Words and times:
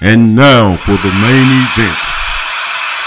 And 0.00 0.34
now 0.34 0.76
for 0.76 0.96
the 0.98 1.14
main 1.22 1.48
event. 1.62 2.02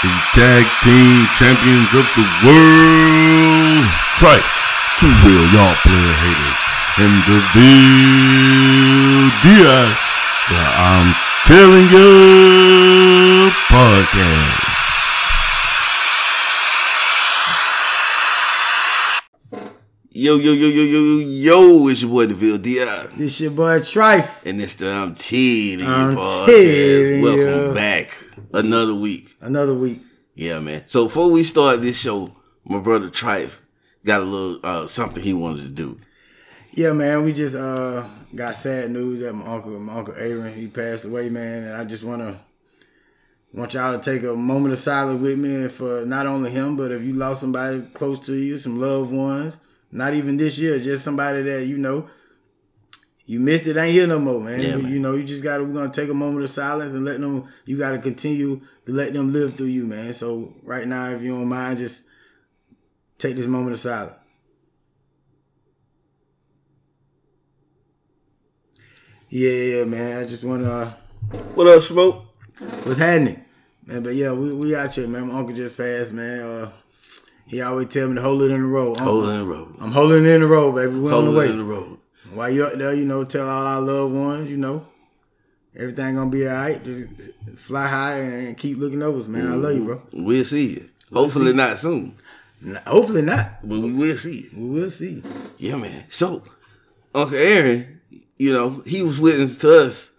The 0.02 0.12
tag 0.32 0.64
team 0.82 1.26
champions 1.36 1.92
of 1.92 2.06
the 2.16 2.26
world. 2.46 3.84
Trife, 4.16 4.48
True 4.96 5.12
Will, 5.24 5.46
y'all 5.52 5.74
player 5.84 6.14
haters. 6.24 6.60
And 6.98 7.14
the 7.28 7.40
Diaz. 9.42 9.98
The 10.48 10.62
I'm 10.80 11.14
telling 11.44 11.88
you 11.92 13.50
podcast. 13.68 14.67
Yo, 20.20 20.36
yo, 20.36 20.52
yo, 20.52 20.66
yo, 20.66 20.82
yo, 20.82 20.98
yo, 20.98 21.28
yo, 21.28 21.86
it's 21.86 22.02
your 22.02 22.10
boy 22.10 22.26
DeVille 22.26 22.58
Diaz. 22.58 23.10
This 23.16 23.40
your 23.40 23.52
boy 23.52 23.78
Trife. 23.78 24.44
And 24.44 24.60
it's 24.60 24.74
the 24.74 24.90
I'm 24.90 25.14
You 25.16 25.86
I'm 25.86 26.16
podcast. 26.16 27.22
Welcome 27.22 27.74
back. 27.74 28.24
Another 28.52 28.96
week. 28.96 29.36
Another 29.40 29.74
week. 29.74 30.02
Yeah, 30.34 30.58
man. 30.58 30.82
So 30.86 31.04
before 31.04 31.30
we 31.30 31.44
start 31.44 31.82
this 31.82 32.00
show, 32.00 32.34
my 32.64 32.80
brother 32.80 33.10
Trife 33.10 33.60
got 34.04 34.22
a 34.22 34.24
little 34.24 34.58
uh, 34.64 34.88
something 34.88 35.22
he 35.22 35.32
wanted 35.32 35.62
to 35.62 35.68
do. 35.68 36.00
Yeah, 36.72 36.94
man. 36.94 37.22
We 37.22 37.32
just 37.32 37.54
uh 37.54 38.04
got 38.34 38.56
sad 38.56 38.90
news 38.90 39.20
that 39.20 39.32
my 39.34 39.46
uncle, 39.46 39.78
my 39.78 39.98
uncle 39.98 40.14
Aaron, 40.16 40.52
he 40.52 40.66
passed 40.66 41.04
away, 41.04 41.28
man. 41.28 41.62
And 41.62 41.76
I 41.76 41.84
just 41.84 42.02
wanna 42.02 42.40
want 43.54 43.72
y'all 43.72 43.96
to 43.96 44.04
take 44.04 44.24
a 44.24 44.34
moment 44.34 44.72
of 44.72 44.80
silence 44.80 45.22
with 45.22 45.38
me 45.38 45.68
for 45.68 46.04
not 46.04 46.26
only 46.26 46.50
him, 46.50 46.76
but 46.76 46.90
if 46.90 47.02
you 47.02 47.12
lost 47.12 47.40
somebody 47.40 47.82
close 47.94 48.18
to 48.26 48.34
you, 48.34 48.58
some 48.58 48.80
loved 48.80 49.12
ones, 49.12 49.58
not 49.90 50.14
even 50.14 50.36
this 50.36 50.58
year, 50.58 50.78
just 50.78 51.04
somebody 51.04 51.42
that 51.42 51.66
you 51.66 51.78
know 51.78 52.08
you 53.24 53.40
missed 53.40 53.66
it, 53.66 53.76
ain't 53.76 53.92
here 53.92 54.06
no 54.06 54.18
more, 54.18 54.40
man. 54.40 54.60
Yeah, 54.60 54.76
man. 54.76 54.90
You 54.90 54.98
know, 55.00 55.14
you 55.14 55.22
just 55.24 55.42
gotta 55.42 55.62
we're 55.64 55.74
gonna 55.74 55.92
take 55.92 56.08
a 56.08 56.14
moment 56.14 56.44
of 56.44 56.50
silence 56.50 56.92
and 56.94 57.04
let 57.04 57.20
them. 57.20 57.46
You 57.66 57.76
gotta 57.76 57.98
continue 57.98 58.60
to 58.86 58.92
let 58.92 59.12
them 59.12 59.32
live 59.32 59.56
through 59.56 59.66
you, 59.66 59.84
man. 59.84 60.14
So 60.14 60.54
right 60.62 60.86
now, 60.86 61.10
if 61.10 61.22
you 61.22 61.30
don't 61.36 61.48
mind, 61.48 61.78
just 61.78 62.04
take 63.18 63.36
this 63.36 63.46
moment 63.46 63.74
of 63.74 63.80
silence. 63.80 64.14
Yeah, 69.28 69.50
yeah, 69.50 69.84
man. 69.84 70.18
I 70.18 70.26
just 70.26 70.44
want 70.44 70.62
to. 70.62 70.72
Uh, 70.72 70.92
What 71.54 71.66
up, 71.66 71.82
Smoke? 71.82 72.24
what's 72.84 72.98
happening, 72.98 73.44
man? 73.84 74.02
But 74.02 74.14
yeah, 74.14 74.32
we 74.32 74.52
we 74.54 74.74
out 74.74 74.94
here, 74.94 75.06
man. 75.06 75.28
My 75.28 75.38
uncle 75.38 75.54
just 75.54 75.76
passed, 75.76 76.12
man. 76.12 76.40
Uh, 76.40 76.70
he 77.48 77.60
always 77.62 77.88
tell 77.88 78.08
me 78.08 78.14
to 78.16 78.22
hold 78.22 78.42
it 78.42 78.50
in 78.50 78.60
the 78.60 78.66
road. 78.66 78.98
Uncle, 79.00 79.04
Holding 79.06 79.30
uh-uh. 79.30 79.40
in 79.42 79.48
the 79.48 79.54
road. 79.54 79.74
I'm 79.80 79.92
holding 79.92 80.24
it 80.24 80.28
in 80.28 80.40
the 80.42 80.46
road, 80.46 80.72
baby. 80.74 80.94
We're 80.98 81.14
on 81.14 81.24
Holding 81.24 81.34
the 81.34 81.40
it 81.40 81.44
way. 81.46 81.50
in 81.52 81.58
the 81.58 81.64
road. 81.64 81.98
While 82.34 82.50
you 82.50 82.64
up 82.64 82.74
there, 82.78 82.94
you 82.94 83.04
know, 83.04 83.24
tell 83.24 83.48
all 83.48 83.66
our 83.66 83.80
loved 83.80 84.14
ones, 84.14 84.50
you 84.50 84.56
know, 84.58 84.86
everything 85.74 86.14
gonna 86.14 86.30
be 86.30 86.46
all 86.46 86.54
right. 86.54 86.84
Just 86.84 87.06
fly 87.56 87.86
high 87.88 88.18
and 88.20 88.56
keep 88.58 88.78
looking 88.78 89.02
over 89.02 89.20
us, 89.20 89.26
man. 89.28 89.50
I 89.50 89.54
love 89.54 89.74
you, 89.74 89.84
bro. 89.84 89.96
Mm-hmm. 89.96 90.24
We'll 90.24 90.44
see 90.44 90.66
you. 90.74 90.88
Hopefully 91.12 91.54
not 91.54 91.78
soon, 91.78 92.14
Hopefully 92.86 93.22
not. 93.22 93.60
but 93.66 93.78
we 93.80 93.92
will 93.92 94.18
see 94.18 94.42
you. 94.42 94.50
We 94.54 94.80
will 94.80 94.90
see. 94.90 95.22
Yeah, 95.56 95.76
man. 95.76 96.04
So, 96.10 96.42
Uncle 97.14 97.38
Aaron, 97.38 98.00
you 98.36 98.52
know, 98.52 98.82
he 98.84 99.00
was 99.00 99.18
witness 99.18 99.56
to 99.58 99.86
us 99.86 100.10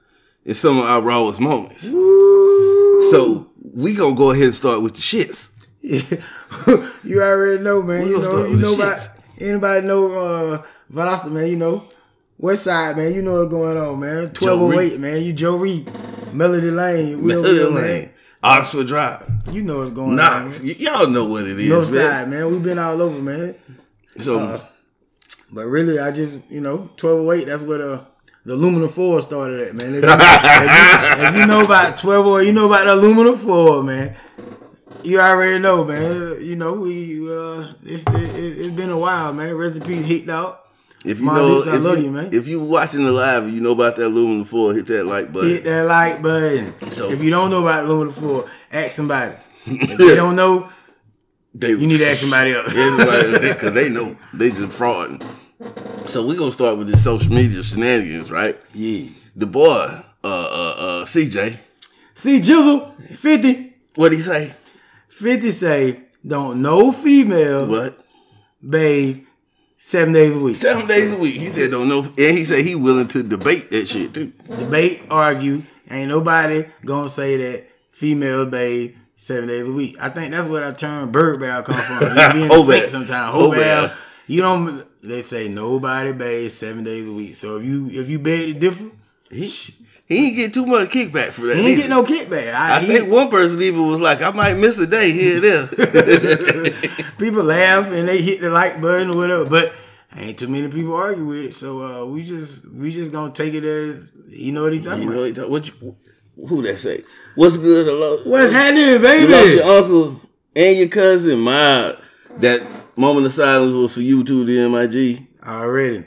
in 0.45 0.55
some 0.55 0.79
of 0.79 0.85
our 0.85 1.01
rawest 1.01 1.39
moments. 1.39 1.91
Woo. 1.91 3.11
So 3.11 3.51
we 3.75 3.93
gonna 3.93 4.15
go 4.15 4.31
ahead 4.31 4.45
and 4.45 4.55
start 4.55 4.81
with 4.81 4.95
the 4.95 5.01
shits. 5.01 5.49
Yeah. 5.81 6.01
you 7.03 7.21
already 7.21 7.63
know, 7.63 7.81
man. 7.81 8.03
We 8.03 8.09
You 8.11 8.21
know, 8.21 8.45
you 8.45 8.57
know 8.57 8.75
about 8.75 9.09
anybody 9.39 9.87
know 9.87 10.11
uh 10.13 10.63
Valdosta, 10.93 11.31
man, 11.31 11.47
you 11.47 11.55
know. 11.55 11.85
West 12.37 12.63
side, 12.63 12.95
man, 12.97 13.13
you 13.13 13.21
know 13.21 13.39
what's 13.39 13.51
going 13.51 13.77
on, 13.77 13.99
man. 13.99 14.33
Joe 14.33 14.55
1208, 14.57 14.99
man. 14.99 15.21
You 15.23 15.33
Joe 15.33 15.57
Reed. 15.57 15.91
Melody 16.33 16.71
Lane, 16.71 17.17
Will 17.21 17.41
Melody 17.43 17.59
Will, 17.59 17.71
Lane, 17.71 18.01
man. 18.01 18.09
Oxford 18.41 18.87
Drive, 18.87 19.29
You 19.51 19.63
know 19.63 19.79
what's 19.79 19.91
going 19.91 20.17
on, 20.19 20.49
man. 20.49 20.53
Y'all 20.63 21.07
know 21.07 21.25
what 21.25 21.45
it 21.45 21.59
is, 21.59 21.67
North 21.69 21.91
man. 21.91 22.09
side, 22.09 22.29
man. 22.29 22.49
We've 22.51 22.63
been 22.63 22.79
all 22.79 23.01
over, 23.01 23.19
man. 23.21 23.55
So 24.19 24.37
Uh, 24.39 24.61
But 25.51 25.65
really, 25.67 25.99
I 25.99 26.11
just, 26.11 26.35
you 26.49 26.61
know, 26.61 26.89
1208, 26.99 27.45
that's 27.47 27.61
where 27.63 27.77
the 27.79 28.01
the 28.45 28.53
aluminum 28.53 28.87
foil 28.89 29.21
started 29.21 29.59
at, 29.67 29.75
man. 29.75 29.93
If 29.95 30.03
you, 30.03 30.09
if 30.09 31.21
you- 31.21 31.25
if 31.27 31.35
you 31.37 31.45
know 31.45 31.65
about 31.65 31.97
1208, 31.97 32.47
you 32.47 32.53
know 32.53 32.67
about 32.67 32.85
the 32.85 32.93
aluminum 32.93 33.35
foil, 33.35 33.83
man. 33.83 34.15
You 35.03 35.19
already 35.19 35.59
know, 35.59 35.83
man. 35.85 36.37
You 36.41 36.55
know, 36.55 36.73
we, 36.75 37.19
uh, 37.29 37.71
it's, 37.83 38.03
it, 38.07 38.35
it, 38.35 38.57
it's 38.59 38.69
been 38.69 38.89
a 38.89 38.97
while, 38.97 39.31
man. 39.33 39.55
Recipe 39.55 40.01
hit 40.01 40.29
out. 40.29 40.65
if 41.05 41.19
you 41.19 41.25
my 41.25 41.35
know, 41.35 41.55
lips, 41.55 41.67
I 41.67 41.77
if 41.77 41.81
love 41.83 41.97
you, 41.99 42.05
you, 42.05 42.11
man. 42.11 42.29
If 42.33 42.47
you 42.47 42.59
watching 42.59 43.03
the 43.05 43.11
live 43.11 43.47
you 43.49 43.61
know 43.61 43.71
about 43.71 43.95
that 43.95 44.07
aluminum 44.07 44.43
foil, 44.45 44.71
hit 44.71 44.87
that 44.87 45.05
like 45.05 45.31
button. 45.31 45.49
Hit 45.49 45.63
that 45.63 45.85
like 45.85 46.21
button. 46.21 46.91
So- 46.91 47.09
if 47.09 47.21
you 47.23 47.29
don't 47.29 47.49
know 47.49 47.61
about 47.61 47.85
aluminum 47.85 48.13
foil, 48.13 48.49
ask 48.71 48.91
somebody. 48.91 49.35
If 49.65 49.99
you 49.99 50.15
don't 50.15 50.35
know, 50.35 50.69
They, 51.55 51.69
you 51.71 51.87
need 51.87 51.97
to 51.99 52.07
ask 52.09 52.19
somebody 52.19 52.53
else. 52.53 52.73
because 52.73 53.73
they 53.73 53.89
know 53.89 54.17
they 54.33 54.49
just 54.49 54.77
frauding. 54.77 55.23
So 56.07 56.25
we 56.25 56.35
gonna 56.35 56.51
start 56.51 56.77
with 56.77 56.89
the 56.89 56.97
social 56.97 57.31
media 57.33 57.63
shenanigans, 57.63 58.31
right? 58.31 58.57
yeah. 58.73 59.07
The 59.35 59.45
boy, 59.45 60.01
uh, 60.23 60.27
uh, 60.27 60.75
uh, 60.77 61.05
CJ, 61.05 61.57
See, 62.15 62.41
Jizzle, 62.41 62.93
50. 63.15 63.73
what 63.95 64.11
he 64.11 64.19
say? 64.19 64.53
50 65.19 65.51
say, 65.51 65.99
don't 66.25 66.61
no 66.61 66.91
female 66.91 67.67
What? 67.67 67.99
Babe, 68.67 69.25
seven 69.77 70.13
days 70.13 70.35
a 70.35 70.39
week. 70.39 70.55
Seven 70.55 70.85
days 70.87 71.11
a 71.13 71.17
week. 71.17 71.35
He 71.35 71.45
said 71.47 71.71
don't 71.71 71.87
know, 71.87 71.99
and 72.01 72.17
he 72.37 72.43
said 72.45 72.65
he 72.65 72.75
willing 72.75 73.07
to 73.09 73.23
debate 73.23 73.71
that 73.71 73.87
shit 73.87 74.13
too. 74.13 74.33
Debate, 74.57 75.01
argue. 75.09 75.63
Ain't 75.89 76.09
nobody 76.09 76.65
gonna 76.85 77.09
say 77.09 77.37
that 77.37 77.67
female 77.91 78.45
babe 78.45 78.95
seven 79.15 79.47
days 79.47 79.65
a 79.67 79.71
week. 79.71 79.95
I 80.01 80.09
think 80.09 80.33
that's 80.33 80.47
where 80.47 80.61
that 80.61 80.77
term 80.77 81.11
bird 81.11 81.39
bath 81.39 81.65
come 81.65 81.75
from. 81.75 82.17
You 82.17 82.33
be 82.33 82.41
in 82.43 82.47
the 82.49 82.53
Hoe 82.53 82.61
sink 82.63 82.83
bath. 82.83 82.89
sometimes. 82.91 83.33
Hoe 83.35 83.47
oh, 83.47 83.51
bath. 83.51 83.89
bath. 83.89 84.05
You 84.27 84.41
don't. 84.41 84.85
They 85.01 85.21
say 85.23 85.47
nobody 85.47 86.11
bathes 86.11 86.53
seven 86.53 86.83
days 86.83 87.07
a 87.07 87.13
week. 87.13 87.35
So 87.35 87.57
if 87.57 87.63
you 87.65 87.87
if 87.91 88.09
you 88.09 88.19
bathe 88.19 88.57
it 88.57 88.59
different, 88.59 88.93
He, 89.31 89.49
he 90.09 90.27
ain't 90.27 90.35
get 90.35 90.53
too 90.55 90.65
much 90.65 90.89
kickback 90.89 91.29
for 91.29 91.43
that. 91.47 91.55
he 91.55 91.61
ain't 91.61 91.79
either. 91.79 91.81
get 91.83 91.89
no 91.91 92.03
kickback. 92.03 92.53
I, 92.53 92.77
I 92.77 92.81
think 92.81 93.09
one 93.11 93.29
person 93.29 93.61
even 93.61 93.87
was 93.87 94.01
like, 94.01 94.21
I 94.23 94.31
might 94.31 94.57
miss 94.57 94.79
a 94.79 94.87
day 94.87 95.11
here 95.11 95.39
there. 95.39 95.67
people 97.19 97.43
laugh 97.43 97.91
and 97.91 98.07
they 98.09 98.19
hit 98.21 98.41
the 98.41 98.49
like 98.49 98.81
button 98.81 99.11
or 99.11 99.15
whatever, 99.15 99.45
but 99.45 99.71
ain't 100.15 100.39
too 100.39 100.47
many 100.47 100.67
people 100.67 100.95
argue 100.95 101.25
with 101.25 101.45
it. 101.45 101.53
So 101.53 101.83
uh, 101.83 102.05
we 102.05 102.23
just 102.23 102.67
we 102.71 102.91
just 102.91 103.11
gonna 103.11 103.31
take 103.31 103.53
it 103.53 103.63
as 103.63 104.11
you 104.27 104.51
know 104.51 104.63
what 104.63 104.73
he 104.73 104.81
talking 104.81 105.03
you 105.03 105.09
about. 105.09 105.19
know 105.37 105.43
talk- 105.43 105.49
what 105.51 105.67
you, 105.67 105.95
who 106.47 106.61
that 106.63 106.79
say? 106.79 107.03
What's 107.35 107.57
good? 107.57 107.85
Hello? 107.85 108.21
What's 108.23 108.51
happening, 108.51 109.01
baby? 109.01 109.31
You 109.31 109.55
your 109.57 109.77
uncle 109.77 110.21
and 110.55 110.77
your 110.77 110.87
cousin. 110.87 111.39
My 111.41 111.95
that 112.37 112.63
moment 112.97 113.27
of 113.27 113.33
silence 113.33 113.73
was 113.73 113.93
for 113.93 114.01
you 114.01 114.23
too, 114.23 114.43
the 114.45 114.67
MIG. 114.67 115.27
Already. 115.45 116.05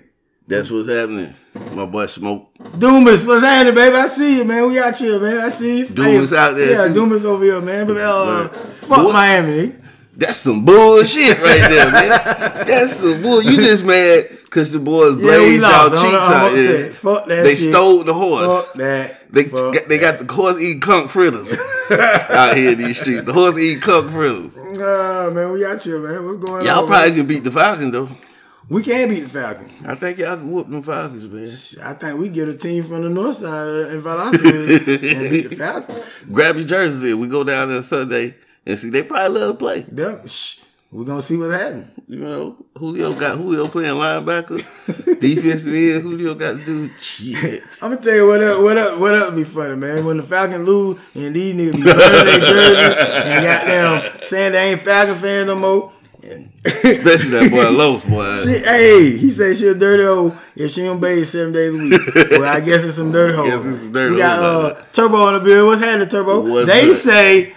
That's 0.49 0.71
what's 0.71 0.89
happening. 0.89 1.35
My 1.55 1.87
boy 1.87 2.07
Smoke. 2.07 2.52
Doomus, 2.63 3.27
what's 3.27 3.43
happening, 3.45 3.75
baby? 3.75 3.97
I 3.97 4.07
see 4.07 4.39
you, 4.39 4.45
man. 4.45 4.67
We 4.69 4.79
out 4.79 4.97
here, 4.99 5.19
man. 5.21 5.39
I 5.45 5.49
see 5.51 5.81
you. 5.81 5.87
Doomus 5.87 6.35
out 6.35 6.55
there, 6.57 6.87
Yeah, 6.89 6.93
too. 6.95 7.01
Doomus 7.01 7.25
over 7.25 7.45
here, 7.45 7.61
man. 7.61 7.87
But 7.87 7.97
uh, 7.99 8.49
fuck 8.49 9.05
What? 9.05 9.13
Miami. 9.13 9.75
That's 10.17 10.39
some 10.39 10.65
bullshit 10.65 11.39
right 11.41 11.69
there, 11.71 11.91
man. 11.93 12.67
That's 12.67 12.95
some 12.95 13.23
bull. 13.23 13.43
You 13.43 13.57
just 13.57 13.85
mad 13.85 14.25
because 14.45 14.71
the 14.71 14.79
boys 14.79 15.13
Yeah, 15.15 15.23
blazed 15.23 15.63
y'all 15.63 15.91
cheeks 15.91 16.03
out 16.31 16.51
there. 16.55 16.93
Fuck 16.93 17.27
that 17.27 17.45
They 17.45 17.55
shit. 17.57 17.73
stole 17.73 18.05
the 18.05 18.13
horse. 18.15 18.67
Fuck 18.67 18.75
that. 18.75 19.33
They 19.33 19.45
Fuck 19.45 19.75
got, 19.75 19.89
they 19.89 19.99
got 19.99 20.19
the 20.19 20.33
horse 20.33 20.61
eating 20.61 20.81
conch 20.81 21.11
fritters 21.11 21.57
out 21.91 22.57
here 22.57 22.73
in 22.73 22.79
these 22.79 23.01
streets. 23.01 23.23
The 23.23 23.33
horse 23.33 23.59
eating 23.59 23.81
conch 23.81 24.11
fritters. 24.13 24.59
Nah, 24.59 25.31
man, 25.31 25.53
we 25.53 25.65
out 25.65 25.83
here, 25.83 25.99
man. 25.99 26.25
What's 26.25 26.39
going 26.39 26.61
on? 26.61 26.67
Y'all 26.67 26.87
probably 26.87 27.11
man? 27.11 27.19
can 27.19 27.27
beat 27.27 27.45
the 27.45 27.51
Falcon 27.51 27.91
though. 27.91 28.09
We 28.69 28.83
can 28.83 29.09
beat 29.09 29.21
the 29.21 29.29
Falcons. 29.29 29.73
I 29.85 29.95
think 29.97 30.19
y'all 30.19 30.37
can 30.37 30.51
whoop 30.51 30.69
them 30.69 30.83
Falcons, 30.83 31.25
man. 31.25 31.87
I 31.87 31.95
think 31.95 32.19
we 32.19 32.29
get 32.29 32.49
a 32.49 32.55
team 32.57 32.85
from 32.85 33.03
the 33.03 33.11
north 33.11 33.37
side 33.37 33.93
in 33.93 34.03
Valdosta 34.03 35.21
and 35.21 35.31
beat 35.31 35.51
the 35.51 35.57
Falcons. 35.59 36.05
Grab 36.31 36.57
your 36.57 36.65
jersey. 36.65 37.11
Then. 37.11 37.19
We 37.21 37.29
go 37.29 37.45
down 37.45 37.69
there 37.69 37.83
Sunday 37.83 38.35
and 38.65 38.79
see. 38.79 38.91
They 38.91 39.03
probably 39.03 39.41
love 39.41 39.59
to 39.59 39.59
play. 39.59 39.87
Shh, 40.27 40.61
we're 40.91 41.05
gonna 41.05 41.23
see 41.23 41.37
what 41.37 41.51
happens. 41.51 41.89
You 42.07 42.19
know, 42.19 42.57
Julio 42.77 43.15
got 43.15 43.39
Julio 43.39 43.67
playing 43.69 43.95
linebacker, 43.95 44.59
defensive 45.21 45.73
end. 45.73 46.03
Julio 46.03 46.35
got 46.35 46.59
to 46.59 46.65
do 46.65 46.89
shit. 46.97 47.63
I'm 47.83 47.91
gonna 47.91 48.01
tell 48.03 48.15
you 48.15 48.27
what 48.27 48.43
up, 48.43 48.61
what 48.61 48.79
up, 48.79 48.99
what 48.99 49.15
up 49.15 49.35
be 49.35 49.45
funny, 49.45 49.77
man. 49.77 50.05
When 50.05 50.19
the 50.19 50.23
Falcons 50.23 50.67
lose 50.67 50.99
and 51.15 51.35
these 51.35 51.55
niggas 51.55 51.77
be 51.77 51.83
burning 51.83 52.27
their 52.27 52.41
jerseys 52.41 52.99
and 53.25 53.45
goddamn 53.45 54.23
saying 54.23 54.53
they 54.53 54.71
ain't 54.73 54.81
Falcon 54.81 55.17
fans 55.17 55.47
no 55.47 55.57
more. 55.57 55.93
And 56.25 56.53
Especially 56.65 57.31
that 57.31 57.51
boy 57.51 57.71
Los 57.71 58.05
boy. 58.05 58.37
she, 58.45 58.59
hey, 58.59 59.17
he 59.17 59.31
said 59.31 59.57
she 59.57 59.67
a 59.69 59.75
dirty 59.75 60.03
hoe 60.05 60.37
if 60.55 60.71
she 60.73 60.83
don't 60.85 61.01
bathe 61.01 61.27
seven 61.27 61.53
days 61.53 61.75
a 61.75 61.79
week. 61.79 62.01
well, 62.33 62.45
I 62.45 62.61
guess 62.61 62.85
it's 62.85 62.97
some 62.97 63.11
dirty 63.13 63.35
hoes. 63.37 63.49
Guess 63.49 63.65
it's 63.67 63.83
some 63.83 63.93
dirty 63.93 64.13
we 64.15 64.19
got 64.19 64.39
uh, 64.41 64.83
Turbo 64.93 65.17
on 65.17 65.35
the 65.35 65.41
bill. 65.41 65.67
What's 65.67 65.83
happening, 65.85 66.09
Turbo? 66.09 66.49
What's 66.49 66.67
they 66.67 66.87
good? 66.87 66.97
say 66.97 67.53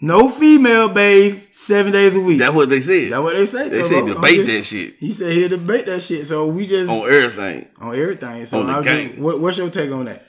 no 0.00 0.30
female 0.30 0.88
bathe 0.88 1.42
seven 1.52 1.92
days 1.92 2.16
a 2.16 2.20
week. 2.20 2.38
That's 2.38 2.54
what 2.54 2.70
they 2.70 2.80
said. 2.80 3.12
That's 3.12 3.22
what 3.22 3.34
they 3.34 3.44
say. 3.46 3.68
they 3.68 3.82
Turbo. 3.82 3.88
said 3.88 4.06
debate 4.14 4.36
just- 4.36 4.52
that 4.52 4.64
shit 4.64 4.94
He 4.96 5.12
said 5.12 5.32
he'll 5.32 5.48
debate 5.50 5.86
that 5.86 6.00
shit. 6.02 6.26
So 6.26 6.46
we 6.46 6.66
just 6.66 6.90
on 6.90 7.10
everything. 7.10 7.68
on 7.78 7.94
everything. 7.94 8.46
So 8.46 8.60
On 8.60 8.66
the 8.66 8.72
I 8.72 8.78
was 8.78 8.86
game. 8.86 9.08
just, 9.08 9.20
what, 9.20 9.40
what's 9.40 9.58
your 9.58 9.68
take 9.70 9.90
on 9.90 10.06
that? 10.06 10.24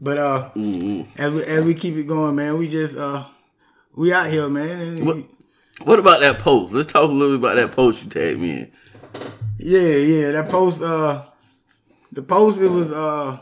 But 0.00 0.18
uh, 0.18 0.50
as 1.16 1.30
we 1.32 1.44
as 1.44 1.64
we 1.64 1.74
keep 1.74 1.94
it 1.96 2.06
going, 2.06 2.34
man, 2.36 2.58
we 2.58 2.68
just 2.68 2.96
uh, 2.96 3.26
we 3.94 4.12
out 4.12 4.30
here, 4.30 4.48
man. 4.48 5.04
What, 5.04 5.16
what 5.82 5.98
about 5.98 6.20
that 6.20 6.38
post? 6.38 6.72
Let's 6.72 6.92
talk 6.92 7.02
a 7.02 7.12
little 7.12 7.38
bit 7.38 7.50
about 7.50 7.56
that 7.56 7.74
post 7.74 8.02
you 8.02 8.08
tagged 8.08 8.40
me 8.40 8.50
in. 8.50 8.72
yeah, 9.58 9.80
yeah, 9.80 10.30
that 10.32 10.48
post, 10.48 10.82
uh, 10.82 11.24
the 12.12 12.22
post 12.22 12.60
it 12.60 12.68
was 12.68 12.92
uh, 12.92 13.38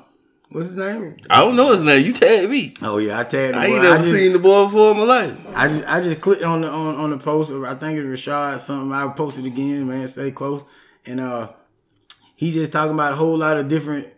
what's 0.49 0.69
his 0.69 0.77
name? 0.77 1.17
I 1.29 1.45
don't 1.45 1.57
know 1.57 1.73
his 1.73 1.85
name. 1.85 2.05
You 2.05 2.13
tagged 2.13 2.51
me. 2.51 2.75
Oh 2.83 2.99
yeah, 2.99 3.21
I 3.21 3.25
tagged. 3.25 3.55
the 3.55 3.59
I 3.59 3.67
ain't 3.67 3.83
never 3.83 3.99
just, 3.99 4.13
seen 4.13 4.33
the 4.33 4.39
boy 4.39 4.65
before 4.65 4.93
in 4.93 4.97
my 4.99 5.05
life. 5.05 5.37
I 5.55 5.69
just 5.69 5.87
I 5.87 6.01
just 6.01 6.21
clicked 6.21 6.43
on 6.43 6.63
the 6.63 6.71
on, 6.71 6.97
on 6.97 7.11
the 7.11 7.19
post. 7.19 7.53
I 7.53 7.75
think 7.75 7.99
it 7.99 8.05
was 8.05 8.21
Rashad 8.21 8.61
something. 8.61 8.93
I 8.93 9.09
posted 9.09 9.45
again, 9.47 9.89
man. 9.89 10.09
Stay 10.09 10.31
close. 10.31 10.65
And 11.05 11.21
uh 11.21 11.53
he 12.35 12.51
just 12.51 12.73
talking 12.73 12.95
about 12.95 13.13
a 13.13 13.17
whole 13.17 13.37
lot 13.37 13.59
of 13.59 13.69
different 13.69 14.09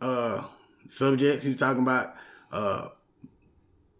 uh 0.00 0.44
subjects. 0.86 1.44
He 1.44 1.50
was 1.50 1.58
talking 1.58 1.82
about 1.82 2.14
uh 2.52 2.88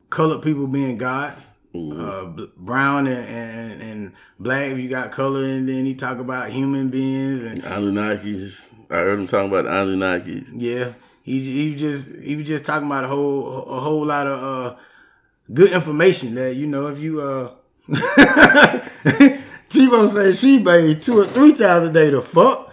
colored 0.09 0.43
people 0.43 0.67
being 0.67 0.99
gods. 0.99 1.53
Uh, 1.73 2.25
b- 2.27 2.51
brown 2.57 3.07
and, 3.07 3.29
and 3.29 3.83
and 3.83 4.13
black 4.41 4.71
if 4.73 4.79
you 4.79 4.89
got 4.89 5.13
color, 5.13 5.45
and 5.45 5.69
then 5.69 5.85
he 5.85 5.95
talk 5.95 6.19
about 6.19 6.51
human 6.51 6.89
beings 6.91 7.43
and 7.45 7.63
Anunnakis. 7.63 8.67
I 8.91 8.97
heard 8.97 9.21
him 9.21 9.27
talking 9.29 9.49
about 9.51 9.65
the 9.65 9.71
Anunnakis. 9.71 10.49
yeah, 10.53 10.95
he 11.23 11.41
he 11.41 11.77
just 11.77 12.09
he 12.09 12.35
was 12.35 12.47
just 12.49 12.65
talking 12.67 12.87
about 12.89 13.05
a 13.05 13.09
whole 13.09 13.63
a 13.65 13.81
whole 13.81 14.05
lot 14.05 14.27
of 14.27 14.43
uh 14.43 14.77
good 15.55 15.71
information 15.71 16.35
that 16.35 16.57
you 16.57 16.67
know 16.67 16.89
if 16.89 16.99
you 16.99 17.21
uh 17.21 17.53
Tebow 19.71 20.09
said 20.09 20.37
she 20.37 20.59
bathed 20.63 21.03
two 21.05 21.21
or 21.21 21.25
three 21.27 21.53
times 21.53 21.89
a 21.89 21.93
day. 21.93 22.11
The 22.11 22.23
fuck. 22.23 22.73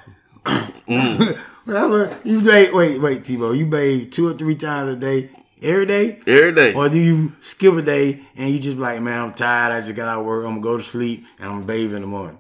Well, 1.68 2.18
you 2.24 2.40
bathe, 2.40 2.72
wait 2.72 3.02
wait 3.02 3.24
Tebow 3.24 3.54
you 3.56 3.66
bathe 3.66 4.10
two 4.14 4.30
or 4.30 4.34
three 4.34 4.56
times 4.56 4.94
a 4.94 4.96
day 4.96 5.30
every 5.62 5.86
day. 5.86 6.19
Every 6.27 6.51
day. 6.54 6.74
Or 6.74 6.89
do 6.89 6.98
you 7.00 7.33
skip 7.42 7.74
a 7.75 7.81
day 7.81 8.21
and 8.36 8.50
you 8.50 8.59
just 8.59 8.77
like, 8.77 9.01
man, 9.01 9.21
I'm 9.21 9.33
tired. 9.33 9.74
I 9.74 9.81
just 9.81 9.95
got 9.95 10.07
out 10.07 10.19
of 10.21 10.25
work. 10.25 10.45
I'm 10.45 10.62
gonna 10.62 10.62
go 10.62 10.77
to 10.77 10.83
sleep 10.83 11.25
and 11.39 11.48
I'm 11.50 11.56
gonna 11.56 11.65
bathe 11.65 11.94
in 11.94 12.01
the 12.01 12.07
morning. 12.07 12.39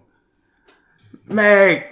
Mac, 1.27 1.87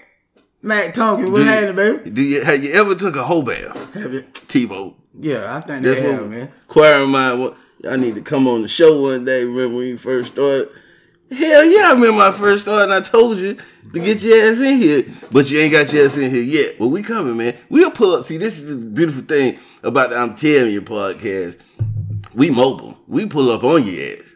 Mac 0.62 0.94
Tompkins, 0.94 1.30
what 1.32 1.44
happened, 1.44 1.76
baby? 1.76 2.10
Do 2.10 2.22
you 2.22 2.44
have 2.44 2.64
you 2.64 2.74
ever 2.74 2.96
took 2.96 3.16
a 3.16 3.24
whole 3.24 3.44
bath? 3.44 3.76
Have 3.94 4.14
it? 4.14 4.34
Tebow. 4.34 4.94
Yeah, 5.20 5.56
I 5.56 5.62
think 5.62 5.84
That's 5.84 5.96
they 6.00 6.04
what 6.08 6.14
have, 6.20 6.30
man. 6.30 6.52
inquiring 6.68 7.10
mind. 7.10 7.42
What 7.42 7.58
I 7.90 7.98
need 7.98 8.16
to 8.16 8.22
come 8.22 8.48
on 8.48 8.62
the 8.62 8.68
show 8.68 9.02
one 9.02 9.26
day. 9.26 9.44
Remember 9.44 9.78
when 9.78 9.88
you 9.88 9.98
first 9.98 10.34
started? 10.34 10.70
Hell 11.36 11.66
yeah, 11.66 11.90
I 11.90 11.92
remember 11.94 12.22
I 12.22 12.32
first 12.32 12.64
started. 12.64 12.86
and 12.86 12.94
I 12.94 13.02
told 13.02 13.38
you 13.40 13.58
to 13.94 14.00
get 14.00 14.22
your 14.24 14.52
ass 14.52 14.60
in 14.60 14.78
here, 14.78 15.06
but 15.32 15.50
you 15.50 15.60
ain't 15.60 15.72
got 15.72 15.92
your 15.94 16.06
ass 16.06 16.18
in 16.18 16.32
here 16.32 16.42
yet. 16.44 16.76
But 16.80 16.88
we 16.88 17.02
coming, 17.02 17.38
man. 17.38 17.56
We'll 17.70 17.92
pull 17.92 18.16
up. 18.16 18.26
See, 18.26 18.38
this 18.38 18.60
is 18.60 18.66
the 18.70 18.78
beautiful 18.86 19.22
thing 19.24 19.60
about 19.84 20.10
the 20.10 20.18
I'm 20.18 20.36
telling 20.36 20.72
you 20.74 20.82
podcast. 20.82 21.58
We 22.34 22.50
mobile. 22.50 22.98
We 23.08 23.26
pull 23.26 23.52
up 23.52 23.64
on 23.64 23.84
your 23.84 24.18
ass. 24.18 24.36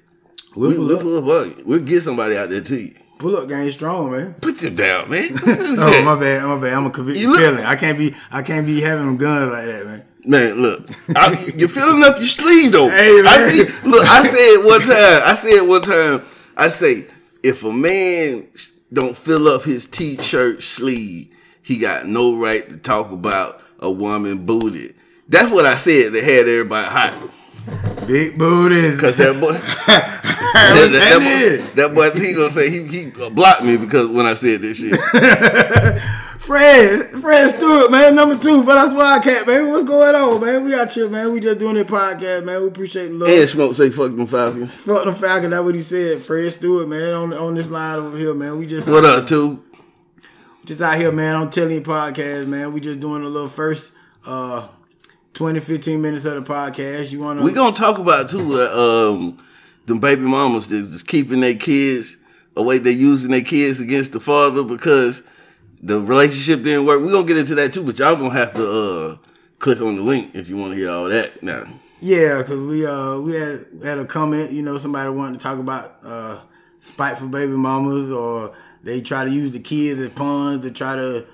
We'll 0.55 0.69
We, 0.69 0.75
pull 0.75 0.87
we 0.87 0.95
up. 0.95 1.01
pull 1.01 1.17
up 1.17 1.41
on 1.45 1.49
you. 1.57 1.63
We'll 1.65 1.79
get 1.81 2.01
somebody 2.03 2.37
out 2.37 2.49
there 2.49 2.61
to 2.61 2.75
you. 2.79 2.95
Pull 3.17 3.35
up 3.35 3.49
game 3.49 3.69
strong, 3.71 4.11
man. 4.13 4.33
Put 4.35 4.59
them 4.59 4.75
down, 4.75 5.09
man. 5.09 5.29
Oh 5.45 6.03
my 6.05 6.17
bad, 6.19 6.45
my 6.45 6.57
bad. 6.59 6.73
I'm 6.73 6.85
a 6.85 6.89
convicted 6.89 7.21
You 7.23 7.31
look- 7.31 7.41
felon. 7.41 7.65
I 7.65 7.75
can't 7.75 7.97
be, 7.97 8.15
I 8.31 8.41
can't 8.41 8.65
be 8.65 8.79
having 8.81 9.17
guns 9.17 9.51
like 9.51 9.65
that, 9.65 9.85
man. 9.85 10.05
Man, 10.25 10.53
look, 10.61 10.89
I, 11.15 11.35
you're 11.55 11.69
filling 11.69 12.03
up 12.03 12.15
your 12.17 12.25
sleeve 12.27 12.71
though. 12.73 12.89
Hey, 12.89 13.15
man. 13.21 13.27
I 13.27 13.47
see. 13.47 13.63
Look, 13.87 14.03
I 14.05 14.23
said 14.23 14.65
one 14.65 14.81
time. 14.81 15.21
I 15.25 15.33
said 15.35 15.61
one 15.67 15.81
time. 15.81 16.25
I 16.59 16.67
say 16.67 17.07
if 17.41 17.63
a 17.63 17.71
man 17.71 18.47
don't 18.91 19.15
fill 19.15 19.47
up 19.47 19.63
his 19.63 19.85
t-shirt 19.85 20.61
sleeve, 20.61 21.33
he 21.61 21.79
got 21.79 22.05
no 22.05 22.35
right 22.35 22.69
to 22.69 22.75
talk 22.75 23.11
about 23.11 23.61
a 23.79 23.89
woman 23.89 24.45
booty. 24.45 24.93
That's 25.29 25.49
what 25.51 25.65
I 25.65 25.77
said. 25.77 26.11
That 26.11 26.23
had 26.23 26.49
everybody 26.49 26.89
hot. 26.89 28.07
Big 28.07 28.37
booties. 28.37 28.99
Cause 28.99 29.15
that 29.17 29.39
boy, 29.39 29.53
that, 29.87 30.21
that 30.53 30.91
that, 30.91 31.63
boy, 31.63 31.81
that 31.81 31.95
boy, 31.95 32.19
he 32.19 32.33
gonna 32.33 32.49
say 32.49 32.69
he 32.69 32.83
he 32.87 33.29
blocked 33.29 33.63
me 33.63 33.77
because 33.77 34.07
when 34.07 34.25
I 34.25 34.33
said 34.33 34.61
this 34.61 34.79
shit. 34.79 34.99
Fred, 36.39 37.09
Fred 37.21 37.49
Stewart, 37.51 37.91
man, 37.91 38.15
number 38.15 38.37
two 38.37 38.61
for 38.63 38.73
that's 38.73 38.93
why 38.95 39.17
I 39.17 39.19
can't, 39.19 39.45
man. 39.45 39.67
What's 39.69 39.83
going 39.83 40.15
on, 40.15 40.39
man? 40.39 40.63
We 40.63 40.73
out 40.73 40.91
here, 40.91 41.09
man. 41.09 41.33
We 41.33 41.41
just 41.41 41.59
doing 41.59 41.75
this 41.75 41.83
podcast, 41.83 42.45
man. 42.45 42.61
We 42.61 42.69
appreciate 42.69 43.07
the 43.09 43.13
love. 43.15 43.27
And 43.29 43.49
smoke 43.49 43.75
say 43.75 43.89
fuck 43.89 44.15
them 44.15 44.25
Falcons. 44.25 44.73
Fuck 44.73 45.03
them 45.03 45.15
Falcons. 45.15 45.49
That's 45.49 45.63
what 45.63 45.75
he 45.75 45.81
said. 45.81 46.21
Fred 46.21 46.51
Stewart, 46.53 46.87
man, 46.87 47.13
on 47.13 47.33
on 47.33 47.55
this 47.55 47.69
line 47.69 47.99
over 47.99 48.17
here, 48.17 48.33
man. 48.33 48.57
We 48.57 48.67
just 48.67 48.87
What 48.87 49.03
up, 49.03 49.27
two? 49.27 49.63
just 50.65 50.81
out 50.81 50.97
here, 50.97 51.11
man, 51.11 51.35
on 51.35 51.49
Telling 51.49 51.71
You 51.75 51.81
Podcast, 51.81 52.47
man. 52.47 52.71
We 52.71 52.79
just 52.79 53.01
doing 53.01 53.23
a 53.23 53.27
little 53.29 53.49
first 53.49 53.91
uh 54.25 54.69
20, 55.33 55.59
15 55.59 56.01
minutes 56.01 56.23
of 56.25 56.35
the 56.43 56.51
podcast. 56.53 57.11
You 57.11 57.19
wanna 57.19 57.43
We 57.43 57.51
gonna 57.51 57.75
talk 57.75 57.99
about 57.99 58.29
too. 58.29 58.53
Uh, 58.53 59.09
um, 59.11 59.45
them 59.87 59.99
baby 59.99 60.21
mamas 60.21 60.69
that's 60.69 60.91
just 60.91 61.07
keeping 61.07 61.41
their 61.41 61.55
kids 61.55 62.15
away. 62.55 62.77
They 62.77 62.91
using 62.91 63.31
their 63.31 63.41
kids 63.41 63.81
against 63.81 64.13
the 64.13 64.21
father 64.21 64.63
because 64.63 65.21
the 65.81 66.01
relationship 66.01 66.63
didn't 66.63 66.85
work. 66.85 67.01
We're 67.01 67.11
gonna 67.11 67.27
get 67.27 67.37
into 67.37 67.55
that 67.55 67.73
too. 67.73 67.83
But 67.83 67.97
y'all 67.99 68.15
gonna 68.15 68.31
have 68.31 68.53
to 68.55 68.69
uh, 68.71 69.17
click 69.59 69.81
on 69.81 69.95
the 69.95 70.03
link 70.03 70.35
if 70.35 70.49
you 70.49 70.57
want 70.57 70.73
to 70.73 70.79
hear 70.79 70.89
all 70.89 71.05
that. 71.09 71.41
Now, 71.43 71.65
Yeah, 72.01 72.43
cause 72.43 72.57
we 72.57 72.85
uh 72.85 73.19
we 73.19 73.35
had 73.35 73.65
had 73.83 73.99
a 73.99 74.05
comment, 74.05 74.51
you 74.51 74.61
know, 74.61 74.77
somebody 74.77 75.09
wanted 75.09 75.37
to 75.39 75.43
talk 75.43 75.59
about 75.59 75.97
uh 76.03 76.39
spiteful 76.81 77.27
baby 77.27 77.53
mamas 77.53 78.11
or 78.11 78.55
they 78.83 79.01
try 79.01 79.25
to 79.25 79.29
use 79.29 79.51
the 79.53 79.59
kids 79.59 79.99
as 79.99 80.09
pawns 80.09 80.61
to 80.61 80.71
try 80.71 80.95
to 80.95 81.25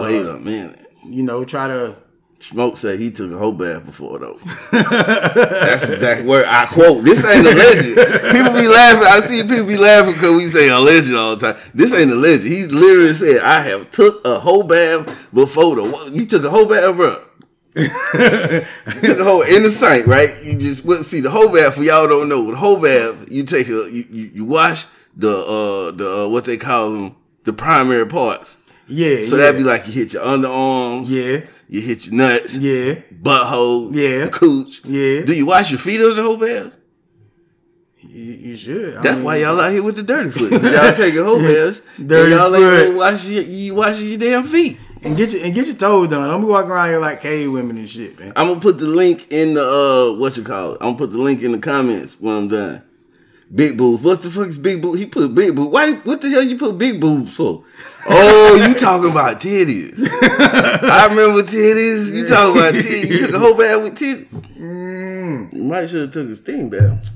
wait 0.00 0.26
a 0.26 0.38
minute. 0.38 0.86
you 1.06 1.22
know, 1.22 1.44
try 1.44 1.66
to 1.68 1.96
Smoke 2.42 2.78
said 2.78 2.98
he 2.98 3.10
took 3.10 3.30
a 3.32 3.36
whole 3.36 3.52
bath 3.52 3.84
before 3.84 4.18
though. 4.18 4.38
That's 4.72 5.90
exact 5.90 6.24
word 6.24 6.46
I 6.48 6.64
quote. 6.66 7.04
This 7.04 7.22
ain't 7.26 7.46
a 7.46 7.50
legend. 7.54 7.96
People 8.32 8.52
be 8.54 8.66
laughing. 8.66 9.08
I 9.08 9.20
see 9.22 9.42
people 9.42 9.66
be 9.66 9.76
laughing 9.76 10.14
because 10.14 10.34
we 10.34 10.46
say 10.46 10.70
a 10.70 10.78
legend 10.78 11.16
all 11.16 11.36
the 11.36 11.52
time. 11.52 11.62
This 11.74 11.94
ain't 11.94 12.10
a 12.10 12.14
legend. 12.14 12.48
He's 12.48 12.72
literally 12.72 13.12
said, 13.12 13.42
"I 13.42 13.60
have 13.60 13.90
took 13.90 14.24
a 14.26 14.40
whole 14.40 14.62
bath 14.62 15.06
before 15.34 15.76
the." 15.76 16.10
You 16.14 16.24
took 16.24 16.42
a 16.44 16.48
whole 16.48 16.64
bath, 16.64 16.96
bro. 16.96 17.22
you 17.74 17.88
took 17.88 19.18
a 19.18 19.24
whole 19.24 19.42
in 19.42 19.62
the 19.62 19.70
sink, 19.70 20.06
right? 20.06 20.30
You 20.42 20.56
just 20.56 20.82
well, 20.84 21.02
see 21.02 21.20
the 21.20 21.30
whole 21.30 21.52
bath. 21.52 21.74
For 21.74 21.82
y'all 21.82 22.08
don't 22.08 22.30
know, 22.30 22.50
the 22.50 22.56
whole 22.56 22.80
bath 22.80 23.30
you 23.30 23.44
take 23.44 23.68
a 23.68 23.90
you 23.90 24.06
you, 24.10 24.30
you 24.34 24.44
wash 24.46 24.86
the 25.14 25.28
uh 25.28 25.94
the 25.94 26.24
uh, 26.24 26.28
what 26.28 26.46
they 26.46 26.56
call 26.56 26.90
them 26.90 27.16
the 27.44 27.52
primary 27.52 28.06
parts. 28.06 28.56
Yeah. 28.88 29.24
So 29.24 29.36
yeah, 29.36 29.42
that'd 29.44 29.58
be 29.58 29.64
like 29.64 29.86
you 29.86 29.92
hit 29.92 30.14
your 30.14 30.24
underarms, 30.24 31.04
Yeah. 31.08 31.46
You 31.72 31.80
hit 31.80 32.06
your 32.06 32.14
nuts, 32.16 32.56
Yeah. 32.58 32.96
butthole, 33.22 33.94
Yeah. 33.94 34.28
cooch. 34.28 34.82
Yeah. 34.84 35.24
Do 35.24 35.32
you 35.32 35.46
wash 35.46 35.70
your 35.70 35.78
feet 35.78 36.00
under 36.00 36.14
the 36.14 36.22
whole 36.22 36.36
bath? 36.36 36.72
You, 38.02 38.32
you 38.48 38.56
should. 38.56 38.96
I 38.96 39.02
That's 39.02 39.16
mean, 39.16 39.24
why 39.24 39.36
y'all 39.36 39.60
out 39.60 39.70
here 39.72 39.82
with 39.82 39.96
the 39.96 40.02
dirty 40.02 40.30
foot. 40.30 40.50
Y'all 40.50 40.92
taking 40.96 41.22
whole 41.24 41.38
baths. 41.38 41.80
Dirty 41.98 42.32
and 42.32 42.40
y'all 42.40 42.54
ain't 42.56 42.64
foot. 42.64 42.86
gonna 42.86 42.98
wash 42.98 43.24
your, 43.26 43.42
you 43.44 43.74
washing 43.74 44.08
your 44.08 44.18
damn 44.18 44.46
feet. 44.48 44.78
and 45.04 45.16
get 45.16 45.30
your 45.32 45.44
and 45.44 45.54
get 45.54 45.66
your 45.66 45.76
toes 45.76 46.08
done. 46.08 46.28
Don't 46.28 46.40
be 46.40 46.46
walking 46.46 46.70
around 46.70 46.88
here 46.88 46.98
like 47.00 47.20
cave 47.20 47.50
women 47.52 47.76
and 47.78 47.88
shit, 47.88 48.18
man. 48.18 48.32
I'm 48.36 48.48
gonna 48.48 48.60
put 48.60 48.78
the 48.78 48.86
link 48.86 49.26
in 49.30 49.54
the 49.54 49.64
uh 49.64 50.12
what 50.18 50.36
you 50.36 50.42
call 50.42 50.72
it. 50.72 50.78
I'm 50.80 50.88
gonna 50.88 50.98
put 50.98 51.12
the 51.12 51.18
link 51.18 51.42
in 51.42 51.52
the 51.52 51.58
comments 51.58 52.16
when 52.20 52.34
I'm 52.36 52.48
done. 52.48 52.82
Big 53.52 53.76
boobs. 53.76 54.02
What 54.02 54.22
the 54.22 54.30
fuck 54.30 54.46
is 54.46 54.58
big 54.58 54.80
boobs? 54.80 55.00
He 55.00 55.06
put 55.06 55.34
big 55.34 55.56
boobs. 55.56 55.72
Why? 55.72 55.94
What 55.94 56.20
the 56.20 56.28
hell 56.30 56.42
you 56.42 56.56
put 56.56 56.78
big 56.78 57.00
boobs 57.00 57.34
for? 57.34 57.64
Oh, 58.08 58.64
you 58.68 58.74
talking 58.74 59.10
about 59.10 59.40
titties? 59.40 59.94
I 59.98 61.06
remember 61.10 61.42
titties. 61.42 62.12
You 62.14 62.26
talking 62.28 62.56
about 62.60 62.74
titties? 62.74 63.10
You 63.10 63.26
took 63.26 63.34
a 63.34 63.38
whole 63.40 63.56
bath 63.56 63.82
with 63.82 63.98
titties. 63.98 64.26
Mm. 64.56 65.52
You 65.52 65.62
might 65.64 65.88
should 65.88 66.02
have 66.02 66.10
took 66.12 66.28
a 66.30 66.36
steam 66.36 66.70
bath. 66.70 67.10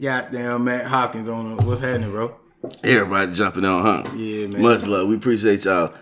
Goddamn 0.00 0.64
Matt 0.64 0.86
Hopkins 0.86 1.28
on 1.28 1.56
what's 1.58 1.80
happening, 1.80 2.10
bro? 2.10 2.34
Everybody 2.82 3.32
jumping 3.32 3.64
on, 3.64 3.82
huh? 3.82 4.10
Yeah, 4.16 4.48
man. 4.48 4.62
Much 4.62 4.84
love. 4.84 5.08
We 5.08 5.14
appreciate 5.14 5.64
y'all. 5.64 5.94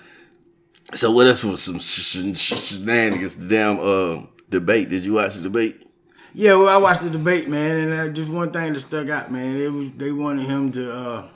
So 0.94 1.10
what 1.10 1.26
else 1.26 1.44
was 1.44 1.62
some 1.62 1.78
sh- 1.80 2.00
sh- 2.00 2.34
sh- 2.34 2.62
shenanigans? 2.62 3.36
The 3.36 3.48
damn 3.48 3.78
uh, 3.78 4.22
debate. 4.48 4.88
Did 4.88 5.04
you 5.04 5.12
watch 5.14 5.34
the 5.36 5.42
debate? 5.42 5.83
Yeah, 6.36 6.56
well, 6.56 6.68
I 6.68 6.78
watched 6.82 7.02
the 7.02 7.10
debate, 7.10 7.48
man, 7.48 7.76
and 7.76 7.92
uh, 7.92 8.12
just 8.12 8.28
one 8.28 8.50
thing 8.50 8.72
that 8.72 8.80
stuck 8.80 9.08
out, 9.08 9.30
man. 9.30 9.56
It 9.56 9.72
was 9.72 9.90
they 9.96 10.10
wanted 10.10 10.46
him 10.46 10.72
to 10.72 10.92
uh, 10.92 11.28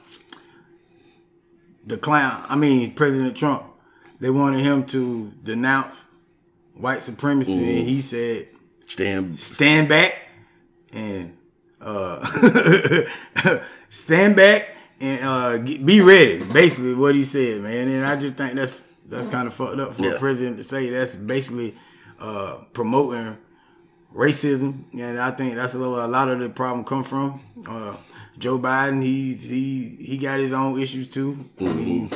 the 1.86 1.96
clown. 1.96 2.44
I 2.48 2.56
mean, 2.56 2.94
President 2.94 3.36
Trump. 3.36 3.64
They 4.20 4.30
wanted 4.30 4.60
him 4.64 4.84
to 4.86 5.32
denounce 5.44 6.06
white 6.74 7.00
supremacy, 7.02 7.52
and 7.52 7.88
he 7.88 8.00
said, 8.00 8.48
Stand. 8.86 9.38
"Stand 9.38 9.88
back 9.88 10.16
and 10.92 11.36
uh, 11.80 12.24
stand 13.90 14.34
back 14.34 14.68
and 15.00 15.24
uh, 15.24 15.58
get, 15.58 15.86
be 15.86 16.00
ready." 16.00 16.42
Basically, 16.42 16.94
what 16.96 17.14
he 17.14 17.22
said, 17.22 17.60
man. 17.60 17.86
And 17.86 18.04
I 18.04 18.16
just 18.16 18.34
think 18.36 18.54
that's 18.54 18.82
that's 19.06 19.28
kind 19.28 19.46
of 19.46 19.54
fucked 19.54 19.78
up 19.78 19.94
for 19.94 20.02
Yeah. 20.02 20.10
a 20.14 20.18
president 20.18 20.56
to 20.56 20.64
say. 20.64 20.90
That's 20.90 21.14
basically 21.14 21.76
uh, 22.18 22.56
promoting 22.72 23.36
racism, 24.18 24.84
and 24.92 25.18
I 25.18 25.30
think 25.30 25.54
that's 25.54 25.74
a, 25.74 25.78
lot 25.78 26.28
of 26.28 26.40
the 26.40 26.50
problem 26.50 26.84
come 26.84 27.04
from. 27.04 27.40
Uh, 27.66 27.94
Joe 28.36 28.58
Biden, 28.58 29.02
he 29.02 29.34
he 29.34 29.96
he 30.00 30.18
got 30.18 30.38
his 30.40 30.52
own 30.52 30.80
issues 30.80 31.08
too. 31.08 31.48
I 31.60 31.64
mean, 31.64 32.10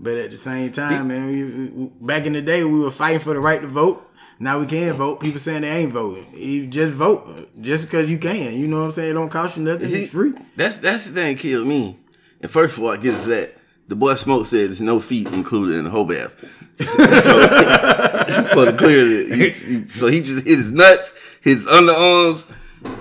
but 0.00 0.16
at 0.16 0.30
the 0.30 0.36
same 0.36 0.72
time, 0.72 1.08
man, 1.08 1.26
we, 1.28 1.90
back 2.00 2.26
in 2.26 2.32
the 2.32 2.42
day, 2.42 2.64
we 2.64 2.80
were 2.80 2.90
fighting 2.90 3.20
for 3.20 3.34
the 3.34 3.40
right 3.40 3.60
to 3.60 3.66
vote. 3.68 4.10
now 4.38 4.58
we 4.58 4.66
can't 4.66 4.96
vote. 4.96 5.20
People 5.20 5.38
saying 5.38 5.62
they 5.62 5.70
ain't 5.70 5.92
voting. 5.92 6.26
You 6.34 6.66
just 6.66 6.94
vote 6.94 7.48
just 7.60 7.84
because 7.84 8.10
you 8.10 8.18
can. 8.18 8.54
You 8.54 8.66
know 8.66 8.80
what 8.80 8.86
I'm 8.86 8.92
saying? 8.92 9.10
It 9.10 9.14
don't 9.14 9.30
cost 9.30 9.56
you 9.56 9.62
nothing. 9.62 9.88
See, 9.88 10.04
It's 10.04 10.12
free. 10.12 10.32
That's 10.56 10.78
that's 10.78 11.06
the 11.06 11.14
thing 11.14 11.34
that 11.36 11.40
killed 11.40 11.66
me. 11.66 11.98
And 12.40 12.50
first 12.50 12.76
of 12.76 12.82
all, 12.82 12.90
I 12.90 12.96
get 12.96 13.14
into 13.14 13.28
that. 13.28 13.56
The 13.88 13.96
boy 13.96 14.14
Smoke 14.14 14.46
said 14.46 14.68
there's 14.68 14.80
no 14.80 15.00
feet 15.00 15.28
included 15.28 15.76
in 15.76 15.84
the 15.84 15.90
whole 15.90 16.04
bath. 16.04 16.34
so 16.80 18.11
for 18.52 18.64
the 18.66 18.72
clear, 18.76 19.04
he- 19.34 19.50
he- 19.50 19.88
so 19.88 20.06
he 20.08 20.20
just 20.20 20.44
hit 20.46 20.56
his 20.58 20.72
nuts, 20.72 21.12
his 21.40 21.66
underarms, 21.66 22.46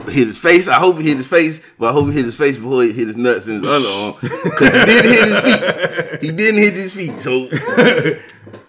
hit 0.05 0.27
his 0.27 0.37
face. 0.39 0.67
I 0.67 0.75
hope 0.75 0.97
he 0.99 1.07
hit 1.07 1.17
his 1.17 1.27
face, 1.27 1.59
but 1.79 1.89
I 1.89 1.91
hope 1.93 2.07
he 2.07 2.13
hit 2.13 2.25
his 2.25 2.35
face 2.35 2.57
before 2.57 2.83
he 2.83 2.91
hit 2.91 3.07
his 3.07 3.17
nuts 3.17 3.47
and 3.47 3.63
his 3.63 3.71
underarm 3.71 4.21
because 4.21 4.69
he 4.69 4.85
didn't 4.85 5.11
hit 5.13 5.27
his 5.27 5.39
feet. 5.41 6.21
He 6.21 6.31
didn't 6.31 6.59
hit 6.61 6.73
his 6.75 6.93
feet. 6.93 7.21
So 7.21 7.47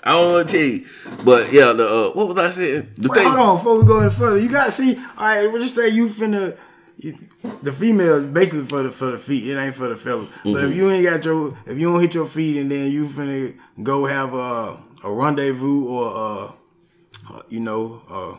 I 0.05 0.13
don't 0.13 0.33
want 0.33 0.49
to 0.49 0.55
tell 0.57 0.67
you, 0.67 0.87
but 1.25 1.53
yeah, 1.53 1.73
the 1.73 1.87
uh, 1.89 2.11
what 2.15 2.29
was 2.29 2.39
I 2.39 2.51
saying? 2.51 2.89
The 2.97 3.09
Wait, 3.09 3.23
hold 3.25 3.39
on. 3.39 3.57
Before 3.57 3.79
we 3.79 3.85
go 3.87 4.01
any 4.01 4.11
further, 4.11 4.39
you 4.41 4.49
gotta 4.51 4.73
see. 4.73 4.97
All 4.97 5.25
right, 5.25 5.43
we'll 5.53 5.63
just 5.63 5.75
say 5.77 5.89
you 5.89 6.09
finna. 6.09 6.57
You, 6.99 7.19
the 7.63 7.73
female 7.73 8.17
is 8.17 8.25
basically 8.27 8.65
for 8.67 8.83
the 8.83 8.91
for 8.91 9.07
the 9.13 9.19
feet. 9.19 9.47
It 9.49 9.57
ain't 9.59 9.75
for 9.75 9.89
the 9.89 9.97
fellas. 9.97 10.29
But 10.45 10.51
Mm-hmm. 10.55 10.71
if 10.71 10.77
you 10.77 10.91
ain't 10.91 11.05
got 11.05 11.25
your, 11.25 11.57
if 11.67 11.79
you 11.79 11.91
don't 11.91 12.01
hit 12.01 12.15
your 12.15 12.27
feet, 12.27 12.57
and 12.59 12.71
then 12.71 12.91
you 12.91 13.07
finna 13.07 13.55
go 13.83 14.07
have 14.07 14.35
a 14.35 14.79
a 15.05 15.13
rendezvous 15.13 15.89
or 15.89 16.55
uh, 17.33 17.43
you 17.49 17.61
know, 17.61 18.03
uh, 18.09 18.37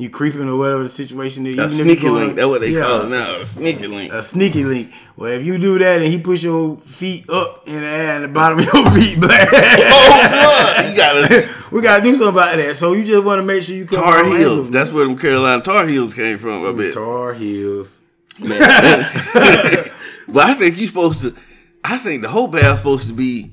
you 0.00 0.08
creeping 0.08 0.48
or 0.48 0.56
whatever 0.56 0.82
the 0.82 0.88
situation 0.88 1.46
is. 1.46 1.58
A 1.58 1.70
sneaky 1.70 2.08
link. 2.08 2.34
That's 2.34 2.48
what 2.48 2.62
they 2.62 2.70
yeah, 2.70 2.82
call 2.82 3.02
it 3.02 3.10
now. 3.10 3.40
A 3.40 3.46
sneaky 3.46 3.86
link. 3.86 4.12
A 4.12 4.22
sneaky 4.22 4.64
link. 4.64 4.92
Well, 5.16 5.30
if 5.30 5.44
you 5.44 5.58
do 5.58 5.78
that 5.78 6.00
and 6.00 6.10
he 6.10 6.18
push 6.18 6.42
your 6.42 6.78
feet 6.78 7.28
up 7.28 7.64
in 7.66 7.82
the 7.82 7.86
air 7.86 8.14
and 8.16 8.24
the 8.24 8.28
bottom 8.28 8.58
of 8.60 8.64
your 8.64 8.90
feet 8.92 9.20
black, 9.20 9.48
oh, 9.52 10.86
you 10.88 10.96
gotta 10.96 11.48
we 11.70 11.82
gotta 11.82 12.02
do 12.02 12.14
something 12.14 12.34
about 12.34 12.56
that. 12.56 12.76
So 12.76 12.94
you 12.94 13.04
just 13.04 13.24
want 13.24 13.40
to 13.40 13.46
make 13.46 13.62
sure 13.62 13.76
you 13.76 13.86
come 13.86 14.02
Tar 14.02 14.24
Heels. 14.24 14.70
That's 14.70 14.90
where 14.90 15.04
them 15.04 15.18
Carolina 15.18 15.62
Tar 15.62 15.86
Heels 15.86 16.14
came 16.14 16.38
from. 16.38 16.64
I 16.64 16.72
bet. 16.72 16.94
Tar 16.94 17.34
Heels. 17.34 18.00
Man. 18.38 18.58
but 20.28 20.44
I 20.44 20.54
think 20.54 20.78
you're 20.78 20.88
supposed 20.88 21.20
to. 21.22 21.34
I 21.84 21.98
think 21.98 22.22
the 22.22 22.28
whole 22.28 22.48
bath 22.48 22.78
supposed 22.78 23.08
to 23.08 23.14
be. 23.14 23.52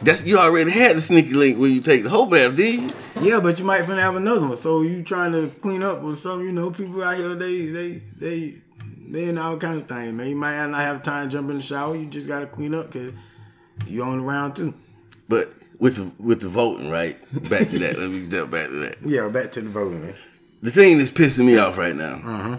That's 0.00 0.24
you 0.24 0.36
already 0.38 0.70
had 0.70 0.96
the 0.96 1.02
sneaky 1.02 1.34
link 1.34 1.58
when 1.58 1.72
you 1.72 1.80
take 1.80 2.04
the 2.04 2.08
whole 2.10 2.26
bath, 2.26 2.54
did 2.56 2.74
you? 2.82 2.90
Yeah, 3.20 3.40
but 3.40 3.58
you 3.58 3.64
might 3.64 3.82
finna 3.82 3.98
have 4.00 4.14
another 4.16 4.46
one. 4.46 4.56
So 4.56 4.82
you 4.82 5.02
trying 5.02 5.32
to 5.32 5.48
clean 5.60 5.82
up 5.82 6.02
or 6.04 6.14
something? 6.14 6.46
You 6.46 6.52
know, 6.52 6.70
people 6.70 7.02
out 7.02 7.16
here 7.16 7.34
they 7.34 7.66
they 7.66 8.02
they 8.16 8.54
they 9.10 9.24
in 9.28 9.38
all 9.38 9.56
kind 9.56 9.80
of 9.80 9.88
things, 9.88 10.12
man. 10.12 10.28
You 10.28 10.36
might 10.36 10.64
not 10.66 10.80
have 10.80 11.02
time 11.02 11.28
to 11.28 11.32
jump 11.36 11.50
in 11.50 11.56
the 11.56 11.62
shower. 11.62 11.96
You 11.96 12.06
just 12.06 12.28
gotta 12.28 12.46
clean 12.46 12.74
up 12.74 12.92
because 12.92 13.12
you 13.86 14.02
on 14.04 14.18
the 14.18 14.24
round 14.24 14.54
too. 14.54 14.72
But 15.28 15.52
with 15.80 15.96
the 15.96 16.12
with 16.22 16.40
the 16.42 16.48
voting, 16.48 16.90
right? 16.90 17.18
Back 17.48 17.68
to 17.70 17.78
that. 17.80 17.98
Let 17.98 18.10
me 18.10 18.24
step 18.24 18.50
back 18.50 18.68
to 18.68 18.74
that. 18.76 18.96
Yeah, 19.04 19.28
back 19.28 19.50
to 19.52 19.60
the 19.62 19.68
voting, 19.68 20.02
man. 20.02 20.14
The 20.62 20.70
thing 20.70 20.98
that's 20.98 21.10
pissing 21.10 21.44
me 21.46 21.56
off 21.58 21.76
right 21.76 21.94
now 21.94 22.20
Uh-huh. 22.24 22.58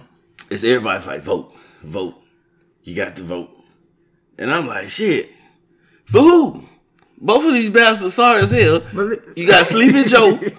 is 0.49 0.63
everybody's 0.63 1.05
like, 1.07 1.21
vote, 1.21 1.53
vote. 1.83 2.15
You 2.83 2.95
got 2.95 3.15
to 3.17 3.23
vote, 3.23 3.49
and 4.37 4.51
I'm 4.51 4.67
like, 4.67 4.89
shit. 4.89 5.29
For 6.05 6.19
who? 6.19 6.63
Both 7.21 7.45
of 7.45 7.53
these 7.53 7.69
bastards 7.69 8.05
are 8.05 8.09
sorry 8.09 8.43
as 8.43 8.51
hell. 8.51 8.81
You 9.35 9.45
got 9.45 9.67
Sleepy 9.67 10.03
Joe. 10.03 10.39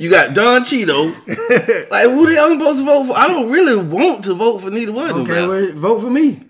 You 0.00 0.10
got 0.10 0.34
Don 0.34 0.60
Cheeto. 0.62 1.14
Like, 1.90 2.04
who 2.04 2.26
the 2.26 2.34
hell 2.34 2.52
I'm 2.52 2.58
supposed 2.58 2.78
to 2.80 2.84
vote 2.84 3.06
for? 3.06 3.16
I 3.16 3.28
don't 3.28 3.50
really 3.50 3.82
want 3.82 4.24
to 4.24 4.34
vote 4.34 4.58
for 4.58 4.70
neither 4.70 4.92
one 4.92 5.08
of 5.08 5.16
them. 5.16 5.24
Okay, 5.24 5.46
well, 5.46 5.72
vote 5.72 6.00
for 6.00 6.10
me. 6.10 6.42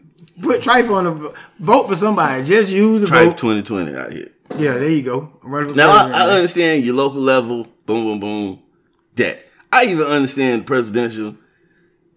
Put 0.42 0.62
Trife 0.62 0.90
on 0.92 1.04
the 1.04 1.34
vote 1.60 1.88
for 1.88 1.94
somebody. 1.94 2.44
Just 2.44 2.70
use 2.70 3.02
the 3.02 3.06
Trife 3.06 3.30
vote. 3.30 3.38
2020 3.38 3.96
out 3.96 4.12
here. 4.12 4.28
Yeah, 4.56 4.72
there 4.74 4.88
you 4.88 5.02
go. 5.04 5.32
Now, 5.74 5.90
I, 5.90 6.10
I 6.12 6.30
understand 6.36 6.84
your 6.84 6.94
local 6.94 7.20
level, 7.20 7.64
boom, 7.84 8.04
boom, 8.04 8.20
boom, 8.20 8.62
that. 9.14 9.44
I 9.72 9.84
even 9.86 10.06
understand 10.06 10.66
presidential. 10.66 11.36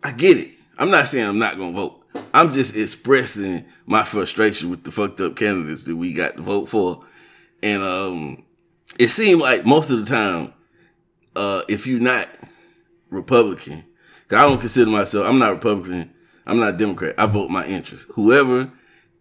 I 0.03 0.11
get 0.11 0.37
it. 0.37 0.51
I'm 0.77 0.89
not 0.89 1.07
saying 1.07 1.27
I'm 1.27 1.39
not 1.39 1.57
going 1.57 1.73
to 1.73 1.79
vote. 1.79 2.03
I'm 2.33 2.53
just 2.53 2.75
expressing 2.75 3.65
my 3.85 4.03
frustration 4.03 4.69
with 4.69 4.83
the 4.83 4.91
fucked 4.91 5.19
up 5.19 5.35
candidates 5.35 5.83
that 5.83 5.95
we 5.95 6.13
got 6.13 6.35
to 6.35 6.41
vote 6.41 6.69
for. 6.69 7.03
And 7.63 7.81
um, 7.83 8.43
it 8.97 9.09
seemed 9.09 9.41
like 9.41 9.65
most 9.65 9.89
of 9.89 9.99
the 9.99 10.05
time, 10.05 10.53
uh, 11.35 11.63
if 11.67 11.85
you're 11.87 11.99
not 11.99 12.29
Republican, 13.09 13.83
'cause 14.27 14.39
I 14.39 14.47
don't 14.47 14.59
consider 14.59 14.89
myself, 14.91 15.27
I'm 15.27 15.39
not 15.39 15.53
Republican, 15.53 16.09
I'm 16.45 16.57
not 16.59 16.77
Democrat. 16.77 17.15
I 17.17 17.25
vote 17.25 17.49
my 17.49 17.65
interest. 17.65 18.05
Whoever 18.13 18.71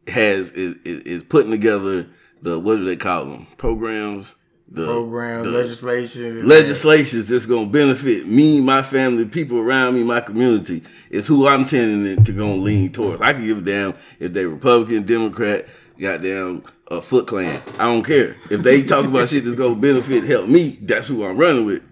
has 0.06 0.52
is, 0.52 0.76
is, 0.84 1.00
is 1.02 1.22
putting 1.22 1.50
together 1.50 2.06
the 2.42 2.58
what 2.58 2.76
do 2.76 2.84
they 2.84 2.96
call 2.96 3.24
them 3.26 3.46
programs, 3.56 4.34
the 4.70 4.86
program, 4.86 5.44
the 5.44 5.50
legislation, 5.50 6.46
legislations 6.46 7.28
that's 7.28 7.46
going 7.46 7.66
to 7.66 7.72
benefit 7.72 8.26
me, 8.26 8.60
my 8.60 8.82
family, 8.82 9.24
people 9.24 9.58
around 9.58 9.94
me, 9.94 10.04
my 10.04 10.20
community 10.20 10.82
is 11.10 11.26
who 11.26 11.46
I'm 11.46 11.64
tending 11.64 12.22
to 12.24 12.32
go 12.32 12.54
lean 12.54 12.92
towards. 12.92 13.20
I 13.20 13.32
can 13.32 13.44
give 13.46 13.58
a 13.58 13.60
damn 13.62 13.94
if 14.18 14.32
they 14.32 14.44
Republican, 14.46 15.04
Democrat, 15.04 15.66
goddamn 15.98 16.64
uh, 16.90 17.00
Foot 17.00 17.26
Clan. 17.26 17.62
I 17.78 17.84
don't 17.84 18.04
care 18.04 18.36
if 18.50 18.62
they 18.62 18.82
talk 18.82 19.06
about 19.06 19.28
shit 19.28 19.44
that's 19.44 19.56
to 19.56 19.74
benefit 19.74 20.24
help 20.24 20.48
me. 20.48 20.78
That's 20.80 21.08
who 21.08 21.24
I'm 21.24 21.36
running 21.36 21.66
with. 21.66 21.82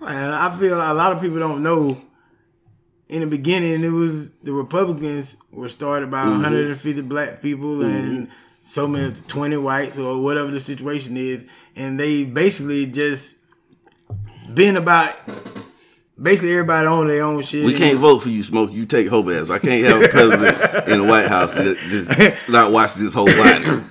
And 0.00 0.32
I 0.32 0.56
feel 0.58 0.76
a 0.76 0.94
lot 0.94 1.12
of 1.12 1.20
people 1.20 1.38
don't 1.38 1.62
know. 1.62 2.02
In 3.08 3.20
the 3.20 3.26
beginning, 3.28 3.84
it 3.84 3.90
was 3.90 4.30
the 4.42 4.52
Republicans 4.52 5.36
were 5.52 5.68
started 5.68 6.10
by 6.10 6.24
150 6.24 7.02
black 7.02 7.40
people 7.40 7.82
and 7.82 8.28
so 8.64 8.88
many 8.88 9.14
20 9.28 9.56
whites 9.58 9.96
or 9.96 10.20
whatever 10.20 10.50
the 10.50 10.58
situation 10.58 11.16
is, 11.16 11.46
and 11.76 12.00
they 12.00 12.24
basically 12.24 12.84
just 12.86 13.36
been 14.52 14.76
about 14.76 15.16
basically 16.20 16.52
everybody 16.52 16.86
on 16.86 17.08
their 17.08 17.24
own 17.24 17.42
shit. 17.42 17.64
We 17.64 17.74
can't 17.74 17.98
vote 17.98 18.20
for 18.20 18.28
you, 18.28 18.42
Smoke. 18.42 18.72
You 18.72 18.86
take 18.86 19.08
whole 19.08 19.30
ass. 19.30 19.50
I 19.50 19.58
can't 19.58 19.84
have 19.84 20.02
a 20.02 20.08
president 20.08 20.88
in 20.88 21.02
the 21.02 21.08
White 21.08 21.28
House 21.28 21.52
that 21.54 21.76
just 21.76 22.48
not 22.48 22.72
watch 22.72 22.94
this 22.94 23.12
whole 23.12 23.26
body. 23.26 23.82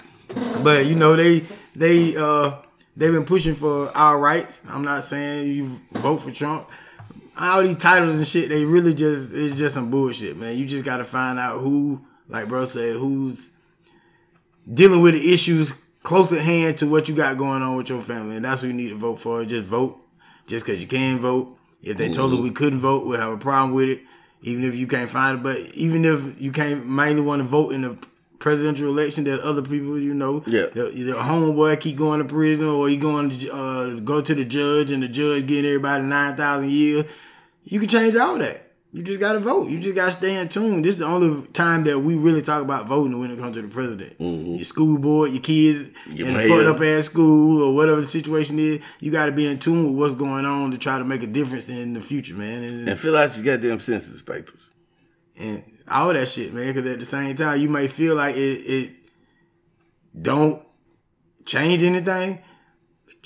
But 0.64 0.86
you 0.86 0.96
know 0.96 1.16
they 1.16 1.46
they 1.76 2.16
uh 2.18 2.58
they've 2.98 3.14
been 3.14 3.26
pushing 3.26 3.56
for 3.56 3.96
our 3.96 4.20
rights. 4.20 4.64
I'm 4.68 4.84
not 4.84 5.04
saying 5.04 5.52
you 5.52 5.80
vote 5.94 6.18
for 6.18 6.32
Trump. 6.32 6.70
All 7.38 7.62
these 7.64 7.78
titles 7.78 8.18
and 8.18 8.26
shit, 8.26 8.50
they 8.50 8.64
really 8.64 8.94
just 8.94 9.34
it's 9.34 9.56
just 9.56 9.76
some 9.76 9.92
bullshit, 9.92 10.38
man. 10.38 10.58
You 10.58 10.66
just 10.66 10.86
got 10.86 10.98
to 10.98 11.04
find 11.04 11.38
out 11.38 11.60
who, 11.60 12.02
like 12.30 12.48
bro 12.48 12.66
said, 12.66 12.96
who's 12.96 13.52
dealing 14.74 15.02
with 15.02 15.14
the 15.14 15.34
issues 15.34 15.74
close 16.02 16.32
at 16.32 16.42
hand 16.42 16.78
to 16.78 16.88
what 16.88 17.10
you 17.10 17.16
got 17.16 17.38
going 17.38 17.62
on 17.62 17.76
with 17.76 17.90
your 17.90 18.02
family, 18.02 18.38
and 18.38 18.46
that's 18.46 18.62
who 18.62 18.70
you 18.70 18.74
need 18.74 18.90
to 18.90 18.96
vote 18.96 19.20
for. 19.20 19.44
Just 19.44 19.66
vote, 19.66 20.00
just 20.48 20.66
because 20.66 20.80
you 20.82 20.88
can 20.88 21.20
vote. 21.20 21.55
If 21.86 21.98
they 21.98 22.10
told 22.10 22.34
us 22.34 22.40
we 22.40 22.52
couldn't 22.52 22.80
vote, 22.80 23.06
we'll 23.06 23.20
have 23.20 23.32
a 23.32 23.38
problem 23.38 23.74
with 23.74 23.90
it. 23.90 24.02
Even 24.42 24.64
if 24.64 24.76
you 24.76 24.88
can't 24.88 25.10
find 25.10 25.40
it, 25.40 25.44
but 25.44 25.58
even 25.76 26.04
if 26.04 26.40
you 26.40 26.52
can't 26.52 26.86
mainly 26.86 27.22
want 27.22 27.42
to 27.42 27.48
vote 27.48 27.72
in 27.72 27.84
the 27.84 27.98
presidential 28.40 28.88
election, 28.88 29.24
there's 29.24 29.40
other 29.40 29.62
people 29.62 29.98
you 29.98 30.14
know. 30.14 30.44
Yeah. 30.46 30.68
the, 30.74 30.90
the 30.92 31.14
homeboy 31.14 31.80
keep 31.80 31.98
going 31.98 32.20
to 32.20 32.26
prison, 32.26 32.68
or 32.68 32.90
he 32.90 32.98
going 32.98 33.30
to 33.30 33.50
uh, 33.52 34.00
go 34.02 34.22
to 34.22 34.36
the 34.36 34.46
judge, 34.46 34.92
and 34.92 35.02
the 35.02 35.08
judge 35.08 35.48
getting 35.48 35.66
everybody 35.66 36.04
nine 36.04 36.36
thousand 36.36 36.70
years. 36.70 37.06
You 37.64 37.80
can 37.80 37.90
change 37.90 38.16
all 38.16 38.38
that. 38.38 38.65
You 38.96 39.04
just 39.04 39.20
gotta 39.20 39.40
vote. 39.40 39.70
You 39.70 39.78
just 39.78 39.94
gotta 39.94 40.14
stay 40.14 40.38
in 40.40 40.48
tune. 40.48 40.82
This 40.82 40.94
is 40.94 41.00
the 41.00 41.06
only 41.06 41.46
time 41.48 41.84
that 41.84 42.00
we 42.00 42.16
really 42.16 42.42
talk 42.42 42.62
about 42.62 42.88
voting 42.88 43.20
when 43.20 43.30
it 43.30 43.38
comes 43.38 43.58
to 43.58 43.62
the 43.62 43.68
president. 43.68 44.18
Mm-hmm. 44.20 44.56
Your 44.56 44.64
school 44.64 44.98
board, 44.98 45.32
your 45.32 45.42
kids 45.42 45.90
Your 46.10 46.30
in 46.30 46.34
mayor. 46.36 46.48
fucked 46.48 46.68
up 46.68 46.82
ass 46.82 47.04
school 47.04 47.62
or 47.62 47.76
whatever 47.76 48.00
the 48.00 48.08
situation 48.08 48.58
is. 48.58 48.80
You 49.02 49.12
gotta 49.12 49.34
be 49.34 49.48
in 49.48 49.60
tune 49.60 49.84
with 49.92 50.00
what's 50.00 50.16
going 50.16 50.46
on 50.46 50.72
to 50.72 50.78
try 50.78 50.98
to 50.98 51.04
make 51.04 51.24
a 51.24 51.28
difference 51.28 51.68
in 51.68 51.92
the 51.92 52.00
future, 52.00 52.36
man. 52.36 52.64
And, 52.64 52.88
And 52.88 52.98
fill 52.98 53.18
out 53.18 53.36
your 53.36 53.44
goddamn 53.46 53.82
census 53.82 54.22
papers. 54.22 54.72
and 55.36 55.62
all 55.90 56.14
that 56.14 56.30
shit, 56.30 56.54
man. 56.54 56.74
Because 56.74 56.90
at 56.90 57.00
the 57.00 57.06
same 57.06 57.36
time, 57.36 57.60
you 57.60 57.68
may 57.68 57.90
feel 57.90 58.16
like 58.16 58.38
it, 58.38 58.40
it 58.40 58.92
don't 60.22 60.64
change 61.44 61.84
anything, 61.84 62.40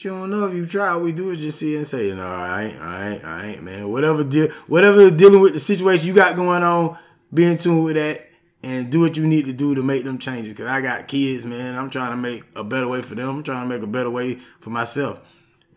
you 0.03 0.11
don't 0.11 0.29
know 0.29 0.47
if 0.47 0.53
you 0.53 0.65
try. 0.65 0.89
All 0.89 1.01
we 1.01 1.11
do 1.11 1.29
is 1.31 1.41
just 1.41 1.59
see 1.59 1.75
and 1.75 1.85
say, 1.85 2.13
"No, 2.13 2.25
I 2.25 2.63
ain't, 2.63 2.81
I 2.81 3.09
ain't, 3.09 3.25
I 3.25 3.45
ain't, 3.47 3.63
man." 3.63 3.89
Whatever 3.89 4.23
deal, 4.23 4.49
whatever 4.67 5.09
dealing 5.09 5.41
with 5.41 5.53
the 5.53 5.59
situation 5.59 6.07
you 6.07 6.13
got 6.13 6.35
going 6.35 6.63
on, 6.63 6.97
be 7.33 7.45
in 7.45 7.57
tune 7.57 7.83
with 7.83 7.95
that. 7.95 8.25
And 8.61 8.91
do 8.91 8.99
what 8.99 9.15
you 9.15 9.25
need 9.25 9.45
to 9.45 9.53
do 9.53 9.73
to 9.75 9.81
make 9.81 10.03
them 10.03 10.17
changes. 10.17 10.53
Cause 10.57 10.67
I 10.67 10.81
got 10.81 11.07
kids, 11.07 11.45
man. 11.45 11.79
I'm 11.79 11.89
trying 11.89 12.11
to 12.11 12.17
make 12.17 12.43
a 12.57 12.63
better 12.63 12.89
way 12.89 13.01
for 13.01 13.15
them. 13.15 13.29
I'm 13.29 13.43
trying 13.43 13.63
to 13.69 13.73
make 13.73 13.81
a 13.81 13.87
better 13.87 14.09
way 14.09 14.39
for 14.59 14.69
myself. 14.69 15.21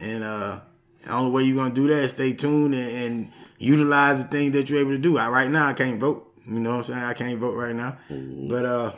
And 0.00 0.24
uh 0.24 0.62
the 1.04 1.12
only 1.12 1.30
way 1.30 1.42
you're 1.44 1.54
gonna 1.54 1.72
do 1.72 1.86
that 1.86 2.02
is 2.02 2.10
stay 2.10 2.32
tuned 2.32 2.74
and, 2.74 2.90
and 2.90 3.32
utilize 3.58 4.20
the 4.20 4.28
things 4.28 4.52
that 4.54 4.68
you're 4.68 4.80
able 4.80 4.90
to 4.90 4.98
do. 4.98 5.16
I, 5.16 5.28
right 5.28 5.48
now 5.48 5.68
I 5.68 5.74
can't 5.74 6.00
vote. 6.00 6.32
You 6.44 6.58
know 6.58 6.70
what 6.70 6.76
I'm 6.78 6.82
saying? 6.82 7.04
I 7.04 7.14
can't 7.14 7.38
vote 7.38 7.54
right 7.54 7.74
now. 7.74 7.98
But 8.10 8.64
uh 8.64 8.92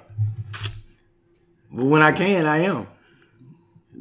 but 1.71 1.85
when 1.85 2.01
I 2.01 2.13
can, 2.13 2.47
I 2.47 2.61
am. 2.61 2.87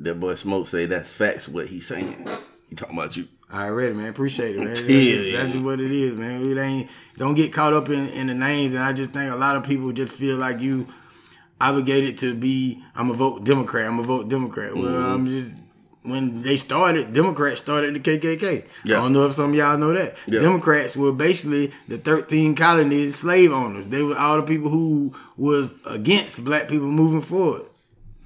That 0.03 0.19
boy 0.19 0.35
Smoke 0.35 0.67
say 0.67 0.85
that's 0.85 1.13
facts 1.15 1.47
what 1.47 1.67
he's 1.67 1.87
saying. 1.87 2.27
He 2.69 2.75
talking 2.75 2.97
about 2.97 3.15
you. 3.17 3.27
I 3.51 3.67
already, 3.67 3.93
man. 3.93 4.07
Appreciate 4.07 4.55
it, 4.55 4.59
man. 4.59 4.67
That's, 4.73 4.81
Yeah, 4.81 4.87
just, 5.13 5.25
yeah. 5.25 5.37
that's 5.37 5.53
just 5.53 5.63
what 5.63 5.79
it 5.79 5.91
is, 5.91 6.15
man. 6.15 6.41
It 6.49 6.57
ain't 6.59 6.89
don't 7.17 7.35
get 7.35 7.53
caught 7.53 7.73
up 7.73 7.87
in, 7.89 8.09
in 8.09 8.27
the 8.27 8.33
names, 8.33 8.73
and 8.73 8.83
I 8.83 8.93
just 8.93 9.11
think 9.11 9.31
a 9.31 9.35
lot 9.35 9.55
of 9.55 9.63
people 9.63 9.91
just 9.91 10.13
feel 10.15 10.37
like 10.37 10.59
you 10.59 10.87
obligated 11.61 12.17
to 12.19 12.33
be. 12.33 12.83
I'm 12.95 13.09
a 13.11 13.13
vote 13.13 13.43
Democrat. 13.43 13.85
I'm 13.85 13.99
a 13.99 14.03
vote 14.03 14.27
Democrat. 14.29 14.73
Well, 14.75 14.83
Mm-hmm. 14.85 15.13
I'm 15.13 15.25
just 15.27 15.51
when 16.01 16.41
they 16.41 16.57
started, 16.57 17.13
Democrats 17.13 17.61
started 17.61 17.95
the 17.95 17.99
KKK. 17.99 18.65
Yeah. 18.83 18.97
I 18.97 19.01
don't 19.01 19.13
know 19.13 19.25
if 19.27 19.33
some 19.33 19.51
of 19.51 19.55
y'all 19.55 19.77
know 19.77 19.93
that. 19.93 20.15
Yeah. 20.27 20.39
Democrats 20.41 20.97
were 20.97 21.13
basically 21.13 21.71
the 21.87 21.97
13 21.97 22.55
colonies 22.55 23.15
slave 23.15 23.53
owners. 23.53 23.87
They 23.87 24.01
were 24.03 24.17
all 24.17 24.35
the 24.35 24.43
people 24.43 24.69
who 24.69 25.13
was 25.37 25.73
against 25.85 26.43
black 26.43 26.67
people 26.67 26.87
moving 26.91 27.21
forward. 27.21 27.67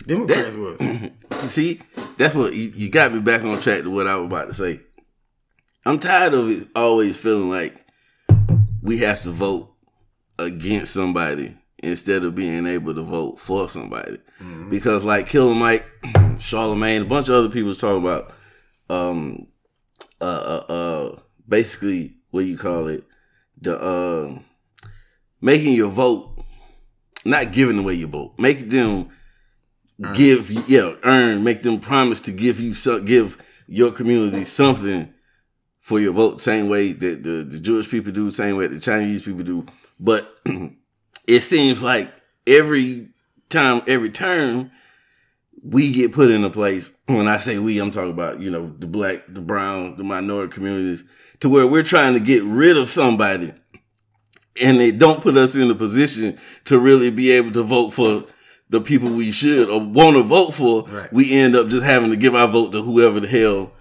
Democrats 0.07 0.55
were. 0.55 0.77
See, 1.43 1.81
that's 2.17 2.33
what 2.33 2.53
you, 2.53 2.71
you 2.75 2.89
got 2.89 3.13
me 3.13 3.19
back 3.19 3.43
on 3.43 3.59
track 3.59 3.83
to 3.83 3.91
what 3.91 4.07
I 4.07 4.15
was 4.15 4.25
about 4.25 4.47
to 4.47 4.53
say. 4.53 4.79
I'm 5.85 5.99
tired 5.99 6.33
of 6.33 6.49
it 6.49 6.67
always 6.75 7.17
feeling 7.17 7.49
like 7.49 7.75
we 8.81 8.99
have 8.99 9.21
to 9.23 9.31
vote 9.31 9.73
against 10.39 10.93
somebody 10.93 11.57
instead 11.79 12.23
of 12.23 12.35
being 12.35 12.65
able 12.65 12.95
to 12.95 13.03
vote 13.03 13.39
for 13.39 13.69
somebody. 13.69 14.19
Because 14.69 15.03
like 15.03 15.27
Killer 15.27 15.53
Mike, 15.53 15.89
Charlemagne, 16.39 17.01
a 17.03 17.05
bunch 17.05 17.29
of 17.29 17.35
other 17.35 17.49
people 17.49 17.69
was 17.69 17.79
talking 17.79 18.01
about 18.01 18.33
um 18.89 19.47
uh 20.21 20.63
uh, 20.69 20.71
uh 20.71 21.19
basically 21.47 22.15
what 22.31 22.45
you 22.45 22.57
call 22.57 22.87
it 22.87 23.03
the 23.59 23.77
uh 23.77 24.39
making 25.41 25.73
your 25.73 25.89
vote 25.89 26.33
not 27.25 27.51
giving 27.51 27.77
away 27.79 27.93
your 27.93 28.07
vote 28.07 28.33
making 28.37 28.69
them 28.69 29.09
give 30.13 30.51
yeah 30.69 30.93
earn 31.03 31.43
make 31.43 31.63
them 31.63 31.79
promise 31.79 32.21
to 32.21 32.31
give 32.31 32.59
you 32.59 32.73
some 32.73 33.03
give 33.05 33.37
your 33.67 33.91
community 33.91 34.45
something 34.45 35.11
for 35.79 35.99
your 35.99 36.13
vote 36.13 36.39
same 36.39 36.67
way 36.69 36.91
that 36.91 37.23
the, 37.23 37.43
the 37.43 37.59
jewish 37.59 37.89
people 37.89 38.11
do 38.11 38.29
same 38.29 38.55
way 38.57 38.67
the 38.67 38.79
chinese 38.79 39.23
people 39.23 39.43
do. 39.43 39.65
But 39.99 40.31
it 41.27 41.39
seems 41.39 41.81
like 41.81 42.11
every 42.45 43.09
time 43.49 43.81
every 43.87 44.11
term 44.11 44.69
we 45.63 45.91
get 45.91 46.13
put 46.13 46.29
in 46.29 46.43
a 46.43 46.49
place 46.49 46.93
when 47.07 47.27
i 47.27 47.39
say 47.39 47.57
we 47.57 47.79
i'm 47.79 47.89
talking 47.91 48.11
about 48.11 48.39
you 48.39 48.51
know 48.51 48.73
the 48.77 48.87
black 48.87 49.23
the 49.27 49.41
brown 49.41 49.97
the 49.97 50.03
minority 50.03 50.53
communities 50.53 51.03
to 51.39 51.49
where 51.49 51.65
we're 51.65 51.83
trying 51.83 52.13
to 52.13 52.19
get 52.19 52.43
rid 52.43 52.77
of 52.77 52.89
somebody 52.89 53.51
and 54.61 54.79
they 54.79 54.91
don't 54.91 55.21
put 55.21 55.37
us 55.37 55.55
in 55.55 55.69
a 55.71 55.75
position 55.75 56.37
to 56.65 56.79
really 56.79 57.09
be 57.09 57.31
able 57.31 57.51
to 57.51 57.63
vote 57.63 57.91
for 57.91 58.23
the 58.69 58.81
people 58.81 59.09
we 59.09 59.31
should 59.31 59.69
or 59.69 59.79
want 59.79 60.15
to 60.15 60.23
vote 60.23 60.53
for, 60.53 60.83
Right. 60.83 61.11
we 61.13 61.33
end 61.33 61.55
up 61.55 61.67
just 61.69 61.85
having 61.85 62.09
to 62.09 62.17
give 62.17 62.35
our 62.35 62.47
vote 62.47 62.71
to 62.73 62.81
whoever 62.81 63.19
the 63.19 63.27
hell 63.27 63.71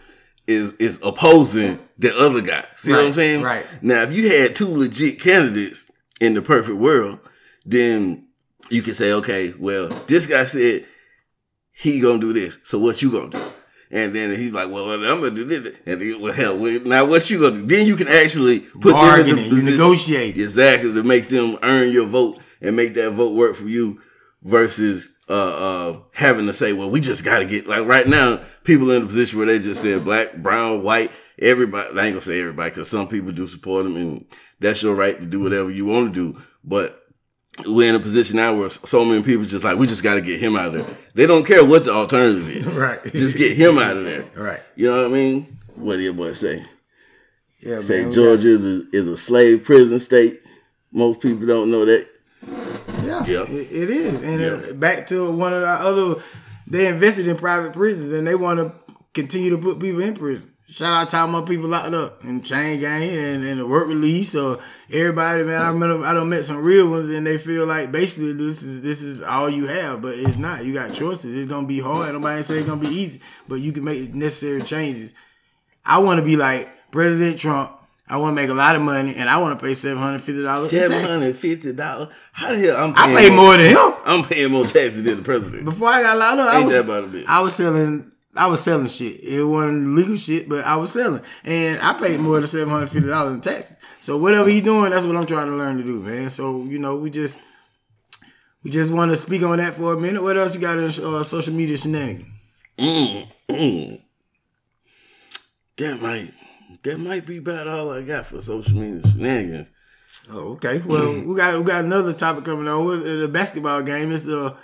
is 0.46 0.74
is 0.74 1.00
opposing 1.04 1.78
the 1.98 2.16
other 2.16 2.40
guy. 2.40 2.64
See 2.76 2.92
what 2.92 3.04
I'm 3.06 3.12
saying? 3.12 3.42
right. 3.42 3.66
Now, 3.82 4.02
if 4.02 4.12
you 4.12 4.30
had 4.30 4.54
two 4.54 4.68
legit 4.68 5.20
candidates 5.20 5.86
in 6.20 6.34
the 6.34 6.42
perfect 6.42 6.76
world, 6.78 7.18
then 7.64 8.26
you 8.70 8.82
could 8.82 8.94
say, 8.94 9.12
okay, 9.14 9.52
well, 9.58 9.88
this 10.06 10.26
guy 10.28 10.44
said 10.44 10.86
he 11.72 12.00
gonna 12.00 12.20
do 12.20 12.32
this, 12.32 12.58
so 12.62 12.78
what 12.78 13.02
you 13.02 13.10
gonna 13.10 13.30
do? 13.30 13.42
And 13.90 14.14
then 14.14 14.30
he's 14.30 14.52
like, 14.52 14.70
well, 14.70 14.90
I'm 14.90 15.00
gonna 15.20 15.30
do 15.30 15.44
this. 15.44 15.74
And 15.84 16.00
then, 16.00 16.20
well, 16.20 16.32
hell, 16.32 16.56
well, 16.58 16.80
now 16.80 17.04
what 17.04 17.28
you 17.30 17.40
gonna 17.40 17.62
do? 17.62 17.66
Then 17.66 17.86
you 17.86 17.96
can 17.96 18.08
actually 18.08 18.60
put 18.60 18.82
them 18.82 18.86
in 18.90 18.92
Bargaining, 18.92 19.50
the 19.50 19.56
you 19.56 19.70
negotiate. 19.70 20.36
exactly 20.36 20.92
to 20.92 21.02
make 21.02 21.28
them 21.28 21.58
earn 21.62 21.90
your 21.92 22.06
vote 22.06 22.38
and 22.60 22.76
make 22.76 22.94
that 22.94 23.10
vote 23.12 23.34
work 23.34 23.56
for 23.56 23.68
you 23.68 24.00
versus 24.46 25.08
uh 25.28 25.32
uh 25.32 25.98
having 26.12 26.46
to 26.46 26.54
say 26.54 26.72
well 26.72 26.88
we 26.88 27.00
just 27.00 27.24
got 27.24 27.40
to 27.40 27.44
get 27.44 27.66
like 27.66 27.84
right 27.86 28.06
now 28.06 28.40
people 28.64 28.90
in 28.92 29.02
a 29.02 29.06
position 29.06 29.38
where 29.38 29.46
they 29.48 29.58
just 29.58 29.82
say 29.82 29.98
black 29.98 30.36
brown 30.36 30.82
white 30.82 31.10
everybody 31.40 31.88
I 31.98 32.04
ain't 32.04 32.12
gonna 32.14 32.20
say 32.20 32.40
everybody 32.40 32.70
because 32.70 32.88
some 32.88 33.08
people 33.08 33.32
do 33.32 33.48
support 33.48 33.84
them 33.84 33.96
and 33.96 34.24
that's 34.60 34.82
your 34.82 34.94
right 34.94 35.18
to 35.18 35.26
do 35.26 35.40
whatever 35.40 35.70
you 35.70 35.84
want 35.84 36.14
to 36.14 36.32
do 36.32 36.40
but 36.64 37.02
we're 37.64 37.88
in 37.88 37.94
a 37.96 38.00
position 38.00 38.36
now 38.36 38.54
where 38.54 38.68
so 38.70 39.04
many 39.04 39.22
people 39.22 39.44
just 39.44 39.64
like 39.64 39.78
we 39.78 39.86
just 39.88 40.02
got 40.04 40.14
to 40.14 40.20
get 40.20 40.38
him 40.38 40.54
out 40.56 40.74
of 40.74 40.86
there 40.86 40.96
they 41.14 41.26
don't 41.26 41.44
care 41.46 41.64
what 41.64 41.84
the 41.84 41.90
alternative 41.92 42.48
is 42.48 42.66
Right. 42.76 43.02
just 43.12 43.36
get 43.36 43.56
him 43.56 43.78
out 43.78 43.96
of 43.96 44.04
there 44.04 44.26
Right. 44.36 44.60
you 44.76 44.86
know 44.88 45.02
what 45.02 45.10
I 45.10 45.14
mean 45.14 45.58
what 45.74 45.96
do 45.96 46.02
your 46.02 46.12
boy 46.12 46.34
say 46.34 46.64
Yeah, 47.58 47.80
say 47.80 48.02
man. 48.04 48.12
Georgia 48.12 48.48
is 48.48 48.64
a, 48.66 48.82
is 48.92 49.08
a 49.08 49.16
slave 49.16 49.64
prison 49.64 49.98
state 49.98 50.40
most 50.92 51.20
people 51.20 51.46
don't 51.48 51.70
know 51.70 51.84
that 51.84 52.06
Yeah, 53.04 53.24
Yeah. 53.26 53.42
It, 53.42 53.68
it 53.72 53.90
is. 53.90 54.14
And 54.14 54.40
Yeah. 54.40 54.70
uh, 54.70 54.72
back 54.74 55.06
to 55.08 55.30
one 55.30 55.52
of 55.52 55.62
our 55.62 55.78
other, 55.78 56.22
they 56.66 56.86
invested 56.86 57.26
in 57.28 57.36
private 57.36 57.72
prisons 57.72 58.12
and 58.12 58.26
they 58.26 58.34
want 58.34 58.58
to 58.60 58.72
continue 59.14 59.50
to 59.50 59.58
put 59.58 59.78
people 59.80 60.00
in 60.00 60.14
prison. 60.14 60.52
Shout 60.68 60.92
out 60.92 61.08
to 61.10 61.16
all 61.18 61.28
my 61.28 61.42
people 61.42 61.68
locked 61.68 61.94
up 61.94 62.24
in 62.24 62.42
chain 62.42 62.80
gang 62.80 63.02
and, 63.08 63.44
and 63.44 63.60
the 63.60 63.66
work 63.66 63.86
release 63.86 64.34
or 64.34 64.58
everybody, 64.92 65.44
man. 65.44 65.62
I 65.62 65.68
remember 65.68 66.04
I 66.04 66.12
don't 66.12 66.28
met 66.28 66.44
some 66.44 66.56
real 66.56 66.90
ones 66.90 67.08
and 67.08 67.24
they 67.24 67.38
feel 67.38 67.66
like 67.66 67.92
basically 67.92 68.32
this 68.32 68.64
is 68.64 68.82
this 68.82 69.00
is 69.00 69.22
all 69.22 69.48
you 69.48 69.68
have, 69.68 70.02
but 70.02 70.14
it's 70.18 70.36
not. 70.36 70.64
You 70.64 70.74
got 70.74 70.92
choices. 70.92 71.36
It's 71.36 71.48
gonna 71.48 71.68
be 71.68 71.78
hard. 71.78 72.12
Nobody 72.14 72.42
say 72.42 72.56
it's 72.58 72.66
gonna 72.68 72.80
be 72.80 72.88
easy, 72.88 73.20
but 73.46 73.56
you 73.60 73.70
can 73.70 73.84
make 73.84 74.12
necessary 74.12 74.60
changes. 74.62 75.14
I 75.84 75.98
want 75.98 76.18
to 76.18 76.26
be 76.26 76.36
like 76.36 76.68
President 76.90 77.38
Trump. 77.38 77.70
I 78.08 78.18
want 78.18 78.36
to 78.36 78.40
make 78.40 78.50
a 78.50 78.54
lot 78.54 78.76
of 78.76 78.82
money 78.82 79.16
and 79.16 79.28
I 79.28 79.38
want 79.38 79.58
to 79.58 79.64
pay 79.64 79.74
seven 79.74 80.00
hundred 80.00 80.22
fifty 80.22 80.42
dollars. 80.42 80.70
Seven 80.70 81.02
hundred 81.02 81.36
fifty 81.36 81.72
dollars. 81.72 82.14
How 82.32 82.52
the 82.52 82.58
hell 82.58 82.76
I'm 82.76 82.92
I 82.96 83.14
pay 83.14 83.34
more 83.34 83.56
than 83.56 83.70
him. 83.70 83.94
I'm 84.04 84.24
paying 84.24 84.52
more 84.52 84.64
taxes 84.64 85.02
than 85.02 85.18
the 85.18 85.22
president. 85.22 85.64
Before 85.64 85.88
I 85.88 86.02
got 86.02 86.16
locked 86.16 86.40
up, 86.40 86.54
I 86.54 86.56
Ain't 86.58 86.64
was, 86.66 86.74
that 86.74 86.84
about 86.84 87.04
a 87.04 87.06
bitch? 87.08 87.24
I 87.26 87.40
was 87.40 87.54
selling. 87.54 88.12
I 88.36 88.46
was 88.48 88.62
selling 88.62 88.86
shit. 88.86 89.24
It 89.24 89.42
wasn't 89.42 89.88
legal 89.96 90.16
shit, 90.18 90.48
but 90.48 90.64
I 90.64 90.76
was 90.76 90.92
selling, 90.92 91.22
and 91.44 91.80
I 91.80 91.98
paid 91.98 92.20
more 92.20 92.38
than 92.38 92.46
seven 92.46 92.68
hundred 92.68 92.90
fifty 92.90 93.08
dollars 93.08 93.34
in 93.34 93.40
taxes. 93.40 93.76
So 94.00 94.16
whatever 94.18 94.48
he 94.48 94.60
doing, 94.60 94.92
that's 94.92 95.04
what 95.04 95.16
I'm 95.16 95.26
trying 95.26 95.48
to 95.48 95.56
learn 95.56 95.78
to 95.78 95.82
do, 95.82 96.00
man. 96.00 96.30
So 96.30 96.62
you 96.64 96.78
know, 96.78 96.96
we 96.96 97.10
just 97.10 97.40
we 98.62 98.70
just 98.70 98.92
want 98.92 99.10
to 99.10 99.16
speak 99.16 99.42
on 99.42 99.58
that 99.58 99.74
for 99.74 99.94
a 99.94 100.00
minute. 100.00 100.22
What 100.22 100.36
else 100.36 100.54
you 100.54 100.60
got 100.60 100.78
in 100.78 100.84
uh, 100.84 101.22
social 101.24 101.54
media 101.54 101.76
shenanigans? 101.76 102.26
Mm, 102.78 103.28
mm. 103.48 104.00
That 105.78 106.00
might 106.00 106.32
that 106.86 106.98
might 106.98 107.26
be 107.26 107.38
about 107.38 107.68
all 107.68 107.90
I 107.92 108.02
got 108.02 108.26
for 108.26 108.40
social 108.40 108.78
media 108.78 109.02
shenanigans. 109.10 109.70
Oh, 110.30 110.52
okay. 110.52 110.80
Well, 110.84 111.20
we 111.20 111.36
got 111.36 111.58
we 111.58 111.64
got 111.64 111.84
another 111.84 112.12
topic 112.12 112.44
coming 112.44 112.68
on. 112.68 112.84
With 112.84 113.04
The 113.04 113.28
basketball 113.28 113.82
game 113.82 114.12
is 114.12 114.24
the 114.24 114.56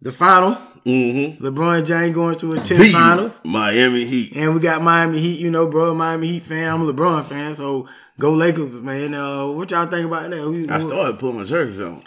the 0.00 0.12
finals. 0.12 0.66
Mm-hmm. 0.86 1.44
LeBron 1.44 1.86
James 1.86 2.14
going 2.14 2.36
to 2.36 2.52
a 2.52 2.60
10 2.60 2.92
finals. 2.92 3.40
Miami 3.44 4.04
Heat. 4.06 4.34
And 4.34 4.54
we 4.54 4.60
got 4.60 4.82
Miami 4.82 5.20
Heat, 5.20 5.40
you 5.40 5.50
know, 5.50 5.68
bro, 5.68 5.94
Miami 5.94 6.28
Heat 6.28 6.42
fan. 6.44 6.72
I'm 6.72 6.82
a 6.82 6.92
LeBron 6.92 7.24
fan, 7.24 7.54
so 7.54 7.86
go 8.20 8.32
Lakers, 8.32 8.74
man. 8.80 9.14
Uh, 9.14 9.48
what 9.48 9.70
y'all 9.70 9.86
think 9.86 10.06
about 10.06 10.30
that? 10.30 10.66
I 10.70 10.78
started 10.78 11.18
putting 11.18 11.38
my 11.38 11.44
jerseys 11.44 11.80
on. 11.80 12.02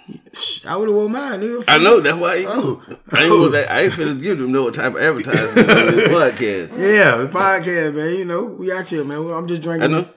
I 0.65 0.77
would 0.77 0.87
have 0.87 0.95
worn 0.95 1.11
mine, 1.11 1.41
nigga. 1.41 1.65
I 1.67 1.77
know 1.79 1.99
that's 1.99 2.15
why. 2.17 2.45
Oh. 2.47 2.81
I 3.11 3.23
ain't 3.23 3.51
that. 3.51 3.69
I 3.69 3.81
ain't 3.81 3.93
finna 3.93 4.21
give 4.21 4.37
them 4.39 4.51
no 4.53 4.69
type 4.71 4.93
of 4.95 5.01
advertisement 5.01 5.69
on 5.69 5.85
this 5.87 6.09
podcast. 6.09 6.69
Yeah, 6.71 7.17
the 7.17 7.27
podcast, 7.29 7.95
man. 7.95 8.15
You 8.15 8.25
know, 8.25 8.45
we 8.45 8.71
out 8.71 8.87
here, 8.87 9.03
man. 9.03 9.29
I'm 9.31 9.47
just 9.47 9.61
drinking. 9.61 9.83
I 9.83 9.87
know. 9.99 10.09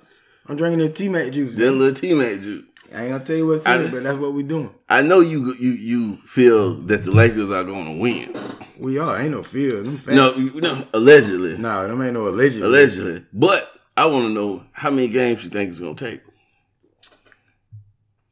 I'm 0.47 0.57
drinking 0.57 0.79
the 0.87 0.91
T 0.91 1.09
Mac 1.09 1.33
juice. 1.33 1.55
That 1.55 1.73
Man. 1.73 1.79
little 1.81 1.95
teammate 1.95 2.43
juice. 2.43 2.65
I 2.95 3.03
ain't 3.03 3.11
gonna 3.13 3.25
tell 3.25 3.37
you 3.37 3.47
what's 3.49 3.65
in 3.67 3.73
I- 3.73 3.83
it, 3.85 3.91
but 3.91 4.03
that's 4.05 4.17
what 4.17 4.33
we 4.33 4.45
doing. 4.45 4.71
I 4.89 5.03
know 5.03 5.19
you 5.21 5.55
you 5.59 5.71
you 5.73 6.17
feel 6.25 6.75
that 6.83 7.03
the 7.05 7.11
Lakers 7.11 7.51
are 7.51 7.65
going 7.65 7.97
to 7.97 8.01
win. 8.01 8.37
We 8.79 8.99
are. 8.99 9.19
Ain't 9.19 9.33
no 9.33 9.43
fear. 9.43 9.83
Them 9.83 9.97
facts. 9.97 10.15
No, 10.15 10.33
no, 10.33 10.87
allegedly, 10.95 11.59
no, 11.59 11.89
them 11.89 12.01
ain't 12.03 12.13
no 12.15 12.29
alleged. 12.29 12.59
allegedly. 12.59 13.25
But 13.33 13.76
I 13.97 14.07
want 14.07 14.27
to 14.27 14.33
know 14.33 14.65
how 14.73 14.91
many 14.91 15.09
games 15.09 15.43
you 15.43 15.51
think 15.51 15.71
it's 15.71 15.81
going 15.81 15.97
to 15.97 16.05
take. 16.11 16.21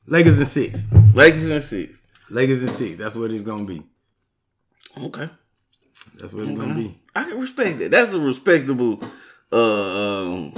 Lakers 0.07 0.38
in 0.38 0.44
six. 0.44 0.87
Lakers 1.14 1.46
in 1.46 1.62
six. 1.62 2.00
Lakers 2.29 2.62
in 2.62 2.68
six. 2.68 2.98
That's 2.98 3.14
what 3.14 3.31
it's 3.31 3.42
gonna 3.42 3.64
be. 3.64 3.83
Okay. 4.98 5.31
That's 6.16 6.33
what 6.33 6.46
it's 6.46 6.59
gonna 6.59 6.74
be. 6.74 7.00
I 7.14 7.24
can 7.24 7.40
respect 7.40 7.79
that. 7.79 7.90
That's 7.90 8.12
a 8.12 8.20
respectable. 8.20 9.00
Uh, 9.50 10.42
um, 10.48 10.55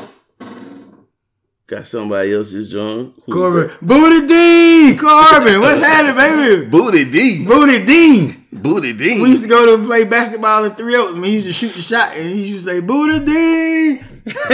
got 1.66 1.86
somebody 1.86 2.34
else 2.34 2.50
just 2.50 2.70
joined. 2.72 3.12
Corbin, 3.30 3.76
Booty 3.82 4.26
Dean, 4.26 4.98
Corbin, 4.98 5.60
what's 5.60 5.84
happening, 5.84 6.16
baby? 6.16 6.66
Booty 6.70 7.04
D. 7.10 7.44
Booty 7.46 7.84
Dean. 7.84 8.46
Booty 8.52 8.94
D. 8.94 9.20
We 9.22 9.30
used 9.30 9.42
to 9.42 9.48
go 9.48 9.76
to 9.76 9.84
play 9.84 10.04
basketball 10.04 10.64
in 10.64 10.74
three 10.74 10.96
Oaks. 10.96 11.14
Man, 11.14 11.24
he 11.24 11.34
used 11.34 11.46
to 11.46 11.52
shoot 11.52 11.74
the 11.74 11.82
shot 11.82 12.16
and 12.16 12.24
he 12.24 12.48
used 12.48 12.64
to 12.66 12.70
say, 12.70 12.80
Booty 12.80 13.24
D. 13.24 14.00
What's 14.26 14.44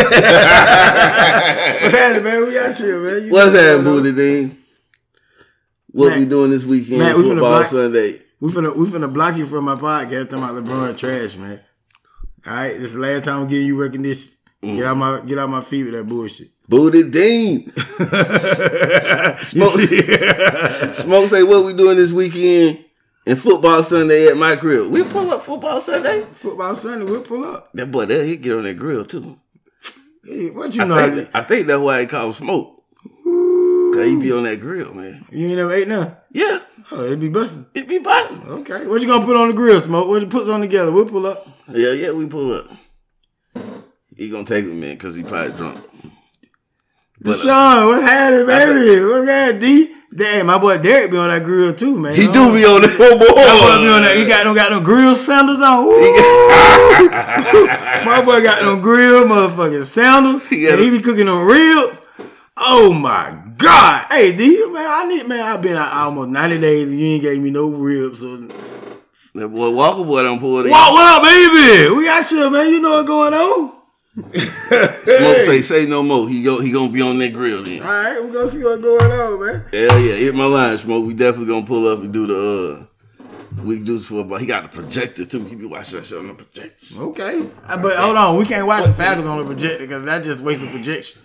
happening, 1.94 2.24
man? 2.24 2.46
We 2.46 2.58
out 2.58 2.76
here, 2.76 3.00
man. 3.00 3.24
You 3.26 3.30
What's 3.32 3.54
happening. 3.54 3.84
Booty 3.84 4.12
Dean? 4.12 4.58
What 5.92 6.08
Matt- 6.10 6.18
we 6.18 6.24
doing 6.26 6.50
this 6.50 6.64
weekend? 6.64 6.98
Matt, 6.98 7.16
we 7.16 7.22
Football 7.22 7.50
block- 7.50 7.66
Sunday. 7.66 8.20
We 8.40 8.50
finna, 8.50 8.74
we 8.74 8.86
finna 8.86 9.12
block 9.12 9.36
you 9.36 9.46
from 9.46 9.64
my 9.64 9.76
podcast 9.76 10.30
talking 10.30 10.44
about 10.44 10.64
LeBron 10.64 10.96
trash, 10.98 11.36
man. 11.36 11.60
All 12.46 12.52
right, 12.54 12.72
this 12.76 12.88
is 12.88 12.94
the 12.94 13.00
last 13.00 13.24
time 13.24 13.42
I'm 13.42 13.48
giving 13.48 13.66
you 13.66 13.80
recognition. 13.80 14.32
Mm. 14.62 14.76
Get 14.76 14.84
out 14.86 14.96
my 14.96 15.20
get 15.20 15.38
out 15.38 15.48
my 15.48 15.60
feet 15.60 15.84
with 15.84 15.94
that 15.94 16.04
bullshit. 16.08 16.48
Booty 16.68 17.02
Dean. 17.08 17.72
Smoke. 19.44 19.80
Smoke 20.94 21.28
say 21.28 21.42
what 21.44 21.64
we 21.64 21.72
doing 21.72 21.96
this 21.96 22.10
weekend 22.12 22.84
and 23.26 23.38
football 23.40 23.82
Sunday 23.82 24.28
at 24.28 24.36
my 24.36 24.54
grill. 24.56 24.88
We 24.90 25.02
pull 25.04 25.30
up 25.30 25.44
football 25.44 25.80
Sunday. 25.80 26.24
Football 26.32 26.74
Sunday, 26.76 27.04
we'll 27.04 27.22
pull 27.22 27.44
up. 27.44 27.70
That 27.74 27.90
boy 27.92 28.06
there, 28.06 28.24
he 28.24 28.36
get 28.36 28.56
on 28.56 28.64
that 28.64 28.74
grill 28.74 29.04
too. 29.04 29.38
Hey, 30.24 30.50
what 30.50 30.74
you 30.74 30.82
I 30.82 30.86
know? 30.86 30.94
how 30.94 31.14
think, 31.14 31.30
I 31.34 31.42
think 31.42 31.66
that's 31.66 31.80
why 31.80 32.00
he 32.00 32.06
call 32.06 32.26
him 32.28 32.32
smoke. 32.32 32.78
Cause 33.24 34.06
he 34.06 34.16
be 34.16 34.32
on 34.32 34.44
that 34.44 34.60
grill, 34.60 34.94
man. 34.94 35.24
You 35.30 35.48
ain't 35.48 35.56
never 35.56 35.72
ate 35.72 35.88
none? 35.88 36.16
Yeah, 36.32 36.60
Oh, 36.92 37.04
it 37.04 37.20
be 37.20 37.28
busting. 37.28 37.66
it 37.74 37.86
be 37.86 37.98
busting. 37.98 38.42
Okay. 38.46 38.86
What 38.86 39.02
you 39.02 39.08
gonna 39.08 39.24
put 39.24 39.36
on 39.36 39.48
the 39.48 39.54
grill, 39.54 39.80
Smoke? 39.80 40.08
What 40.08 40.22
you 40.22 40.28
put 40.28 40.48
on 40.48 40.60
together? 40.60 40.90
We'll 40.90 41.06
pull 41.08 41.26
up. 41.26 41.46
Yeah, 41.68 41.92
yeah, 41.92 42.10
we 42.12 42.26
pull 42.26 42.52
up. 42.54 42.66
He 44.16 44.30
gonna 44.30 44.44
take 44.44 44.64
him 44.64 44.80
man, 44.80 44.94
because 44.94 45.14
he 45.14 45.22
probably 45.22 45.56
drunk. 45.56 45.84
But, 47.20 47.30
uh, 47.30 47.34
Deshaun, 47.34 47.86
what 47.88 48.02
happened, 48.02 48.46
baby? 48.46 49.04
What's 49.04 49.26
that, 49.26 49.60
D? 49.60 49.94
Damn, 50.14 50.44
my 50.46 50.58
boy 50.58 50.76
Derek 50.76 51.10
be 51.10 51.16
on 51.16 51.30
that 51.30 51.42
grill 51.42 51.72
too, 51.72 51.98
man. 51.98 52.14
he 52.14 52.28
Oh. 52.28 52.32
do 52.32 52.52
be 52.52 52.66
on 52.66 52.82
that 52.82 52.98
boy. 52.98 53.16
My 53.16 53.16
boy 53.16 53.80
be 53.80 53.88
on 53.88 54.02
that. 54.02 54.14
He 54.18 54.26
got 54.26 54.44
no 54.44 54.54
got 54.54 54.70
no 54.70 54.80
grill 54.80 55.14
sandals 55.14 55.62
on. 55.62 55.88
My 58.04 58.22
boy 58.24 58.42
got 58.42 58.62
no 58.62 58.78
grill 58.80 59.24
motherfucking 59.24 59.84
sandals. 59.84 60.46
He 60.48 60.66
and 60.68 60.80
he 60.80 60.90
be 60.90 60.98
cooking 61.00 61.26
them 61.26 61.46
ribs. 61.46 62.00
Oh 62.56 62.92
my 62.92 63.36
god. 63.56 64.06
Hey 64.10 64.36
D, 64.36 64.66
man, 64.70 64.86
I 64.86 65.04
need 65.08 65.26
man, 65.26 65.40
I've 65.40 65.62
been 65.62 65.76
out 65.76 65.92
almost 65.92 66.28
90 66.30 66.58
days 66.58 66.90
and 66.90 66.98
you 67.00 67.06
ain't 67.06 67.22
gave 67.22 67.40
me 67.42 67.50
no 67.50 67.68
ribs. 67.70 68.20
So 68.20 68.36
That 69.34 69.48
boy 69.48 69.70
Walker 69.70 70.04
boy 70.04 70.22
done 70.24 70.38
pulled 70.38 70.66
in. 70.66 70.70
what, 70.72 70.92
what 70.92 71.06
up, 71.16 71.22
baby? 71.22 71.88
We 71.96 72.04
got 72.04 72.30
you, 72.30 72.50
man. 72.50 72.70
You 72.70 72.82
know 72.82 72.90
what's 72.96 73.08
going 73.08 73.32
on? 73.32 73.72
Smoke 74.14 74.34
say 74.34 75.62
say 75.62 75.86
no 75.86 76.02
more. 76.02 76.28
He 76.28 76.42
go 76.42 76.60
he 76.60 76.70
gonna 76.70 76.92
be 76.92 77.00
on 77.00 77.18
that 77.18 77.32
grill 77.32 77.62
then. 77.62 77.82
All 77.82 77.88
right, 77.88 78.22
we 78.22 78.30
gonna 78.30 78.48
see 78.48 78.62
what's 78.62 78.82
going 78.82 79.10
on, 79.10 79.40
man. 79.46 79.64
Hell 79.72 79.98
yeah, 80.00 80.14
hit 80.16 80.34
my 80.34 80.44
line, 80.44 80.76
smoke. 80.78 81.06
We 81.06 81.14
definitely 81.14 81.46
gonna 81.46 81.66
pull 81.66 81.88
up 81.88 82.00
and 82.00 82.12
do 82.12 82.26
the 82.26 82.82
uh 82.82 82.86
we 83.62 83.78
do 83.78 83.96
this 83.98 84.06
for 84.06 84.20
about 84.20 84.40
he 84.40 84.46
got 84.46 84.64
the 84.64 84.68
projector 84.68 85.24
too. 85.24 85.44
He 85.44 85.54
be 85.54 85.64
watching 85.64 85.98
that 86.00 86.06
shit 86.06 86.18
on 86.18 86.28
the 86.28 86.34
projector. 86.34 86.98
Okay, 86.98 87.46
Uh, 87.66 87.80
but 87.80 87.96
hold 87.96 88.16
on, 88.16 88.36
we 88.36 88.44
can't 88.44 88.66
watch 88.66 88.84
the 88.84 88.92
Falcons 88.92 89.26
on 89.26 89.38
the 89.38 89.44
projector 89.46 89.86
because 89.86 90.04
that 90.04 90.24
just 90.24 90.42
wastes 90.42 90.62
the 90.64 90.70
projection. 90.70 91.22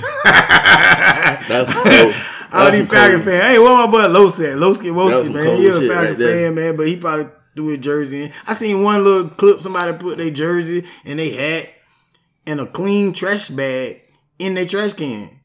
That's 1.49 1.75
All 2.51 2.65
that's 2.65 2.79
these 2.79 2.89
Falcon 2.89 3.21
fans. 3.21 3.45
Hey, 3.45 3.59
what 3.59 3.87
my 3.87 3.93
boy 3.93 4.09
Low? 4.09 4.29
Losky 4.29 4.39
That 4.39 4.57
Woski, 4.59 5.35
man. 5.35 5.57
He 5.59 5.67
a 5.69 5.73
Falcon 5.93 6.09
right 6.09 6.17
fan, 6.17 6.55
man, 6.55 6.77
but 6.77 6.89
he 6.89 6.97
probably 6.97 7.27
his 7.67 7.79
jersey 7.79 8.25
in. 8.25 8.33
I 8.47 8.55
seen 8.55 8.83
one 8.83 9.05
little 9.05 9.29
clip 9.31 9.61
somebody 9.61 9.93
put 9.97 10.19
their 10.19 10.31
jersey 10.31 10.87
and 11.05 11.19
they 11.19 11.31
hat 11.31 11.69
in 12.47 12.61
a 12.61 12.67
clean 12.67 13.13
trash 13.13 13.49
bag 13.49 14.03
in 14.39 14.55
their 14.55 14.67
trash 14.67 14.95
can. 14.95 15.39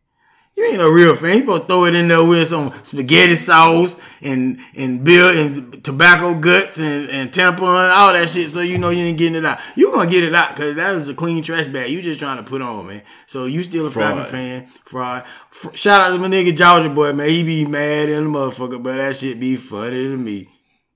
You 0.56 0.66
ain't 0.66 0.82
a 0.82 0.92
real 0.92 1.16
fan. 1.16 1.34
You 1.34 1.40
supposed 1.40 1.62
to 1.64 1.68
throw 1.68 1.86
it 1.86 1.96
in 1.96 2.08
there 2.08 2.24
with 2.24 2.48
some 2.48 2.72
spaghetti 2.84 3.34
sauce 3.34 3.98
and 4.22 4.60
and 4.76 5.04
bill 5.04 5.36
and 5.36 5.84
tobacco 5.84 6.36
guts 6.36 6.78
and, 6.78 7.10
and 7.10 7.32
tampon, 7.32 7.92
all 7.92 8.14
that 8.14 8.30
shit, 8.30 8.50
so 8.50 8.62
you 8.62 8.78
know 8.78 8.92
you 8.92 9.04
ain't 9.04 9.18
getting 9.18 9.36
it 9.36 9.46
out. 9.46 9.58
You 9.76 9.92
gonna 9.92 10.10
get 10.10 10.24
it 10.24 10.36
out 10.36 10.56
because 10.56 10.76
that 10.76 10.96
was 10.96 11.10
a 11.10 11.16
clean 11.16 11.42
trash 11.42 11.66
bag. 11.68 11.90
You 11.90 12.04
just 12.04 12.20
trying 12.20 12.38
to 12.38 12.44
put 12.44 12.62
on, 12.62 12.86
man. 12.86 13.02
So 13.26 13.46
you 13.46 13.64
still 13.64 13.88
a 13.88 13.92
Falcon 13.92 14.26
fan. 14.26 14.70
Fraud. 14.86 15.24
F- 15.52 15.76
shout 15.76 16.02
out 16.02 16.14
to 16.14 16.20
my 16.20 16.28
nigga 16.28 16.56
Georgia 16.56 16.90
boy, 16.90 17.14
man. 17.14 17.30
He 17.30 17.44
be 17.44 17.66
mad 17.66 18.10
in 18.10 18.26
the 18.26 18.30
motherfucker, 18.30 18.82
but 18.82 18.98
that 18.98 19.16
shit 19.16 19.40
be 19.40 19.56
funny 19.56 20.04
to 20.04 20.18
me. 20.18 20.53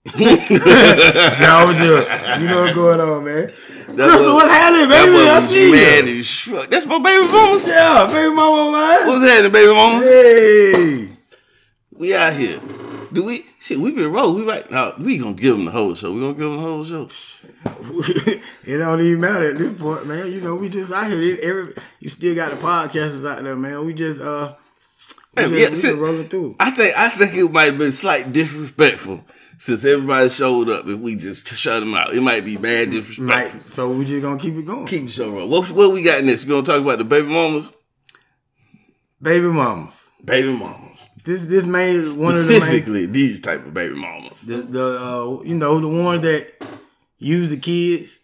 Georgia, 0.17 2.07
you 2.39 2.47
know 2.47 2.61
what's 2.61 2.73
going 2.73 2.99
on, 2.99 3.23
man. 3.25 3.51
That 3.95 4.09
Crystal, 4.09 4.33
what 4.35 4.49
happened, 4.49 4.91
That 4.91 5.05
baby? 5.05 5.29
I 5.29 5.39
see 5.39 5.71
mad 5.71 6.07
you. 6.07 6.23
fuck. 6.23 6.69
That's 6.69 6.85
my 6.85 6.99
baby 6.99 7.25
mama. 7.27 7.59
Yeah, 7.65 8.07
baby 8.11 8.35
mama. 8.35 8.71
What's 9.05 9.27
happening, 9.29 9.51
baby 9.51 9.73
mama? 9.73 10.01
Hey. 10.03 11.09
We 11.93 12.15
out 12.15 12.33
here. 12.33 12.59
Do 13.11 13.23
we? 13.23 13.45
Shit, 13.59 13.79
we 13.79 13.91
been 13.91 14.11
roll. 14.11 14.33
We 14.35 14.43
right 14.43 14.69
now. 14.69 14.93
We 14.99 15.17
gonna 15.17 15.33
give 15.33 15.55
them 15.55 15.65
the 15.65 15.71
whole 15.71 15.95
show. 15.95 16.13
We 16.13 16.21
gonna 16.21 16.33
give 16.33 16.43
them 16.43 16.57
the 16.57 16.61
whole 16.61 16.85
show. 16.85 17.05
it 18.65 18.77
don't 18.77 19.01
even 19.01 19.21
matter 19.21 19.51
at 19.51 19.57
this 19.57 19.73
point, 19.73 20.05
man. 20.05 20.31
You 20.31 20.41
know, 20.41 20.55
we 20.55 20.69
just 20.69 20.93
out 20.93 21.07
here. 21.09 21.21
It- 21.21 21.39
Every 21.39 21.73
you 21.99 22.09
still 22.09 22.35
got 22.35 22.51
the 22.51 22.57
podcasters 22.57 23.27
out 23.29 23.43
there, 23.43 23.55
man. 23.55 23.85
We 23.85 23.93
just 23.93 24.21
uh, 24.21 24.53
we 25.37 25.43
just, 25.43 25.53
yeah, 25.53 25.69
we 25.69 25.75
see- 25.75 25.93
rolling 25.99 26.27
through. 26.29 26.55
I 26.59 26.71
think 26.71 26.93
I 26.97 27.09
think 27.09 27.33
it 27.33 27.51
might 27.51 27.63
have 27.63 27.77
been 27.77 27.91
slight 27.93 28.31
disrespectful 28.31 29.23
since 29.57 29.83
everybody 29.85 30.29
showed 30.29 30.69
up. 30.69 30.87
If 30.87 30.99
we 30.99 31.15
just 31.15 31.47
shut 31.47 31.79
them 31.79 31.93
out, 31.93 32.13
it 32.13 32.21
might 32.21 32.45
be 32.45 32.57
bad 32.57 32.91
disrespectful. 32.91 33.25
Right. 33.25 33.63
So 33.63 33.91
we 33.91 34.05
just 34.05 34.21
gonna 34.21 34.39
keep 34.39 34.55
it 34.55 34.65
going. 34.65 34.85
Keep 34.85 35.05
the 35.05 35.11
show 35.11 35.31
rolling. 35.31 35.49
What, 35.49 35.69
what 35.71 35.91
we 35.93 36.03
got 36.03 36.23
next? 36.23 36.43
We 36.43 36.49
gonna 36.49 36.63
talk 36.63 36.81
about 36.81 36.99
the 36.99 37.05
baby 37.05 37.27
mamas. 37.27 37.73
Baby 39.21 39.47
mamas. 39.47 40.09
Baby 40.23 40.53
mamas. 40.53 40.97
This 41.23 41.45
this 41.45 41.65
main 41.65 41.95
one 42.17 42.35
of 42.35 42.47
the 42.47 42.53
Specifically, 42.53 43.05
these 43.05 43.39
type 43.39 43.65
of 43.65 43.73
baby 43.73 43.95
mamas. 43.95 44.41
the 44.41 44.57
the 44.57 44.99
uh, 45.01 45.41
you 45.43 45.55
know 45.55 45.79
the 45.79 45.87
ones 46.03 46.21
that 46.21 46.53
use 47.17 47.49
the 47.49 47.57
kids 47.57 48.19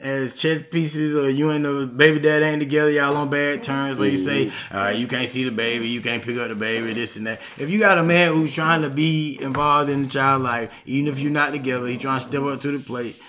as 0.00 0.32
chess 0.32 0.62
pieces 0.62 1.14
or 1.14 1.28
you 1.28 1.50
and 1.50 1.64
the 1.64 1.86
baby 1.86 2.18
dad 2.18 2.42
ain't 2.42 2.60
together 2.60 2.90
y'all 2.90 3.16
on 3.16 3.28
bad 3.28 3.62
terms 3.62 3.98
so 3.98 4.02
you 4.02 4.16
say 4.16 4.50
uh, 4.72 4.88
you 4.88 5.06
can't 5.06 5.28
see 5.28 5.44
the 5.44 5.50
baby 5.50 5.88
you 5.88 6.00
can't 6.00 6.22
pick 6.22 6.38
up 6.38 6.48
the 6.48 6.54
baby 6.54 6.92
this 6.94 7.16
and 7.16 7.26
that 7.26 7.40
if 7.58 7.68
you 7.68 7.78
got 7.78 7.98
a 7.98 8.02
man 8.02 8.32
who's 8.32 8.54
trying 8.54 8.80
to 8.80 8.88
be 8.88 9.38
involved 9.40 9.90
in 9.90 10.02
the 10.02 10.08
child 10.08 10.42
life 10.42 10.72
even 10.86 11.12
if 11.12 11.20
you're 11.20 11.30
not 11.30 11.52
together 11.52 11.86
he 11.86 11.98
trying 11.98 12.18
to 12.18 12.26
step 12.26 12.42
up 12.42 12.60
to 12.60 12.70
the 12.72 12.78
plate 12.78 13.20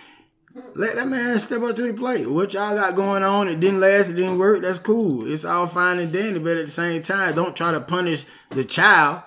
let 0.75 0.95
that 0.95 1.07
man 1.07 1.39
step 1.39 1.62
up 1.62 1.75
to 1.77 1.88
the 1.88 1.93
plate. 1.93 2.29
What 2.29 2.53
y'all 2.53 2.75
got 2.75 2.95
going 2.95 3.23
on? 3.23 3.47
It 3.47 3.60
didn't 3.60 3.79
last. 3.79 4.10
It 4.10 4.15
didn't 4.15 4.38
work. 4.38 4.62
That's 4.62 4.79
cool. 4.79 5.31
It's 5.31 5.45
all 5.45 5.67
fine 5.67 5.99
and 5.99 6.12
dandy. 6.12 6.39
But 6.39 6.57
at 6.57 6.65
the 6.65 6.71
same 6.71 7.01
time, 7.01 7.36
don't 7.36 7.55
try 7.55 7.71
to 7.71 7.79
punish 7.79 8.25
the 8.49 8.65
child 8.65 9.21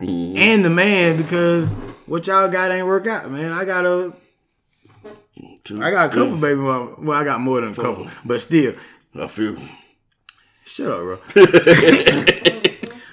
and 0.00 0.64
the 0.64 0.70
man 0.70 1.16
because 1.16 1.70
what 2.06 2.26
y'all 2.26 2.48
got 2.48 2.70
ain't 2.70 2.86
work 2.86 3.06
out, 3.06 3.30
man. 3.30 3.52
I 3.52 3.64
got 3.64 3.84
a, 3.84 4.14
Two, 5.64 5.82
I 5.82 5.90
got 5.90 6.06
a 6.06 6.14
couple 6.14 6.32
three. 6.32 6.40
baby 6.40 6.60
mama. 6.60 6.94
Well, 6.98 7.18
I 7.18 7.24
got 7.24 7.40
more 7.40 7.60
than 7.62 7.72
a 7.72 7.74
couple, 7.74 8.08
but 8.24 8.40
still, 8.42 8.74
a 9.14 9.26
few. 9.28 9.58
shut 10.66 10.88
up, 10.90 10.98
bro. 11.00 11.18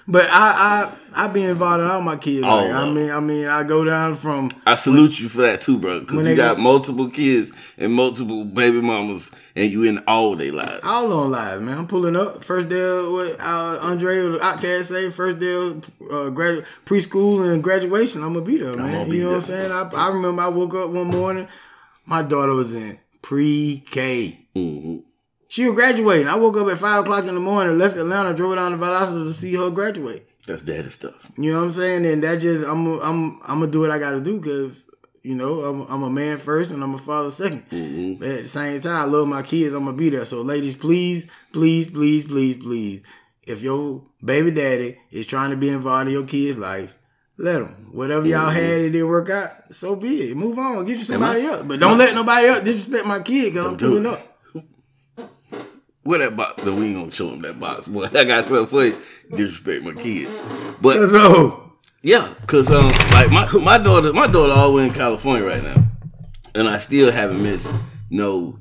but 0.08 0.28
I, 0.30 0.92
I, 1.14 1.24
I 1.24 1.28
be 1.28 1.44
involved 1.44 1.82
in 1.84 1.90
all 1.90 2.02
my 2.02 2.18
kids. 2.18 2.44
All 2.46 2.66
Like, 2.66 2.74
I 2.74 2.90
mean, 2.92 3.10
I 3.10 3.20
mean, 3.22 3.48
I 3.48 3.64
go 3.64 3.86
down 3.86 4.16
from 4.16 4.52
I 4.66 4.76
salute 4.76 5.18
you 5.20 5.30
for 5.30 5.42
that 5.44 5.62
too, 5.62 5.80
bro. 5.80 6.02
Because 6.02 6.28
you 6.28 6.36
got 6.36 6.58
go- 6.58 6.62
multiple 6.64 7.10
kids 7.10 7.54
and 7.78 7.94
multiple 7.94 8.44
baby 8.44 8.82
mamas, 8.82 9.32
and 9.56 9.72
you 9.72 9.84
in 9.84 10.00
all 10.06 10.36
their 10.36 10.52
lives. 10.52 10.82
All 10.84 11.14
on 11.14 11.32
live, 11.32 11.62
man. 11.62 11.78
I'm 11.78 11.88
pulling 11.88 12.18
up. 12.18 12.44
First 12.44 12.68
day 12.68 12.82
of 12.82 13.12
what 13.12 13.40
uh, 13.40 13.78
Andre 13.82 14.18
or 14.18 14.30
the 14.32 14.40
OutKast 14.40 14.84
say. 14.84 15.10
First 15.10 15.40
day 15.40 15.54
of 15.54 15.78
uh, 16.02 16.30
gradu- 16.36 16.66
preschool 16.86 17.50
and 17.50 17.64
graduation. 17.64 18.24
I'm 18.24 18.34
gonna 18.34 18.44
be 18.46 18.58
there, 18.58 18.76
man. 18.76 19.10
you 19.10 19.24
know 19.24 19.30
what 19.30 19.36
I'm 19.36 19.42
saying? 19.42 19.72
I, 19.72 19.90
I 19.94 20.10
remember 20.10 20.42
I 20.42 20.50
woke 20.50 20.76
up 20.76 20.90
one 20.90 21.08
morning. 21.08 21.48
My 22.12 22.22
daughter 22.24 22.54
was 22.54 22.76
in 22.76 23.00
pre-K. 23.22 24.38
hmm 24.54 24.98
She 25.48 25.64
was 25.64 25.76
graduating. 25.76 26.28
I 26.28 26.36
woke 26.36 26.58
up 26.58 26.68
at 26.68 26.78
five 26.78 27.00
o'clock 27.00 27.26
in 27.26 27.36
the 27.36 27.40
morning, 27.40 27.78
left 27.78 27.96
Atlanta, 27.96 28.34
drove 28.34 28.56
down 28.56 28.72
to 28.74 28.78
Valdosta 28.78 29.24
to 29.26 29.32
see 29.32 29.56
her 29.56 29.70
graduate. 29.70 30.28
That's 30.46 30.62
daddy 30.62 30.90
stuff. 30.90 31.16
You 31.38 31.54
know 31.54 31.60
what 31.60 31.68
I'm 31.68 31.72
saying? 31.72 32.06
And 32.06 32.22
that 32.24 32.42
just 32.42 32.68
I'm 32.68 32.86
I'm 33.00 33.40
I'm 33.44 33.60
gonna 33.62 33.72
do 33.72 33.80
what 33.80 33.92
I 33.92 33.98
got 33.98 34.12
to 34.12 34.20
do 34.20 34.42
because 34.42 34.90
you 35.24 35.36
know 35.36 35.62
I'm 35.64 35.82
I'm 35.88 36.04
a 36.04 36.10
man 36.10 36.38
first 36.40 36.72
and 36.72 36.84
I'm 36.84 36.96
a 36.96 36.98
father 36.98 37.30
2nd 37.30 37.64
Mm-hmm. 37.70 38.14
But 38.16 38.28
at 38.28 38.42
the 38.44 38.50
same 38.50 38.82
time, 38.82 39.08
I 39.08 39.10
love 39.10 39.30
my 39.30 39.42
kids. 39.42 39.74
I'm 39.74 39.86
gonna 39.86 39.96
be 39.96 40.10
there. 40.10 40.26
So 40.26 40.42
ladies, 40.42 40.76
please, 40.76 41.28
please, 41.54 41.90
please, 41.90 42.26
please, 42.26 42.58
please, 42.58 43.04
if 43.44 43.62
your 43.62 44.04
baby 44.22 44.52
daddy 44.52 44.98
is 45.12 45.26
trying 45.28 45.52
to 45.52 45.56
be 45.56 45.70
involved 45.70 46.08
in 46.10 46.14
your 46.14 46.26
kid's 46.26 46.58
life. 46.58 46.98
Let 47.42 47.60
them. 47.60 47.90
Whatever 47.92 48.28
y'all 48.28 48.52
had, 48.52 48.82
it 48.82 48.92
didn't 48.92 49.08
work 49.08 49.32
out. 49.32 49.74
So 49.74 49.96
be 49.96 50.30
it. 50.30 50.38
Move 50.38 50.60
on. 50.60 50.86
Get 50.86 51.00
you 51.00 51.04
somebody 51.04 51.42
else. 51.42 51.64
But 51.64 51.80
don't 51.80 51.98
let 51.98 52.14
nobody 52.14 52.48
else 52.48 52.64
disrespect 52.64 53.06
my 53.08 53.20
kid 53.20 53.54
because 53.54 53.68
I'm 53.68 53.78
pulling 53.78 54.06
up. 54.06 54.28
What 56.04 56.18
that 56.18 56.36
box? 56.36 56.64
No, 56.64 56.74
we 56.74 56.88
ain't 56.88 56.96
gonna 56.96 57.12
show 57.12 57.30
him 57.30 57.44
that 57.44 57.60
box. 57.60 57.88
Boy, 57.88 58.06
I 58.16 58.24
got 58.24 58.46
something 58.46 58.66
for 58.66 58.86
you. 58.86 58.98
Disrespect 59.30 59.84
my 59.84 59.94
kid. 59.94 60.30
But 60.82 61.08
So 61.10 61.74
yeah, 62.02 62.34
cause 62.48 62.72
um, 62.72 62.92
like 63.12 63.30
my 63.30 63.48
my 63.64 63.78
daughter, 63.78 64.12
my 64.12 64.26
daughter 64.26 64.52
all 64.52 64.70
the 64.72 64.78
way 64.78 64.88
in 64.88 64.94
California 64.94 65.46
right 65.46 65.62
now, 65.62 65.84
and 66.56 66.68
I 66.68 66.80
still 66.80 67.12
haven't 67.12 67.44
missed 67.44 67.72
no 68.10 68.58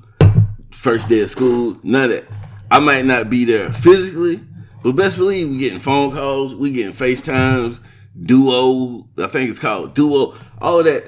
first 0.71 1.09
day 1.09 1.21
of 1.21 1.31
school. 1.31 1.79
None 1.83 2.11
of 2.11 2.11
that. 2.11 2.25
I 2.71 2.79
might 2.79 3.07
not 3.07 3.31
be 3.31 3.47
there 3.47 3.73
physically, 3.73 4.45
but 4.83 4.93
best 4.93 5.16
believe 5.16 5.49
we 5.49 5.57
getting 5.57 5.81
phone 5.81 6.12
calls, 6.12 6.55
we 6.55 6.71
getting 6.73 6.93
FaceTimes, 6.93 7.81
Duo. 8.20 9.09
I 9.18 9.27
think 9.27 9.51
it's 9.51 9.59
called 9.59 9.94
Duo. 9.94 10.35
All 10.61 10.83
that. 10.83 11.05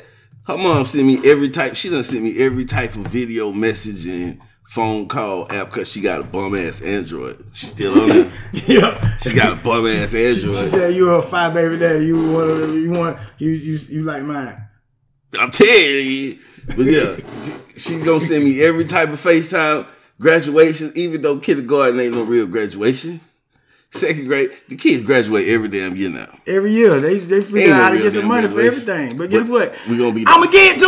Her 0.46 0.58
mom 0.58 0.86
sent 0.86 1.06
me 1.06 1.20
every 1.24 1.50
type. 1.50 1.76
She 1.76 1.88
done 1.88 2.02
sent 2.02 2.22
me 2.22 2.38
every 2.38 2.64
type 2.64 2.96
of 2.96 3.06
video 3.06 3.52
messaging. 3.52 4.40
Phone 4.68 5.06
call 5.06 5.52
app 5.52 5.66
because 5.68 5.88
she 5.88 6.00
got 6.00 6.20
a 6.20 6.24
bum 6.24 6.54
ass 6.56 6.80
Android. 6.80 7.44
She 7.52 7.66
still 7.66 8.00
on 8.00 8.10
it. 8.10 8.28
yeah. 8.66 9.18
She 9.18 9.34
got 9.34 9.52
a 9.52 9.56
bum 9.56 9.86
ass 9.86 10.14
Android. 10.14 10.36
She 10.36 10.46
Android. 10.46 10.70
said 10.70 10.94
you 10.94 11.10
a 11.10 11.20
five 11.22 11.52
baby 11.52 11.78
daddy. 11.78 12.06
You 12.06 12.30
want 12.32 12.72
you 12.72 12.90
want 12.90 13.18
you 13.38 13.50
you 13.50 13.78
you 13.88 14.02
like 14.02 14.22
mine. 14.22 14.56
I'm 15.38 15.50
telling 15.50 16.06
you. 16.06 16.38
But 16.66 16.86
yeah, 16.86 17.16
she, 17.74 17.80
she 17.80 18.00
gonna 18.00 18.20
send 18.20 18.44
me 18.44 18.62
every 18.62 18.84
type 18.86 19.08
of 19.10 19.20
FaceTime, 19.20 19.86
graduation, 20.20 20.92
even 20.94 21.20
though 21.22 21.38
kindergarten 21.38 21.98
ain't 22.00 22.14
no 22.14 22.22
real 22.22 22.46
graduation. 22.46 23.20
Second 23.94 24.26
grade, 24.26 24.50
the 24.68 24.76
kids 24.76 25.04
graduate 25.04 25.48
every 25.48 25.68
damn 25.68 25.94
year 25.96 26.08
now. 26.08 26.38
Every 26.46 26.72
year 26.72 26.98
they 26.98 27.18
they 27.18 27.42
figure 27.42 27.60
Ain't 27.60 27.72
out 27.72 27.76
no 27.76 27.82
how 27.84 27.90
to 27.90 27.98
get 27.98 28.12
some 28.12 28.26
money 28.26 28.48
for 28.48 28.60
everything. 28.60 29.18
But 29.18 29.28
guess 29.30 29.48
what? 29.48 29.74
We 29.88 29.98
gonna 29.98 30.14
be 30.14 30.24
I'm 30.26 30.40
gonna 30.40 30.50
get 30.50 30.78
to 30.80 30.86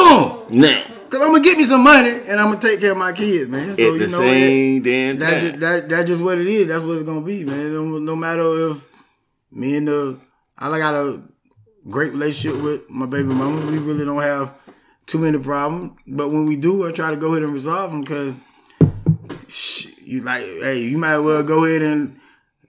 them 0.49 0.59
now 0.61 0.85
because 1.05 1.21
I'm 1.21 1.33
gonna 1.33 1.45
get 1.45 1.59
me 1.59 1.64
some 1.64 1.85
money 1.85 2.11
and 2.27 2.40
I'm 2.40 2.49
gonna 2.49 2.61
take 2.61 2.81
care 2.81 2.93
of 2.93 2.97
my 2.97 3.12
kids, 3.12 3.51
man. 3.51 3.77
So 3.77 3.83
at 3.83 3.93
you 3.93 3.99
the 3.99 4.07
know 4.07 4.19
same 4.19 4.83
damn 4.83 5.17
what? 5.17 5.21
That 5.21 5.40
just, 5.40 5.61
that 5.61 5.88
that 5.90 6.07
just 6.07 6.21
what 6.23 6.38
it 6.38 6.47
is. 6.47 6.67
That's 6.67 6.83
what 6.83 6.95
it's 6.97 7.05
gonna 7.05 7.21
be, 7.21 7.45
man. 7.45 7.75
No, 7.75 7.99
no 7.99 8.17
matter 8.17 8.71
if 8.71 8.87
me 9.53 9.77
and 9.77 9.87
the 9.87 10.19
I 10.57 10.79
got 10.79 10.95
a 10.95 11.23
great 11.90 12.12
relationship 12.12 12.61
with 12.62 12.88
my 12.88 13.05
baby 13.05 13.29
mama. 13.29 13.71
We 13.71 13.79
really 13.79 14.07
don't 14.07 14.23
have 14.23 14.55
too 15.07 15.19
many 15.19 15.38
problems, 15.38 15.99
but 16.07 16.31
when 16.31 16.47
we 16.47 16.57
do, 16.57 16.88
I 16.88 16.93
try 16.93 17.11
to 17.11 17.17
go 17.17 17.33
ahead 17.33 17.43
and 17.43 17.53
resolve 17.53 17.90
them 17.90 18.01
because 18.01 18.35
you 20.03 20.23
like, 20.23 20.45
hey, 20.45 20.81
you 20.81 20.97
might 20.97 21.14
as 21.14 21.21
well 21.21 21.43
go 21.43 21.64
ahead 21.67 21.83
and 21.83 22.19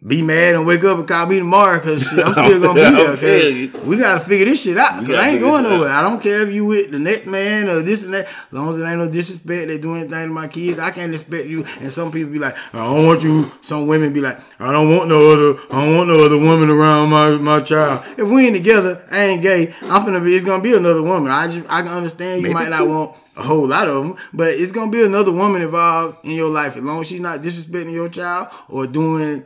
be 0.05 0.21
mad 0.21 0.53
and 0.55 0.67
wake 0.67 0.83
up 0.83 0.99
and 0.99 1.07
call 1.07 1.25
me 1.25 1.39
tomorrow 1.39 1.79
because 1.79 2.07
I'm 2.19 2.33
still 2.33 2.61
gonna 2.61 2.73
be 2.75 2.79
there. 2.81 3.09
I'm 3.09 3.17
telling 3.17 3.55
you. 3.57 3.69
'cause 3.69 3.81
We 3.85 3.97
gotta 3.97 4.19
figure 4.19 4.45
this 4.45 4.61
shit 4.61 4.77
out. 4.77 4.99
We 4.99 5.05
'cause 5.07 5.15
gotta 5.15 5.27
I 5.27 5.29
ain't 5.31 5.39
going 5.41 5.63
this 5.63 5.71
out. 5.71 5.75
nowhere. 5.77 5.89
I 5.91 6.01
don't 6.03 6.21
care 6.21 6.41
if 6.41 6.53
you 6.53 6.65
with 6.65 6.91
the 6.91 6.99
next 6.99 7.25
man 7.25 7.67
or 7.69 7.81
this 7.81 8.03
and 8.03 8.13
that. 8.13 8.25
As 8.25 8.31
long 8.51 8.71
as 8.73 8.79
it 8.79 8.83
ain't 8.85 8.99
no 8.99 9.09
disrespect, 9.09 9.67
they 9.67 9.77
do 9.79 9.95
anything 9.95 10.09
to 10.27 10.27
my 10.27 10.47
kids. 10.47 10.77
I 10.77 10.91
can't 10.91 11.11
expect 11.13 11.47
you. 11.47 11.65
And 11.79 11.91
some 11.91 12.11
people 12.11 12.31
be 12.31 12.39
like, 12.39 12.55
I 12.73 12.85
don't 12.85 13.05
want 13.05 13.23
you. 13.23 13.51
Some 13.61 13.87
women 13.87 14.13
be 14.13 14.21
like, 14.21 14.39
I 14.59 14.71
don't 14.71 14.95
want 14.95 15.09
no 15.09 15.31
other. 15.31 15.59
I 15.71 15.83
don't 15.85 15.95
want 15.97 16.09
no 16.09 16.23
other 16.23 16.37
woman 16.37 16.69
around 16.69 17.09
my 17.09 17.31
my 17.31 17.61
child. 17.61 18.03
If 18.17 18.29
we 18.29 18.45
ain't 18.47 18.55
together, 18.55 19.01
I 19.09 19.19
ain't 19.25 19.41
gay. 19.41 19.73
I'm 19.83 20.03
finna 20.03 20.23
be. 20.23 20.35
It's 20.35 20.45
gonna 20.45 20.61
be 20.61 20.75
another 20.75 21.01
woman. 21.01 21.31
I 21.31 21.47
just 21.47 21.61
I 21.67 21.81
can 21.81 21.91
understand 21.93 22.41
you 22.41 22.49
Maybe 22.49 22.53
might 22.53 22.69
not 22.69 22.79
two. 22.79 22.89
want 22.89 23.15
a 23.37 23.41
whole 23.43 23.67
lot 23.67 23.87
of 23.87 24.03
them, 24.03 24.15
but 24.33 24.49
it's 24.53 24.71
gonna 24.71 24.91
be 24.91 25.03
another 25.03 25.31
woman 25.31 25.61
involved 25.63 26.17
in 26.23 26.31
your 26.31 26.49
life. 26.49 26.77
As 26.77 26.83
long 26.83 27.01
as 27.01 27.07
she's 27.07 27.19
not 27.19 27.41
disrespecting 27.41 27.91
your 27.91 28.07
child 28.07 28.47
or 28.69 28.85
doing 28.87 29.43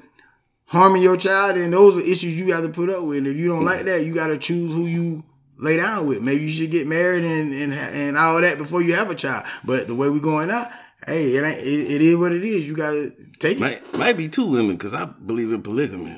harming 0.69 1.01
your 1.03 1.17
child, 1.17 1.57
then 1.57 1.71
those 1.71 1.97
are 1.97 2.01
issues 2.01 2.33
you 2.39 2.47
got 2.47 2.61
to 2.61 2.69
put 2.69 2.89
up 2.89 3.03
with. 3.03 3.27
If 3.27 3.37
you 3.37 3.47
don't 3.47 3.65
like 3.65 3.83
that, 3.85 4.03
you 4.05 4.13
got 4.13 4.27
to 4.27 4.37
choose 4.37 4.71
who 4.71 4.85
you 4.85 5.23
lay 5.57 5.77
down 5.77 6.07
with. 6.07 6.21
Maybe 6.21 6.43
you 6.43 6.49
should 6.49 6.71
get 6.71 6.87
married 6.87 7.23
and 7.23 7.53
and 7.53 7.73
and 7.73 8.17
all 8.17 8.39
that 8.41 8.57
before 8.57 8.81
you 8.81 8.95
have 8.95 9.09
a 9.11 9.15
child. 9.15 9.45
But 9.63 9.87
the 9.87 9.95
way 9.95 10.09
we 10.09 10.19
going 10.19 10.49
out, 10.49 10.67
hey, 11.05 11.35
it 11.35 11.43
ain't. 11.43 11.59
It, 11.59 11.91
it 11.95 12.01
is 12.01 12.15
what 12.17 12.31
it 12.31 12.43
is. 12.43 12.65
You 12.67 12.75
got 12.75 12.91
to 12.91 13.13
take 13.39 13.57
it. 13.57 13.61
Might, 13.61 13.97
might 13.97 14.17
be 14.17 14.29
two 14.29 14.45
women 14.45 14.71
because 14.77 14.93
I 14.93 15.05
believe 15.05 15.51
in 15.51 15.61
polygamy. 15.69 16.17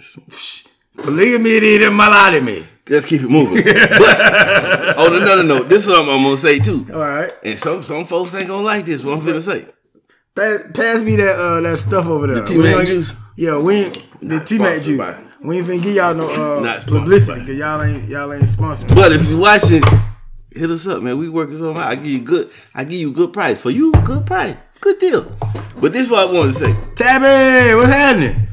Polygamy 0.98 1.50
it 1.52 1.64
is 1.64 1.90
malogamy. 1.90 2.66
Let's 2.90 3.06
keep 3.06 3.22
it 3.22 3.30
moving. 3.30 3.64
but 3.64 4.98
on 4.98 5.16
another 5.22 5.44
note, 5.44 5.70
this 5.70 5.86
is 5.88 5.94
something 5.94 6.14
I'm 6.14 6.24
gonna 6.24 6.38
say 6.38 6.60
too. 6.60 6.86
All 6.94 7.00
right, 7.00 7.32
And 7.44 7.58
some 7.58 7.82
some 7.84 8.06
folks 8.06 8.36
ain't 8.36 8.48
gonna 8.48 8.64
like 8.64 8.86
this. 8.86 9.02
What 9.04 9.14
I'm 9.18 9.22
finna 9.22 9.42
say. 9.42 9.66
pass, 10.36 10.60
pass 10.74 11.02
me 11.02 11.16
that 11.16 11.36
uh 11.40 11.62
that 11.62 11.78
stuff 11.78 12.06
over 12.08 12.28
there. 12.28 12.46
T-Mac 12.46 12.58
We 12.64 12.68
ain't- 12.82 12.88
juice? 12.88 13.14
Yeah, 13.36 13.58
we 13.58 13.76
ain't 13.76 14.20
the 14.20 14.26
Not 14.38 14.48
T 14.48 14.58
Mac 14.60 14.68
sponsored 14.78 14.86
juice. 14.86 14.98
by- 14.98 15.18
We 15.44 15.58
ain't 15.58 15.68
finna 15.68 15.84
give 15.84 15.96
y'all 15.96 16.14
no 16.14 16.30
uh, 16.30 16.82
publicity 16.86 17.40
because 17.42 17.58
y'all 17.58 17.82
ain't 17.82 18.08
y'all 18.10 18.32
ain't 18.34 18.48
sponsored. 18.48 18.94
But 18.94 19.12
if 19.12 19.28
you 19.28 19.38
watching, 19.40 19.82
hit 20.52 20.70
us 20.70 20.86
up, 20.88 21.02
man. 21.02 21.18
We 21.18 21.30
working 21.30 21.58
something 21.58 21.78
out. 21.78 21.88
I 21.88 21.96
give 21.96 22.06
you 22.08 22.20
good. 22.22 22.52
I 22.76 22.84
give 22.84 23.00
you 23.00 23.12
good 23.12 23.34
price 23.34 23.58
for 23.58 23.72
you. 23.72 23.92
Good 24.04 24.26
price. 24.26 24.56
Good 24.82 25.00
deal. 25.00 25.38
But 25.80 25.94
this 25.94 26.04
is 26.04 26.10
what 26.10 26.30
I 26.30 26.32
wanted 26.32 26.54
to 26.54 26.60
say. 26.66 26.76
Tabby, 26.96 27.76
what's 27.76 27.90
happening? 27.92 28.48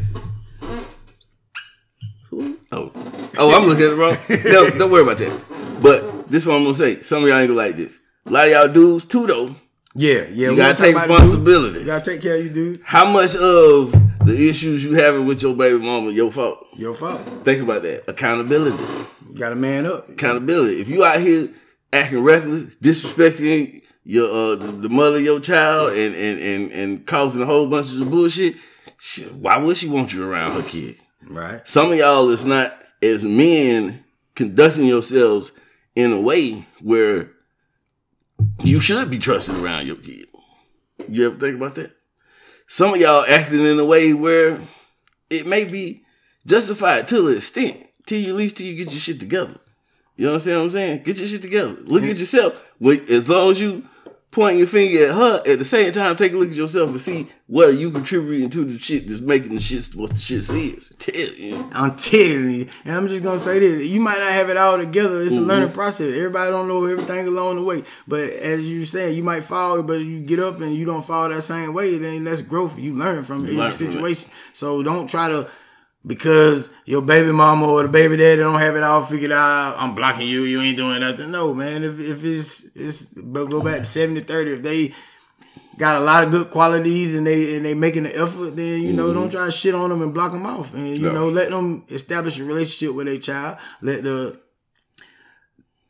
Oh, 2.70 2.92
oh, 3.38 3.56
I'm 3.56 3.66
looking 3.66 3.84
at 3.84 3.92
it 3.92 3.96
wrong. 3.96 4.16
No, 4.52 4.70
don't 4.78 4.90
worry 4.90 5.02
about 5.02 5.18
that. 5.18 5.80
But 5.82 6.28
this 6.30 6.42
is 6.42 6.46
what 6.46 6.56
I'm 6.56 6.64
gonna 6.64 6.74
say. 6.74 7.00
Some 7.02 7.22
of 7.22 7.28
y'all 7.28 7.38
ain't 7.38 7.48
gonna 7.48 7.58
like 7.58 7.76
this. 7.76 7.98
A 8.26 8.30
lot 8.30 8.46
of 8.46 8.52
y'all 8.52 8.68
dudes 8.68 9.04
too, 9.06 9.26
though. 9.26 9.54
Yeah, 9.94 10.26
yeah. 10.30 10.50
You 10.50 10.56
gotta 10.56 10.80
take 10.82 10.94
talk 10.94 11.06
about 11.06 11.20
it, 11.22 11.24
dude. 11.24 11.30
responsibility. 11.30 11.80
You 11.80 11.86
gotta 11.86 12.04
take 12.10 12.22
care 12.22 12.36
of 12.36 12.44
you, 12.44 12.50
dude. 12.50 12.80
How 12.84 13.10
much 13.10 13.34
of 13.36 13.94
the 14.28 14.48
issues 14.48 14.84
you 14.84 14.94
having 14.94 15.26
with 15.26 15.42
your 15.42 15.54
baby 15.54 15.78
mama 15.78 16.10
your 16.10 16.30
fault? 16.30 16.66
Your 16.76 16.94
fault. 16.94 17.20
Think 17.44 17.62
about 17.62 17.82
that. 17.82 18.08
Accountability. 18.08 18.82
You 19.26 19.34
gotta 19.34 19.56
man 19.56 19.86
up. 19.86 20.08
Accountability. 20.08 20.80
If 20.80 20.88
you 20.88 21.04
out 21.04 21.20
here 21.20 21.50
acting 21.92 22.22
reckless, 22.22 22.76
disrespecting 22.76 23.82
your 24.04 24.30
uh 24.30 24.56
the, 24.56 24.72
the 24.72 24.88
mother 24.88 25.16
of 25.16 25.22
your 25.22 25.40
child 25.40 25.92
and 25.92 26.14
and 26.14 26.38
and 26.40 26.72
and 26.72 27.06
causing 27.06 27.42
a 27.42 27.46
whole 27.46 27.68
bunch 27.68 27.92
of 27.92 28.10
bullshit, 28.10 28.56
shit, 28.98 29.34
why 29.34 29.56
would 29.56 29.76
she 29.76 29.88
want 29.88 30.12
you 30.12 30.28
around 30.28 30.52
her 30.52 30.68
kid? 30.68 30.96
Right. 31.26 31.66
Some 31.66 31.90
of 31.90 31.98
y'all 31.98 32.28
is 32.30 32.44
not 32.44 32.78
as 33.02 33.24
men 33.24 34.04
conducting 34.34 34.86
yourselves 34.86 35.52
in 35.96 36.12
a 36.12 36.20
way 36.20 36.66
where 36.80 37.30
you 38.62 38.80
should 38.80 39.10
be 39.10 39.18
trusted 39.18 39.56
around 39.56 39.86
your 39.86 39.96
kid. 39.96 40.26
You 41.08 41.26
ever 41.26 41.36
think 41.36 41.56
about 41.56 41.74
that? 41.76 41.97
Some 42.70 42.92
of 42.92 43.00
y'all 43.00 43.24
acting 43.26 43.64
in 43.64 43.78
a 43.78 43.84
way 43.84 44.12
where 44.12 44.60
it 45.30 45.46
may 45.46 45.64
be 45.64 46.04
justified 46.46 47.08
to 47.08 47.28
an 47.28 47.36
extent, 47.38 47.86
till 48.04 48.20
you 48.20 48.28
at 48.28 48.36
least 48.36 48.58
till 48.58 48.66
you 48.66 48.76
get 48.76 48.92
your 48.92 49.00
shit 49.00 49.18
together. 49.18 49.58
You 50.16 50.28
understand 50.28 50.58
what 50.58 50.64
I'm 50.64 50.70
saying? 50.72 51.02
Get 51.02 51.18
your 51.18 51.28
shit 51.28 51.40
together. 51.40 51.78
Look 51.84 52.02
at 52.02 52.18
yourself. 52.18 52.54
Wait, 52.78 53.08
as 53.08 53.26
long 53.26 53.52
as 53.52 53.60
you 53.60 53.88
point 54.30 54.58
your 54.58 54.66
finger 54.66 55.04
at 55.06 55.14
her, 55.14 55.42
at 55.46 55.58
the 55.58 55.64
same 55.64 55.90
time, 55.92 56.14
take 56.16 56.32
a 56.32 56.36
look 56.36 56.50
at 56.50 56.54
yourself 56.54 56.90
and 56.90 57.00
see 57.00 57.28
what 57.46 57.68
are 57.68 57.72
you 57.72 57.90
contributing 57.90 58.50
to 58.50 58.64
the 58.64 58.78
shit 58.78 59.08
that's 59.08 59.20
making 59.20 59.54
the 59.54 59.60
shit 59.60 59.94
what 59.94 60.10
the 60.10 60.16
shit 60.16 60.48
is. 60.50 60.92
Tell 60.98 61.14
you. 61.14 61.68
I'm 61.72 61.96
telling 61.96 62.50
you, 62.50 62.68
and 62.84 62.94
I'm 62.94 63.08
just 63.08 63.22
gonna 63.22 63.38
say 63.38 63.58
this: 63.58 63.86
you 63.86 64.00
might 64.00 64.18
not 64.18 64.32
have 64.32 64.50
it 64.50 64.56
all 64.56 64.76
together. 64.78 65.22
It's 65.22 65.32
a 65.32 65.38
Mm-hmm. 65.38 65.48
learning 65.48 65.72
process. 65.72 66.14
Everybody 66.14 66.50
don't 66.50 66.68
know 66.68 66.84
everything 66.84 67.26
along 67.26 67.56
the 67.56 67.62
way. 67.62 67.82
But 68.06 68.30
as 68.30 68.64
you 68.66 68.84
said, 68.84 69.14
you 69.14 69.22
might 69.22 69.44
fall, 69.44 69.82
but 69.82 69.94
you 70.00 70.20
get 70.20 70.40
up 70.40 70.60
and 70.60 70.74
you 70.74 70.84
don't 70.84 71.04
fall 71.04 71.28
that 71.30 71.42
same 71.42 71.72
way. 71.72 71.96
Then 71.96 72.24
that's 72.24 72.42
growth. 72.42 72.78
You 72.78 72.94
learn 72.94 73.22
from 73.22 73.44
learn 73.46 73.58
every 73.60 73.70
from 73.76 73.86
it. 73.86 73.92
situation. 73.92 74.30
So 74.52 74.82
don't 74.82 75.08
try 75.08 75.28
to. 75.28 75.48
Because 76.06 76.70
your 76.86 77.02
baby 77.02 77.32
mama 77.32 77.66
or 77.66 77.82
the 77.82 77.88
baby 77.88 78.16
daddy 78.16 78.40
don't 78.40 78.58
have 78.58 78.76
it 78.76 78.82
all 78.82 79.04
figured 79.04 79.32
out, 79.32 79.74
I'm 79.76 79.94
blocking 79.94 80.26
you. 80.28 80.42
You 80.44 80.62
ain't 80.62 80.76
doing 80.76 81.00
nothing. 81.00 81.30
No, 81.30 81.52
man. 81.52 81.82
If 81.84 81.98
if 82.00 82.24
it's 82.24 82.64
it's 82.74 83.02
but 83.04 83.46
go 83.50 83.60
back 83.62 83.78
to 83.78 83.84
70 83.84 84.22
30. 84.22 84.52
If 84.52 84.62
they 84.62 84.94
got 85.76 85.96
a 85.96 86.04
lot 86.04 86.24
of 86.24 86.30
good 86.30 86.50
qualities 86.50 87.14
and 87.16 87.26
they 87.26 87.56
and 87.56 87.64
they 87.64 87.74
making 87.74 88.04
the 88.04 88.16
effort, 88.16 88.56
then 88.56 88.82
you 88.82 88.92
know 88.92 89.12
don't 89.12 89.24
mm-hmm. 89.28 89.36
try 89.36 89.46
to 89.46 89.52
shit 89.52 89.74
on 89.74 89.90
them 89.90 90.00
and 90.02 90.14
block 90.14 90.32
them 90.32 90.46
off, 90.46 90.72
and 90.72 90.96
you 90.96 91.06
Yeah. 91.06 91.12
know 91.12 91.28
let 91.28 91.50
them 91.50 91.84
establish 91.88 92.38
a 92.38 92.44
relationship 92.44 92.94
with 92.94 93.06
their 93.06 93.18
child. 93.18 93.58
Let 93.82 94.02
the 94.04 94.40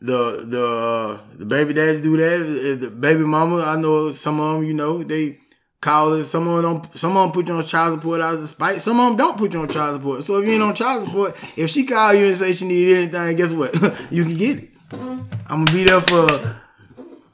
the 0.01 0.45
the 0.47 1.21
the 1.39 1.47
baby 1.47 1.75
daddy 1.75 2.01
do 2.01 2.17
that. 2.17 2.41
If 2.73 2.81
The 2.81 2.91
baby 2.91 3.25
mama, 3.25 3.63
I 3.63 3.81
know 3.81 4.13
some 4.13 4.41
of 4.41 4.55
them, 4.57 4.65
you 4.65 4.75
know, 4.75 5.03
they 5.03 5.39
call 5.81 6.15
it. 6.15 6.25
Some 6.25 6.49
of 6.49 6.63
them 6.63 6.73
don't. 6.73 6.99
Some 6.99 7.17
of 7.17 7.25
them 7.25 7.33
put 7.33 7.49
you 7.49 7.55
on 7.55 7.65
child 7.65 7.99
support 7.99 8.21
out 8.21 8.35
of 8.35 8.49
spite. 8.49 8.81
Some 8.81 9.01
of 9.01 9.09
them 9.09 9.17
don't 9.17 9.39
put 9.39 9.53
you 9.53 9.61
on 9.61 9.69
child 9.69 9.97
support. 9.97 10.25
So 10.25 10.37
if 10.37 10.47
you 10.47 10.55
ain't 10.55 10.63
on 10.63 10.75
child 10.75 11.05
support, 11.05 11.37
if 11.57 11.71
she 11.71 11.85
call 11.85 12.15
you 12.15 12.27
and 12.27 12.37
say 12.37 12.53
she 12.53 12.67
need 12.67 12.95
anything, 12.95 13.37
guess 13.37 13.53
what? 13.53 13.75
you 14.11 14.25
can 14.25 14.37
get 14.37 14.59
it. 14.59 14.71
I'm 14.91 15.65
gonna 15.65 15.73
be 15.73 15.85
there 15.85 16.01
for 16.01 16.57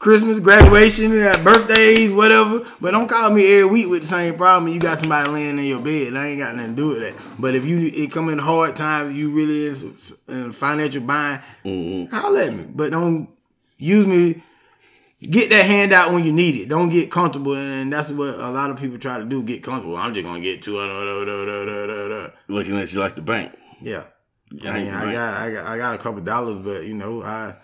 Christmas, 0.05 0.39
graduation, 0.39 1.13
birthdays, 1.43 2.13
whatever. 2.13 2.61
But 2.79 2.91
don't 2.91 3.09
call 3.09 3.31
me 3.31 3.51
every 3.55 3.71
week 3.71 3.89
with 3.89 4.03
the 4.03 4.09
same 4.09 4.37
problem. 4.37 4.73
You 4.73 4.79
got 4.79 4.99
somebody 4.99 5.31
laying 5.31 5.59
in 5.59 5.65
your 5.65 5.81
bed. 5.81 6.15
I 6.15 6.29
ain't 6.29 6.41
got 6.41 6.55
nothing 6.55 6.77
to 6.77 6.83
do 6.83 6.89
with 6.89 7.01
that. 7.01 7.15
But 7.39 7.55
if 7.55 7.65
you 7.65 7.79
it 7.79 8.13
come 8.13 8.29
in 8.29 8.39
hard 8.39 8.77
times, 8.77 9.15
you 9.15 9.35
really 9.35 9.65
is 9.65 10.13
in 10.29 10.53
financial 10.53 11.03
bind, 11.03 11.41
mm-hmm. 11.65 12.15
holler 12.15 12.41
at 12.41 12.53
me. 12.53 12.67
But 12.69 12.93
don't 12.93 13.31
use 13.79 14.07
me. 14.07 14.43
Get 15.31 15.51
that 15.51 15.65
hand 15.65 15.93
out 15.93 16.13
when 16.13 16.25
you 16.25 16.33
need 16.33 16.55
it. 16.57 16.69
Don't 16.69 16.91
get 16.91 17.11
comfortable, 17.11 17.55
and 17.55 17.93
that's 17.93 18.11
what 18.11 18.35
a 18.35 18.51
lot 18.51 18.71
of 18.71 18.79
people 18.79 18.99
try 18.99 19.19
to 19.19 19.25
do. 19.25 19.43
Get 19.43 19.63
comfortable. 19.63 19.97
I'm 19.97 20.13
just 20.13 20.25
gonna 20.25 20.41
get 20.41 20.63
two 20.63 20.79
hundred. 20.79 22.33
Looking 22.49 22.79
at 22.79 22.93
you 22.93 23.01
like 23.01 23.15
the 23.15 23.23
bank. 23.23 23.53
Yeah. 23.81 24.05
I 24.63 24.73
mean, 24.73 24.93
I 24.93 25.13
got, 25.13 25.35
I 25.35 25.51
got, 25.53 25.67
I 25.67 25.77
got 25.79 25.95
a 25.95 25.99
couple 25.99 26.21
dollars, 26.21 26.59
but 26.61 26.85
you 26.85 26.95
know, 26.95 27.23
I, 27.23 27.57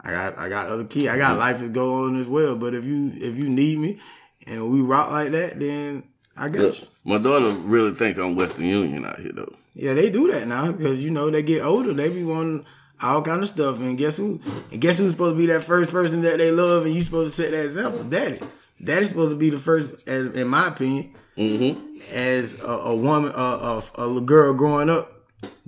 I 0.00 0.10
got, 0.10 0.38
I 0.38 0.48
got 0.48 0.68
other 0.68 0.84
kids. 0.84 1.08
I 1.08 1.16
got 1.16 1.30
mm-hmm. 1.30 1.38
life 1.38 1.58
to 1.60 1.68
go 1.68 2.04
on 2.04 2.20
as 2.20 2.26
well. 2.26 2.56
But 2.56 2.74
if 2.74 2.84
you, 2.84 3.12
if 3.14 3.36
you 3.36 3.48
need 3.48 3.78
me, 3.78 4.00
and 4.46 4.70
we 4.70 4.82
rock 4.82 5.10
like 5.10 5.30
that, 5.30 5.58
then 5.58 6.04
I 6.36 6.48
got 6.48 6.62
Look, 6.62 6.80
you. 6.82 6.88
my 7.04 7.18
daughter 7.18 7.50
really 7.50 7.94
think 7.94 8.18
I'm 8.18 8.34
Western 8.34 8.66
Union 8.66 9.06
out 9.06 9.20
here 9.20 9.32
though. 9.32 9.54
Yeah, 9.74 9.94
they 9.94 10.10
do 10.10 10.30
that 10.32 10.46
now 10.46 10.70
because 10.72 10.98
you 10.98 11.10
know 11.10 11.30
they 11.30 11.42
get 11.42 11.62
older. 11.62 11.94
They 11.94 12.10
be 12.10 12.24
wanting 12.24 12.66
all 13.02 13.22
kind 13.22 13.42
of 13.42 13.48
stuff, 13.48 13.78
and 13.78 13.98
guess 13.98 14.16
who? 14.16 14.40
And 14.72 14.80
guess 14.80 14.98
who's 14.98 15.10
supposed 15.10 15.34
to 15.34 15.38
be 15.38 15.46
that 15.46 15.62
first 15.64 15.90
person 15.90 16.22
that 16.22 16.38
they 16.38 16.50
love, 16.50 16.86
and 16.86 16.94
you 16.94 17.02
supposed 17.02 17.34
to 17.36 17.42
set 17.42 17.50
that 17.52 17.64
example? 17.64 18.04
Daddy. 18.04 18.40
Daddy's 18.82 19.08
supposed 19.10 19.30
to 19.30 19.36
be 19.36 19.50
the 19.50 19.58
first, 19.58 19.92
as 20.06 20.26
in 20.28 20.48
my 20.48 20.68
opinion, 20.68 21.14
Mm-hmm. 21.36 22.12
as 22.12 22.54
a, 22.60 22.66
a 22.66 22.94
woman, 22.94 23.32
a, 23.34 23.38
a, 23.38 23.82
a 23.96 24.06
little 24.06 24.20
girl 24.20 24.52
growing 24.52 24.88
up, 24.88 25.10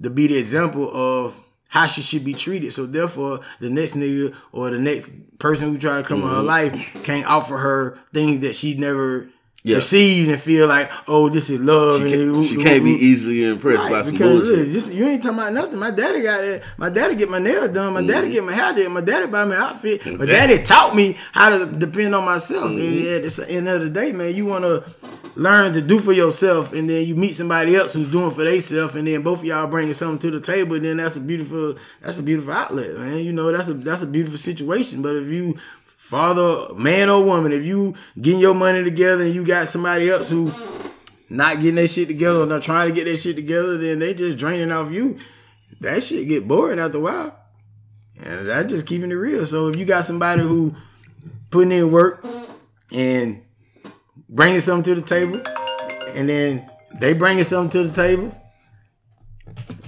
to 0.01 0.11
be 0.11 0.29
the 0.29 0.39
example 0.39 0.89
of 0.95 1.35
how 1.69 1.87
she 1.89 2.03
should 2.03 2.25
be 2.25 2.35
treated. 2.35 2.73
So 2.73 2.87
therefore, 2.87 3.41
the 3.59 3.69
next 3.69 3.95
nigga 3.95 4.33
or 4.53 4.71
the 4.71 4.79
next 4.79 5.13
person 5.41 5.71
who 5.71 5.79
try 5.79 5.97
to 5.97 6.05
come 6.05 6.23
in 6.23 6.29
her 6.29 6.41
life 6.43 6.73
can't 7.03 7.27
offer 7.27 7.57
her 7.59 7.99
things 8.13 8.41
that 8.41 8.55
she 8.55 8.77
never 8.77 9.29
Yeah. 9.67 9.77
received 9.77 10.31
and 10.31 10.41
feel 10.41 10.69
like, 10.69 10.91
oh, 11.09 11.29
this 11.29 11.51
is 11.51 11.61
love. 11.61 12.03
She, 12.03 12.11
can't, 12.11 12.45
she 12.45 12.57
can't 12.57 12.85
be 12.85 12.93
easily 12.93 13.45
impressed 13.45 13.89
by 13.91 13.97
Right, 13.97 14.05
some 14.07 14.15
because 14.15 14.49
bullshit. 14.49 14.69
look, 14.87 14.95
you 14.95 15.07
ain't 15.07 15.23
talking 15.23 15.39
about 15.39 15.53
nothing. 15.53 15.79
My 15.79 15.91
daddy 15.91 16.23
got 16.23 16.43
it. 16.45 16.63
My 16.79 16.89
daddy 16.89 17.15
get 17.17 17.29
my 17.29 17.39
nails 17.39 17.69
done. 17.71 17.93
My 17.93 18.01
Mm-hmm. 18.01 18.09
daddy 18.09 18.29
get 18.31 18.45
my 18.45 18.53
hair 18.53 18.73
done. 18.75 18.93
My 18.93 19.01
daddy 19.01 19.27
buy 19.27 19.45
me 19.45 19.55
outfit. 19.57 20.07
My 20.19 20.25
daddy 20.27 20.63
taught 20.63 20.95
me 20.95 21.17
how 21.33 21.51
to 21.59 21.67
depend 21.67 22.15
on 22.15 22.25
myself. 22.25 22.71
Mm-hmm. 22.71 22.81
And 22.81 23.25
at 23.25 23.31
the 23.33 23.51
end 23.51 23.69
of 23.69 23.81
the 23.81 23.91
day, 23.91 24.13
man, 24.13 24.35
you 24.35 24.47
want 24.47 24.65
to 24.65 24.85
learn 25.35 25.73
to 25.75 25.83
do 25.83 25.99
for 25.99 26.13
yourself, 26.13 26.73
and 26.73 26.89
then 26.89 27.07
you 27.07 27.15
meet 27.15 27.35
somebody 27.35 27.77
else 27.77 27.93
who's 27.93 28.07
doing 28.11 28.31
for 28.31 28.43
themselves, 28.45 28.95
and 28.95 29.07
then 29.07 29.21
both 29.23 29.41
of 29.41 29.45
y'all 29.45 29.67
bringing 29.67 29.93
something 29.93 30.19
to 30.19 30.31
the 30.31 30.41
table. 30.41 30.79
Then 30.81 30.97
that's 30.97 31.17
a 31.17 31.21
beautiful. 31.21 31.75
That's 32.01 32.19
a 32.19 32.23
beautiful 32.23 32.53
outlet, 32.53 32.97
man. 32.99 33.19
You 33.19 33.33
know, 33.33 33.53
that's 33.53 33.69
a 33.69 33.75
that's 33.75 34.03
a 34.03 34.07
beautiful 34.07 34.39
situation. 34.39 35.03
But 35.03 35.17
if 35.17 35.27
you 35.27 35.57
father, 36.07 36.73
man 36.75 37.09
or 37.09 37.25
woman, 37.25 37.51
if 37.51 37.65
you 37.65 37.95
getting 38.21 38.39
your 38.39 38.55
money 38.55 38.85
together 38.85 39.25
and 39.25 39.35
you 39.35 39.45
got 39.45 39.67
somebody 39.67 40.09
else 40.09 40.31
who 40.31 40.53
not 41.29 41.57
getting 41.57 41.75
their 41.75 41.89
shit 41.89 42.07
together 42.07 42.43
or 42.43 42.47
not 42.47 42.63
trying 42.63 42.89
to 42.89 42.95
get 42.95 43.07
their 43.07 43.17
shit 43.17 43.35
together, 43.35 43.77
then 43.77 43.99
they 43.99 44.15
just 44.15 44.39
draining 44.39 44.71
off 44.71 44.93
you. 44.93 45.19
That 45.81 46.05
shit 46.05 46.29
get 46.29 46.47
boring 46.47 46.79
after 46.79 46.99
a 46.99 47.01
while. 47.01 47.39
And 48.23 48.47
that's 48.47 48.71
just 48.71 48.87
keeping 48.87 49.11
it 49.11 49.17
real. 49.17 49.45
So 49.47 49.67
if 49.67 49.77
you 49.77 49.85
got 49.85 50.05
somebody 50.05 50.43
who 50.43 50.77
putting 51.51 51.73
in 51.73 51.91
work 51.91 52.25
and 52.93 53.43
bringing 54.29 54.61
something 54.61 54.95
to 54.95 55.01
the 55.01 55.07
table 55.07 55.43
and 56.15 56.29
then 56.29 56.71
they 57.01 57.15
bringing 57.15 57.43
something 57.43 57.83
to 57.83 57.89
the 57.89 57.95
table, 57.95 58.33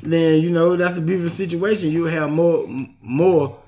then 0.02 0.42
you 0.42 0.50
know 0.50 0.74
that's 0.74 0.96
a 0.96 1.00
beautiful 1.00 1.30
situation. 1.30 1.92
You 1.92 2.06
have 2.06 2.30
more 2.30 2.66
more 3.00 3.62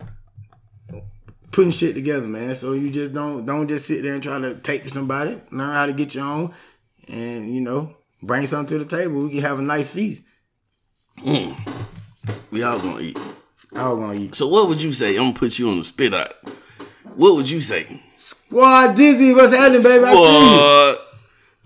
putting 1.50 1.70
shit 1.72 1.94
together, 1.94 2.26
man. 2.26 2.54
So 2.54 2.72
you 2.72 2.90
just 2.90 3.12
don't 3.12 3.44
don't 3.46 3.68
just 3.68 3.86
sit 3.86 4.02
there 4.02 4.14
and 4.14 4.22
try 4.22 4.38
to 4.38 4.54
take 4.56 4.88
somebody. 4.88 5.40
Learn 5.50 5.72
how 5.72 5.86
to 5.86 5.92
get 5.92 6.14
your 6.14 6.24
own, 6.24 6.54
and 7.08 7.54
you 7.54 7.60
know 7.60 7.96
bring 8.22 8.46
something 8.46 8.78
to 8.78 8.84
the 8.84 8.96
table. 8.96 9.24
We 9.24 9.30
can 9.30 9.40
have 9.42 9.58
a 9.58 9.62
nice 9.62 9.90
feast. 9.90 10.22
Mm. 11.18 11.58
We 12.50 12.62
all 12.62 12.78
gonna 12.78 13.00
eat. 13.00 13.18
All 13.76 13.96
gonna 13.96 14.18
eat. 14.18 14.34
So 14.34 14.48
what 14.48 14.68
would 14.68 14.82
you 14.82 14.92
say? 14.92 15.16
I'm 15.16 15.24
gonna 15.24 15.32
put 15.34 15.58
you 15.58 15.68
on 15.70 15.78
the 15.78 15.84
spit 15.84 16.14
out. 16.14 16.34
What 17.14 17.34
would 17.34 17.50
you 17.50 17.60
say? 17.60 18.02
Squad 18.16 18.96
Dizzy, 18.96 19.34
what's 19.34 19.54
happening, 19.54 19.82
baby? 19.82 20.04
I 20.04 20.12
see 20.12 20.52
you. 20.52 20.56
What? 20.56 21.06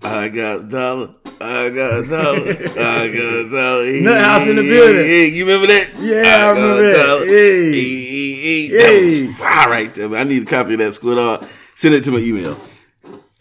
I 0.03 0.29
got 0.29 0.69
dollar. 0.69 1.09
I 1.41 1.69
got 1.69 2.03
a 2.03 2.07
dollar. 2.07 2.39
I 2.39 3.07
got 3.07 3.33
a 3.33 3.49
dollar. 3.51 3.85
Nut 4.01 4.23
house 4.23 4.47
in 4.47 4.55
the 4.55 4.61
building. 4.61 5.03
Hey, 5.03 5.29
you 5.29 5.45
remember 5.45 5.67
that? 5.67 5.93
Yeah, 5.99 6.21
I 6.21 6.23
got 6.23 6.51
remember 6.51 6.81
that. 6.83 7.25
Hey. 7.27 7.71
Hey, 7.71 8.35
hey, 8.35 8.67
hey. 8.67 8.77
That 8.77 9.27
was 9.27 9.35
fire 9.37 9.69
right 9.69 9.95
there. 9.95 10.09
Man. 10.09 10.21
I 10.21 10.23
need 10.23 10.43
a 10.43 10.45
copy 10.45 10.73
of 10.73 10.79
that 10.79 10.93
squid 10.93 11.17
art. 11.17 11.45
Send 11.75 11.95
it 11.95 12.03
to 12.05 12.11
my 12.11 12.19
email. 12.19 12.59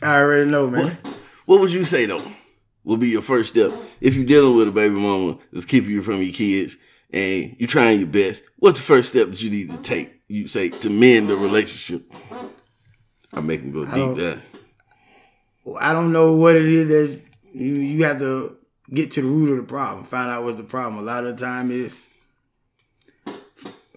I 0.02 0.18
already 0.20 0.50
know, 0.50 0.68
man. 0.68 0.98
What 1.46 1.60
would 1.60 1.72
you 1.72 1.84
say 1.84 2.06
though? 2.06 2.24
Will 2.82 2.96
be 2.98 3.08
your 3.08 3.22
first 3.22 3.50
step 3.50 3.72
if 4.00 4.14
you're 4.14 4.26
dealing 4.26 4.56
with 4.56 4.68
a 4.68 4.72
baby 4.72 4.94
mama 4.94 5.38
that's 5.52 5.64
keeping 5.64 5.90
you 5.90 6.02
from 6.02 6.20
your 6.20 6.34
kids 6.34 6.76
and 7.10 7.56
you're 7.58 7.68
trying 7.68 8.00
your 8.00 8.08
best. 8.08 8.42
What's 8.58 8.78
the 8.78 8.84
first 8.84 9.10
step 9.10 9.28
that 9.28 9.40
you 9.40 9.50
need 9.50 9.70
to 9.70 9.78
take? 9.78 10.20
You 10.28 10.48
say 10.48 10.68
to 10.68 10.90
mend 10.90 11.30
the 11.30 11.36
relationship. 11.36 12.10
I'm 13.32 13.46
making 13.46 13.72
go 13.72 13.84
deep 13.86 14.16
there. 14.16 14.42
I 15.80 15.92
don't 15.94 16.12
know 16.12 16.36
what 16.36 16.56
it 16.56 16.66
is 16.66 16.88
that 16.88 17.20
you 17.54 17.74
you 17.74 18.04
have 18.04 18.18
to 18.18 18.56
get 18.92 19.12
to 19.12 19.22
the 19.22 19.28
root 19.28 19.50
of 19.50 19.56
the 19.56 19.62
problem. 19.62 20.04
Find 20.04 20.30
out 20.30 20.42
what's 20.44 20.56
the 20.56 20.64
problem. 20.64 20.98
A 20.98 21.06
lot 21.06 21.24
of 21.24 21.36
the 21.36 21.44
time, 21.44 21.70
it's 21.70 22.10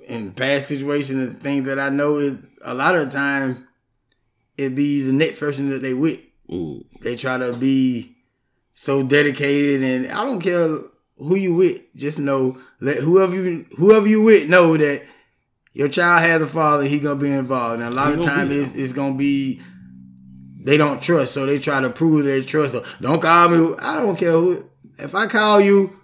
in 0.07 0.31
past 0.31 0.67
situations 0.67 1.19
and 1.21 1.41
things 1.41 1.65
that 1.65 1.79
I 1.79 1.89
know 1.89 2.17
is 2.17 2.37
a 2.61 2.73
lot 2.73 2.95
of 2.95 3.05
the 3.05 3.11
time 3.11 3.67
it 4.57 4.73
be 4.75 5.01
the 5.01 5.13
next 5.13 5.39
person 5.39 5.69
that 5.69 5.81
they 5.81 5.93
with. 5.93 6.19
Mm. 6.49 6.85
They 7.01 7.15
try 7.15 7.37
to 7.37 7.53
be 7.53 8.15
so 8.73 9.03
dedicated, 9.03 9.83
and 9.83 10.11
I 10.11 10.23
don't 10.23 10.39
care 10.39 10.67
who 11.17 11.35
you 11.35 11.55
with. 11.55 11.81
Just 11.95 12.19
know 12.19 12.57
let 12.79 12.97
whoever 12.97 13.35
you 13.35 13.65
whoever 13.77 14.07
you 14.07 14.21
with 14.21 14.47
know 14.49 14.77
that 14.77 15.03
your 15.73 15.89
child 15.89 16.21
has 16.21 16.41
a 16.41 16.47
father. 16.47 16.85
He 16.85 16.99
gonna 16.99 17.19
be 17.19 17.31
involved, 17.31 17.81
and 17.81 17.91
a 17.91 17.95
lot 17.95 18.13
He 18.13 18.19
of 18.19 18.25
time 18.25 18.51
it's, 18.51 18.73
it's 18.73 18.93
gonna 18.93 19.15
be 19.15 19.61
they 20.67 20.75
don't 20.75 21.01
trust, 21.01 21.33
so 21.33 21.45
they 21.45 21.59
try 21.59 21.79
to 21.79 21.89
prove 21.89 22.25
they 22.25 22.43
trust. 22.43 22.73
So 22.73 22.83
don't 22.99 23.21
call 23.21 23.47
me. 23.47 23.73
I 23.81 24.01
don't 24.01 24.17
care 24.17 24.31
who. 24.31 24.69
If 24.99 25.15
I 25.15 25.25
call 25.25 25.61
you, 25.61 25.97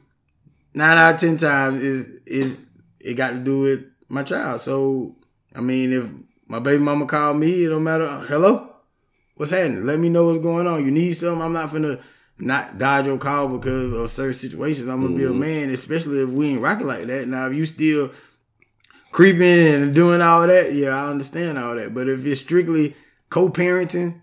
nine 0.73 0.97
out 0.97 1.15
of 1.15 1.19
ten 1.19 1.35
times 1.35 1.81
is 1.81 2.07
is 2.25 2.57
it 3.01 3.15
got 3.15 3.31
to 3.31 3.39
do 3.39 3.59
with 3.59 3.85
my 4.07 4.23
child. 4.23 4.61
So 4.61 5.17
I 5.53 5.59
mean, 5.59 5.91
if 5.91 6.09
my 6.47 6.59
baby 6.59 6.81
mama 6.81 7.05
called 7.07 7.35
me, 7.35 7.65
it 7.65 7.69
don't 7.69 7.83
matter. 7.83 8.07
Hello, 8.19 8.73
what's 9.35 9.51
happening? 9.51 9.85
Let 9.85 9.99
me 9.99 10.07
know 10.07 10.27
what's 10.27 10.39
going 10.39 10.65
on. 10.65 10.85
You 10.85 10.91
need 10.91 11.11
something. 11.11 11.41
I'm 11.41 11.51
not 11.51 11.69
finna 11.69 12.01
not 12.37 12.77
dodge 12.77 13.05
your 13.05 13.17
call 13.17 13.49
because 13.49 13.91
of 13.91 14.09
certain 14.09 14.33
situations. 14.33 14.87
I'm 14.87 15.01
gonna 15.01 15.17
be 15.17 15.25
a 15.25 15.27
mm-hmm. 15.27 15.39
man, 15.41 15.69
especially 15.71 16.19
if 16.19 16.29
we 16.29 16.51
ain't 16.51 16.61
rocking 16.61 16.87
like 16.87 17.07
that. 17.07 17.27
Now, 17.27 17.47
if 17.47 17.53
you 17.53 17.65
still 17.65 18.11
creeping 19.11 19.43
and 19.43 19.93
doing 19.93 20.21
all 20.21 20.47
that, 20.47 20.73
yeah, 20.73 20.91
I 20.91 21.09
understand 21.09 21.57
all 21.57 21.75
that. 21.75 21.93
But 21.93 22.07
if 22.07 22.25
it's 22.25 22.39
strictly 22.39 22.95
co-parenting, 23.29 24.21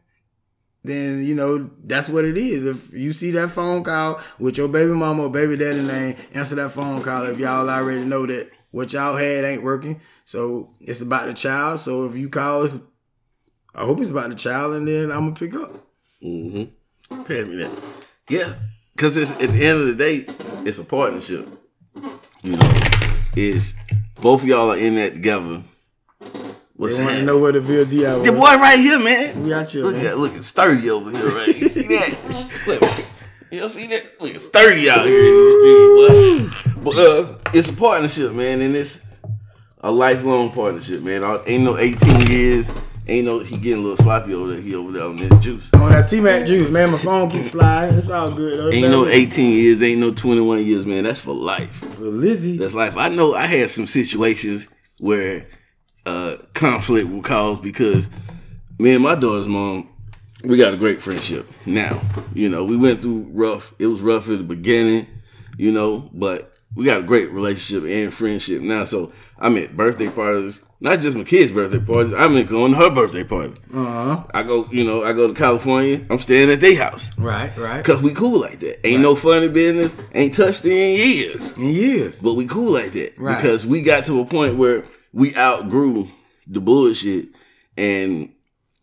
then 0.82 1.22
you 1.24 1.34
know 1.34 1.70
that's 1.84 2.08
what 2.08 2.24
it 2.24 2.38
is. 2.38 2.66
If 2.66 2.94
you 2.94 3.12
see 3.12 3.30
that 3.32 3.50
phone 3.50 3.84
call 3.84 4.20
with 4.38 4.56
your 4.56 4.68
baby 4.68 4.92
mama 4.92 5.24
or 5.24 5.30
baby 5.30 5.56
daddy 5.56 5.82
name, 5.82 6.16
answer 6.32 6.54
that 6.56 6.70
phone 6.70 7.02
call. 7.02 7.24
If 7.26 7.38
y'all 7.38 7.68
already 7.68 8.04
know 8.04 8.26
that 8.26 8.50
what 8.70 8.92
y'all 8.92 9.16
had 9.16 9.44
ain't 9.44 9.62
working, 9.62 10.00
so 10.24 10.70
it's 10.80 11.00
about 11.00 11.26
the 11.26 11.34
child. 11.34 11.80
So 11.80 12.04
if 12.04 12.16
you 12.16 12.28
call 12.28 12.62
us, 12.62 12.78
I 13.74 13.84
hope 13.84 14.00
it's 14.00 14.10
about 14.10 14.30
the 14.30 14.36
child, 14.36 14.74
and 14.74 14.88
then 14.88 15.10
I'm 15.10 15.32
gonna 15.32 15.34
pick 15.34 15.54
up. 15.54 15.86
Mm-hmm. 16.22 17.22
Pay 17.24 17.44
me 17.44 17.56
that. 17.56 17.70
Yeah, 18.28 18.54
because 18.94 19.16
it's 19.16 19.32
at 19.32 19.50
the 19.50 19.66
end 19.66 19.80
of 19.80 19.86
the 19.86 19.94
day, 19.94 20.24
it's 20.64 20.78
a 20.78 20.84
partnership. 20.84 21.48
You 22.42 22.52
know, 22.52 22.70
it's 23.36 23.74
both 24.20 24.42
of 24.42 24.48
y'all 24.48 24.70
are 24.70 24.76
in 24.76 24.94
that 24.94 25.14
together. 25.14 25.62
What's 26.80 26.96
They 26.96 27.04
want 27.04 27.16
to 27.18 27.24
know 27.26 27.38
where 27.38 27.52
the 27.52 27.60
VLD 27.60 28.16
was. 28.18 28.26
The 28.26 28.32
boy 28.32 28.38
right 28.40 28.78
here, 28.78 28.98
man. 28.98 29.42
We 29.42 29.52
out 29.52 29.70
here, 29.70 29.82
Look 29.84 29.96
man. 29.96 30.06
at 30.06 30.16
looking 30.16 30.40
sturdy 30.40 30.88
over 30.88 31.10
here, 31.10 31.28
right? 31.28 31.48
You 31.48 31.68
see 31.68 31.82
that? 31.88 32.16
Look, 32.66 33.04
you 33.52 33.68
see 33.68 33.86
that? 33.88 34.10
Looking 34.18 34.38
sturdy 34.38 34.88
out 34.88 35.04
here 35.04 35.18
in 35.18 35.34
the 35.34 36.50
street, 36.54 36.72
boy. 36.74 36.82
But 36.82 36.96
uh, 36.96 37.34
it's 37.52 37.68
a 37.68 37.74
partnership, 37.74 38.32
man, 38.32 38.62
and 38.62 38.74
it's 38.74 38.98
a 39.82 39.92
lifelong 39.92 40.52
partnership, 40.52 41.02
man. 41.02 41.22
I- 41.22 41.42
Ain't 41.46 41.64
no 41.64 41.76
18 41.76 42.22
years. 42.30 42.72
Ain't 43.06 43.26
no 43.26 43.40
he 43.40 43.58
getting 43.58 43.80
a 43.84 43.86
little 43.86 44.02
sloppy 44.02 44.32
over 44.32 44.52
there. 44.52 44.60
He 44.62 44.74
over 44.74 44.90
there 44.92 45.02
on 45.02 45.16
that 45.18 45.40
juice. 45.42 45.68
On 45.74 45.90
that 45.90 46.08
T 46.08 46.22
Mac 46.22 46.46
juice, 46.46 46.70
man. 46.70 46.92
My 46.92 46.98
phone 46.98 47.30
keeps 47.30 47.50
sliding. 47.50 47.98
It's 47.98 48.08
all 48.08 48.30
good. 48.30 48.58
though. 48.58 48.70
Ain't 48.74 48.90
no 48.90 49.06
18 49.06 49.50
years. 49.50 49.82
Ain't 49.82 50.00
no 50.00 50.14
21 50.14 50.64
years, 50.64 50.86
man. 50.86 51.04
That's 51.04 51.20
for 51.20 51.34
life. 51.34 51.74
for 51.76 52.04
Lizzie. 52.04 52.56
That's 52.56 52.72
life. 52.72 52.96
I 52.96 53.08
know 53.10 53.34
I 53.34 53.44
had 53.46 53.68
some 53.68 53.86
situations 53.86 54.66
where 54.98 55.46
uh, 56.06 56.36
conflict 56.54 57.08
will 57.08 57.22
cause 57.22 57.60
because 57.60 58.10
me 58.78 58.94
and 58.94 59.02
my 59.02 59.14
daughter's 59.14 59.46
mom, 59.48 59.88
we 60.44 60.56
got 60.56 60.72
a 60.74 60.76
great 60.76 61.02
friendship 61.02 61.46
now. 61.66 62.00
You 62.34 62.48
know, 62.48 62.64
we 62.64 62.76
went 62.76 63.02
through 63.02 63.28
rough. 63.32 63.74
It 63.78 63.86
was 63.86 64.00
rough 64.00 64.28
at 64.28 64.38
the 64.38 64.44
beginning, 64.44 65.06
you 65.58 65.70
know, 65.72 66.08
but 66.12 66.54
we 66.74 66.84
got 66.86 67.00
a 67.00 67.02
great 67.02 67.30
relationship 67.30 67.88
and 67.88 68.12
friendship 68.14 68.62
now. 68.62 68.84
So 68.84 69.12
I'm 69.38 69.56
at 69.58 69.76
birthday 69.76 70.08
parties, 70.08 70.62
not 70.80 71.00
just 71.00 71.16
my 71.16 71.24
kids' 71.24 71.52
birthday 71.52 71.78
parties. 71.80 72.14
I'm 72.14 72.34
at 72.38 72.46
going 72.48 72.72
to 72.72 72.78
her 72.78 72.88
birthday 72.90 73.24
party. 73.24 73.54
Uh 73.74 73.84
huh. 73.84 74.24
I 74.32 74.42
go, 74.44 74.66
you 74.72 74.84
know, 74.84 75.04
I 75.04 75.12
go 75.12 75.28
to 75.28 75.34
California. 75.34 76.06
I'm 76.08 76.18
staying 76.18 76.50
at 76.50 76.60
their 76.60 76.76
house. 76.82 77.10
Right, 77.18 77.54
right. 77.58 77.84
Cause 77.84 78.00
we 78.00 78.12
cool 78.14 78.40
like 78.40 78.60
that. 78.60 78.86
Ain't 78.86 79.02
no 79.02 79.14
funny 79.16 79.48
business. 79.48 79.92
Ain't 80.14 80.34
touched 80.34 80.64
in 80.64 80.96
years. 80.96 81.52
In 81.58 81.64
years. 81.64 82.18
But 82.22 82.34
we 82.34 82.46
cool 82.46 82.72
like 82.72 82.92
that 82.92 83.12
Right. 83.18 83.36
because 83.36 83.66
we 83.66 83.82
got 83.82 84.04
to 84.06 84.20
a 84.20 84.24
point 84.24 84.56
where 84.56 84.84
we 85.12 85.34
outgrew 85.36 86.08
the 86.46 86.60
bullshit 86.60 87.28
and 87.76 88.32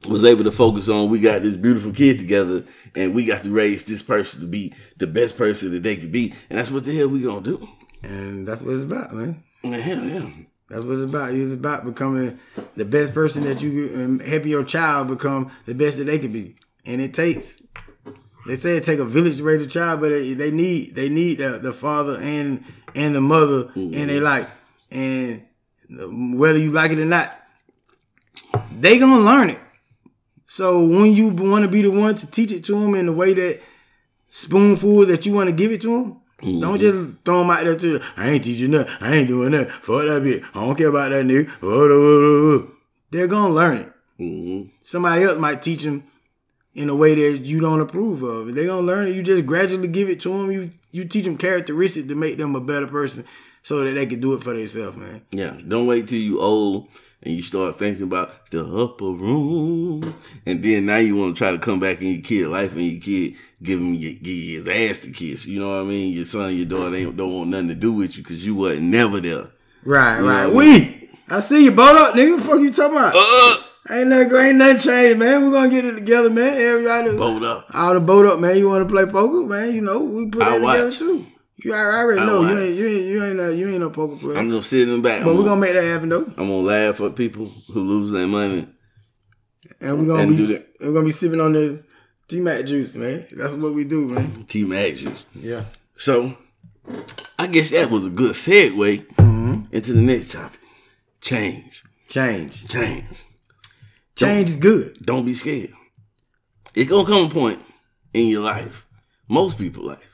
was 0.07 0.23
able 0.23 0.43
to 0.43 0.51
focus 0.51 0.89
on 0.89 1.09
we 1.09 1.19
got 1.19 1.41
this 1.41 1.55
beautiful 1.55 1.91
kid 1.91 2.19
together 2.19 2.63
and 2.95 3.13
we 3.13 3.25
got 3.25 3.43
to 3.43 3.49
raise 3.49 3.83
this 3.83 4.03
person 4.03 4.41
to 4.41 4.47
be 4.47 4.73
the 4.97 5.07
best 5.07 5.37
person 5.37 5.71
that 5.71 5.83
they 5.83 5.95
could 5.95 6.11
be 6.11 6.33
and 6.49 6.59
that's 6.59 6.71
what 6.71 6.85
the 6.85 6.95
hell 6.95 7.07
we 7.07 7.21
gonna 7.21 7.41
do. 7.41 7.67
And 8.03 8.47
that's 8.47 8.61
what 8.61 8.73
it's 8.73 8.83
about, 8.83 9.11
man. 9.13 9.43
Hell 9.63 10.03
yeah. 10.03 10.29
That's 10.69 10.83
what 10.83 10.97
it's 10.97 11.09
about. 11.09 11.33
It's 11.33 11.53
about 11.53 11.85
becoming 11.85 12.39
the 12.75 12.85
best 12.85 13.13
person 13.13 13.45
that 13.45 13.61
you 13.61 13.93
and 13.95 14.21
helping 14.21 14.49
your 14.49 14.63
child 14.63 15.07
become 15.07 15.51
the 15.65 15.73
best 15.73 15.97
that 15.97 16.05
they 16.05 16.19
can 16.19 16.31
be. 16.31 16.55
And 16.85 17.01
it 17.01 17.13
takes. 17.13 17.61
They 18.45 18.55
say 18.55 18.77
it 18.77 18.83
take 18.83 18.99
a 18.99 19.05
village 19.05 19.37
to 19.37 19.43
raise 19.43 19.61
a 19.61 19.67
child, 19.67 20.01
but 20.01 20.09
they, 20.09 20.33
they 20.33 20.51
need 20.51 20.95
they 20.95 21.09
need 21.09 21.39
the, 21.39 21.57
the 21.57 21.73
father 21.73 22.19
and 22.21 22.63
and 22.95 23.15
the 23.15 23.21
mother 23.21 23.71
and 23.75 23.93
they 23.93 24.19
like 24.19 24.49
and 24.89 25.43
whether 25.89 26.57
you 26.57 26.71
like 26.71 26.91
it 26.91 26.99
or 26.99 27.05
not, 27.05 27.37
they 28.71 28.99
gonna 28.99 29.21
learn 29.21 29.49
it. 29.49 29.59
So 30.47 30.85
when 30.85 31.13
you 31.13 31.29
want 31.29 31.65
to 31.65 31.71
be 31.71 31.81
the 31.81 31.91
one 31.91 32.15
to 32.15 32.27
teach 32.27 32.51
it 32.51 32.63
to 32.65 32.79
them 32.79 32.95
in 32.95 33.05
the 33.05 33.13
way 33.13 33.33
that 33.33 33.61
spoonful 34.29 35.05
that 35.07 35.25
you 35.25 35.33
want 35.33 35.47
to 35.47 35.53
give 35.53 35.71
it 35.71 35.81
to 35.81 35.87
them, 35.87 36.21
don't 36.61 36.79
just 36.79 37.17
throw 37.25 37.39
them 37.39 37.49
out 37.49 37.63
there 37.63 37.75
to. 37.75 37.99
I 38.15 38.29
ain't 38.29 38.43
teaching 38.43 38.71
that. 38.71 38.87
I 39.01 39.15
ain't 39.15 39.27
doing 39.27 39.51
that. 39.51 39.69
Fuck 39.71 40.03
that 40.03 40.21
bitch. 40.23 40.43
I 40.53 40.65
don't 40.65 40.75
care 40.75 40.89
about 40.89 41.09
that 41.09 41.25
nigga. 41.25 42.71
They're 43.09 43.27
gonna 43.27 43.53
learn 43.53 43.77
it. 43.77 43.93
Mm-hmm. 44.19 44.69
Somebody 44.81 45.23
else 45.23 45.37
might 45.37 45.61
teach 45.61 45.83
them 45.83 46.03
in 46.75 46.89
a 46.89 46.95
way 46.95 47.15
that 47.15 47.39
you 47.39 47.59
don't 47.59 47.81
approve 47.81 48.21
of. 48.21 48.53
They 48.53 48.67
gonna 48.67 48.81
learn 48.81 49.07
it. 49.07 49.15
You 49.15 49.23
just 49.23 49.45
gradually 49.45 49.87
give 49.87 50.09
it 50.09 50.19
to 50.21 50.29
them. 50.29 50.51
You 50.51 50.71
you 50.91 51.05
teach 51.05 51.25
them 51.25 51.37
characteristics 51.37 52.07
to 52.07 52.15
make 52.15 52.37
them 52.37 52.55
a 52.55 52.61
better 52.61 52.87
person, 52.87 53.25
so 53.67 53.83
that 53.83 53.91
they 53.95 54.05
can 54.05 54.21
do 54.21 54.33
it 54.33 54.41
for 54.41 54.53
themselves, 54.53 54.95
man. 54.95 55.21
Yeah. 55.31 55.57
Don't 55.67 55.87
wait 55.87 56.07
till 56.07 56.19
you 56.19 56.39
old 56.39 56.87
and 57.21 57.35
you 57.35 57.43
start 57.43 57.77
thinking 57.77 58.03
about 58.03 58.49
the 58.49 58.63
upper 58.65 59.03
room. 59.11 60.15
And 60.45 60.63
then 60.63 60.85
now 60.85 60.95
you 60.95 61.17
want 61.17 61.35
to 61.35 61.37
try 61.37 61.51
to 61.51 61.57
come 61.59 61.77
back 61.77 62.01
in 62.01 62.07
your 62.07 62.21
kid 62.21 62.47
life 62.47 62.71
and 62.71 62.81
your 62.85 63.01
kid 63.01 63.35
give 63.61 63.79
him 63.81 63.93
your, 63.93 64.13
give 64.13 64.65
his 64.65 64.67
ass 64.69 64.99
to 65.01 65.11
kiss. 65.11 65.45
You 65.45 65.59
know 65.59 65.69
what 65.71 65.81
I 65.81 65.83
mean? 65.83 66.13
Your 66.13 66.23
son, 66.25 66.55
your 66.55 66.65
daughter 66.65 66.95
ain't, 66.95 67.17
don't 67.17 67.35
want 67.35 67.49
nothing 67.49 67.67
to 67.67 67.75
do 67.75 67.91
with 67.91 68.15
you 68.15 68.23
because 68.23 68.45
you 68.45 68.55
wasn't 68.55 68.83
never 68.83 69.19
there. 69.19 69.47
Right, 69.83 70.19
You 70.19 70.29
right. 70.29 70.45
what 70.45 70.53
I 70.53 70.57
We, 70.57 71.09
I 71.27 71.39
see 71.41 71.65
you, 71.65 71.71
boat 71.71 71.97
up, 71.97 72.15
nigga. 72.15 72.37
What 72.37 72.45
Fuck 72.45 72.59
you 72.61 72.71
talking 72.71 72.95
about? 72.95 73.13
Uh, 73.17 73.63
Ain't 73.89 74.07
nothing, 74.09 74.35
ain't 74.37 74.57
nothing 74.57 74.79
changed, 74.79 75.19
man. 75.19 75.43
We're 75.43 75.51
gonna 75.51 75.69
get 75.69 75.83
it 75.85 75.93
together, 75.95 76.29
man. 76.29 76.53
Everybody, 76.53 77.17
boat 77.17 77.43
up. 77.43 77.67
all 77.73 77.93
the 77.93 77.99
boat 78.01 78.25
up, 78.25 78.39
man. 78.39 78.57
You 78.57 78.69
want 78.69 78.87
to 78.87 78.93
play 78.93 79.05
poker, 79.05 79.45
man? 79.45 79.73
You 79.75 79.79
know, 79.81 80.01
we 80.03 80.25
put 80.27 80.43
I 80.43 80.59
that 80.59 80.73
together 80.73 80.91
too. 80.91 81.25
You 81.63 81.73
I 81.73 81.77
already 81.79 82.21
I 82.21 82.25
know 82.25 82.41
you 82.41 82.57
ain't, 82.59 82.75
you 82.75 82.85
ain't, 82.87 83.05
you 83.07 83.23
ain't, 83.23 83.35
no, 83.37 83.49
you 83.51 83.69
ain't 83.69 83.79
no 83.79 83.89
poker 83.89 84.15
player. 84.17 84.37
I'm 84.37 84.49
gonna 84.49 84.61
sit 84.61 84.81
in 84.87 84.95
the 84.97 85.01
back. 85.01 85.23
but 85.23 85.31
I'm 85.31 85.37
we're 85.37 85.43
gonna, 85.43 85.49
gonna 85.55 85.61
make 85.61 85.73
that 85.73 85.83
happen 85.83 86.09
though, 86.09 86.25
I'm 86.25 86.35
gonna 86.35 86.53
laugh 86.57 87.01
at 87.01 87.15
people 87.15 87.47
who 87.73 87.79
lose 87.81 88.11
their 88.11 88.27
money. 88.27 88.67
and 89.81 89.99
we're 89.99 90.05
gonna 90.05 90.21
And 90.23 90.31
be 90.37 90.45
do 90.47 90.59
we're 90.81 90.93
gonna 90.93 91.05
be 91.05 91.11
sipping 91.11 91.41
on 91.41 91.53
the 91.53 91.83
T 92.27 92.41
Mac 92.41 92.65
juice, 92.65 92.93
man. 92.93 93.25
That's 93.31 93.53
what 93.55 93.73
we 93.73 93.85
do, 93.85 94.07
man. 94.09 94.45
T 94.47 94.65
Mac 94.65 94.95
juice. 94.95 95.25
Yeah. 95.33 95.63
So, 95.95 96.37
I 97.39 97.47
guess 97.47 97.71
that 97.71 97.89
was 97.89 98.05
a 98.05 98.09
good 98.11 98.33
segue 98.35 99.05
Mm-hmm. 99.15 99.73
into 99.75 99.93
the 99.93 100.01
next 100.01 100.33
topic. 100.33 100.59
Change. 101.21 101.83
Change. 102.07 102.67
Change. 102.67 103.05
Change 104.15 104.49
is 104.49 104.55
good. 104.57 104.97
Don't 105.03 105.25
be 105.25 105.33
scared. 105.33 105.71
It's 106.75 106.89
gonna 106.89 107.07
come 107.07 107.25
a 107.25 107.29
point 107.29 107.59
in 108.13 108.27
your 108.27 108.43
life, 108.43 108.85
most 109.27 109.57
people 109.57 109.83
life, 109.85 110.06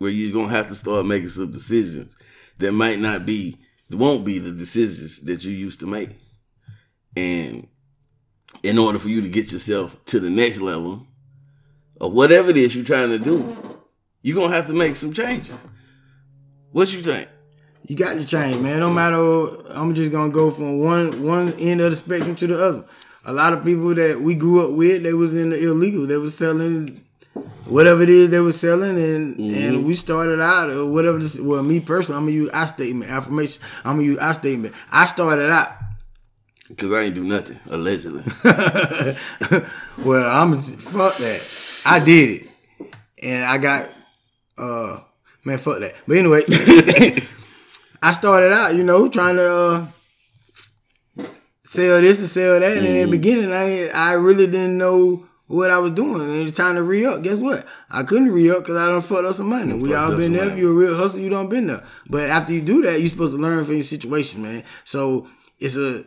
where 0.00 0.10
you're 0.10 0.32
gonna 0.32 0.48
have 0.48 0.68
to 0.68 0.74
start 0.74 1.04
making 1.04 1.28
some 1.28 1.52
decisions 1.52 2.16
that 2.56 2.72
might 2.72 2.98
not 2.98 3.26
be, 3.26 3.58
won't 3.90 4.24
be 4.24 4.38
the 4.38 4.50
decisions 4.50 5.20
that 5.20 5.44
you 5.44 5.52
used 5.52 5.78
to 5.80 5.86
make. 5.86 6.08
And 7.14 7.68
in 8.62 8.78
order 8.78 8.98
for 8.98 9.10
you 9.10 9.20
to 9.20 9.28
get 9.28 9.52
yourself 9.52 9.94
to 10.06 10.18
the 10.18 10.30
next 10.30 10.58
level, 10.58 11.06
or 12.00 12.10
whatever 12.10 12.48
it 12.48 12.56
is 12.56 12.74
you're 12.74 12.82
trying 12.82 13.10
to 13.10 13.18
do, 13.18 13.78
you're 14.22 14.40
gonna 14.40 14.54
have 14.54 14.68
to 14.68 14.72
make 14.72 14.96
some 14.96 15.12
changes. 15.12 15.52
What 16.72 16.90
you 16.94 17.02
think? 17.02 17.28
You 17.86 17.94
got 17.94 18.14
to 18.14 18.24
change, 18.24 18.58
man. 18.62 18.80
No 18.80 18.90
matter, 18.90 19.66
I'm 19.68 19.94
just 19.94 20.12
gonna 20.12 20.32
go 20.32 20.50
from 20.50 20.80
one 20.80 21.22
one 21.22 21.52
end 21.54 21.82
of 21.82 21.90
the 21.90 21.96
spectrum 21.96 22.36
to 22.36 22.46
the 22.46 22.64
other. 22.64 22.84
A 23.26 23.34
lot 23.34 23.52
of 23.52 23.64
people 23.64 23.94
that 23.94 24.22
we 24.22 24.34
grew 24.34 24.66
up 24.66 24.74
with, 24.74 25.02
they 25.02 25.12
was 25.12 25.36
in 25.36 25.50
the 25.50 25.62
illegal. 25.62 26.06
They 26.06 26.16
was 26.16 26.34
selling 26.34 27.04
whatever 27.64 28.02
it 28.02 28.08
is 28.08 28.30
they 28.30 28.40
were 28.40 28.52
selling, 28.52 28.96
and 28.96 29.38
and 29.38 29.84
we 29.86 29.94
started 29.94 30.40
out 30.40 30.70
or 30.70 30.90
whatever. 30.90 31.18
This, 31.18 31.38
well, 31.38 31.62
me 31.62 31.80
personally, 31.80 32.18
I'm 32.18 32.24
gonna 32.24 32.36
use 32.36 32.50
I 32.52 32.66
statement 32.66 33.10
affirmation. 33.10 33.62
I'm 33.84 33.96
gonna 33.96 34.08
use 34.08 34.18
I 34.18 34.32
statement. 34.32 34.74
I 34.90 35.06
started 35.06 35.50
out. 35.50 35.72
Because 36.68 36.92
I 36.92 37.02
ain't 37.02 37.14
do 37.16 37.24
nothing, 37.24 37.58
allegedly. 37.68 38.22
well, 40.04 40.30
I'm 40.30 40.60
fuck 40.60 41.16
that. 41.16 41.82
I 41.84 41.98
did 41.98 42.42
it, 42.42 42.92
and 43.22 43.44
I 43.44 43.58
got 43.58 43.90
uh 44.56 45.00
man 45.44 45.58
fuck 45.58 45.80
that. 45.80 45.94
But 46.06 46.18
anyway, 46.18 46.44
I 48.02 48.12
started 48.12 48.52
out, 48.52 48.74
you 48.74 48.84
know, 48.84 49.08
trying 49.08 49.36
to 49.36 49.52
uh, 51.18 51.26
sell 51.64 52.00
this 52.00 52.20
and 52.20 52.28
sell 52.28 52.60
that, 52.60 52.76
and 52.76 52.86
in 52.86 53.06
the 53.06 53.10
beginning, 53.10 53.52
I 53.52 53.88
I 53.92 54.12
really 54.14 54.46
didn't 54.46 54.78
know 54.78 55.26
what 55.50 55.72
I 55.72 55.78
was 55.78 55.90
doing. 55.90 56.22
And 56.22 56.46
it's 56.46 56.56
time 56.56 56.76
to 56.76 56.82
re 56.82 57.04
up. 57.04 57.22
Guess 57.22 57.38
what? 57.38 57.66
I 57.90 58.04
couldn't 58.04 58.30
re 58.30 58.50
up 58.50 58.60
because 58.60 58.76
I 58.76 58.86
done 58.86 59.02
fucked 59.02 59.26
up 59.26 59.34
some 59.34 59.48
money. 59.48 59.74
We 59.74 59.94
all 59.94 60.16
been 60.16 60.32
there. 60.32 60.48
If 60.48 60.56
you're 60.56 60.70
a 60.70 60.74
real 60.74 60.96
hustler, 60.96 61.20
you 61.20 61.28
don't 61.28 61.48
been 61.48 61.66
there. 61.66 61.82
But 62.08 62.30
after 62.30 62.52
you 62.52 62.60
do 62.60 62.82
that, 62.82 63.00
you're 63.00 63.08
supposed 63.08 63.32
to 63.32 63.38
learn 63.38 63.64
from 63.64 63.74
your 63.74 63.82
situation, 63.82 64.42
man. 64.42 64.62
So 64.84 65.28
it's 65.58 65.76
a 65.76 66.04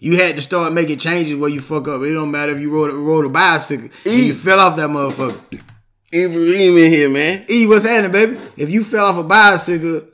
you 0.00 0.16
had 0.16 0.34
to 0.34 0.42
start 0.42 0.72
making 0.72 0.98
changes 0.98 1.36
where 1.36 1.48
you 1.48 1.60
fuck 1.60 1.86
up. 1.86 2.02
It 2.02 2.12
don't 2.12 2.32
matter 2.32 2.50
if 2.52 2.60
you 2.60 2.72
rode 2.74 2.90
a, 2.90 2.94
rode 2.94 3.24
a 3.24 3.28
bicycle 3.28 3.88
and 4.04 4.18
you 4.18 4.34
fell 4.34 4.58
off 4.58 4.76
that 4.76 4.90
motherfucker. 4.90 5.62
Ibrahim 6.12 6.76
in 6.76 6.90
here, 6.90 7.08
man. 7.08 7.46
E, 7.48 7.68
what's 7.68 7.86
happening, 7.86 8.10
baby? 8.10 8.40
If 8.56 8.68
you 8.68 8.82
fell 8.82 9.06
off 9.06 9.16
a 9.16 9.22
bicycle, 9.22 10.08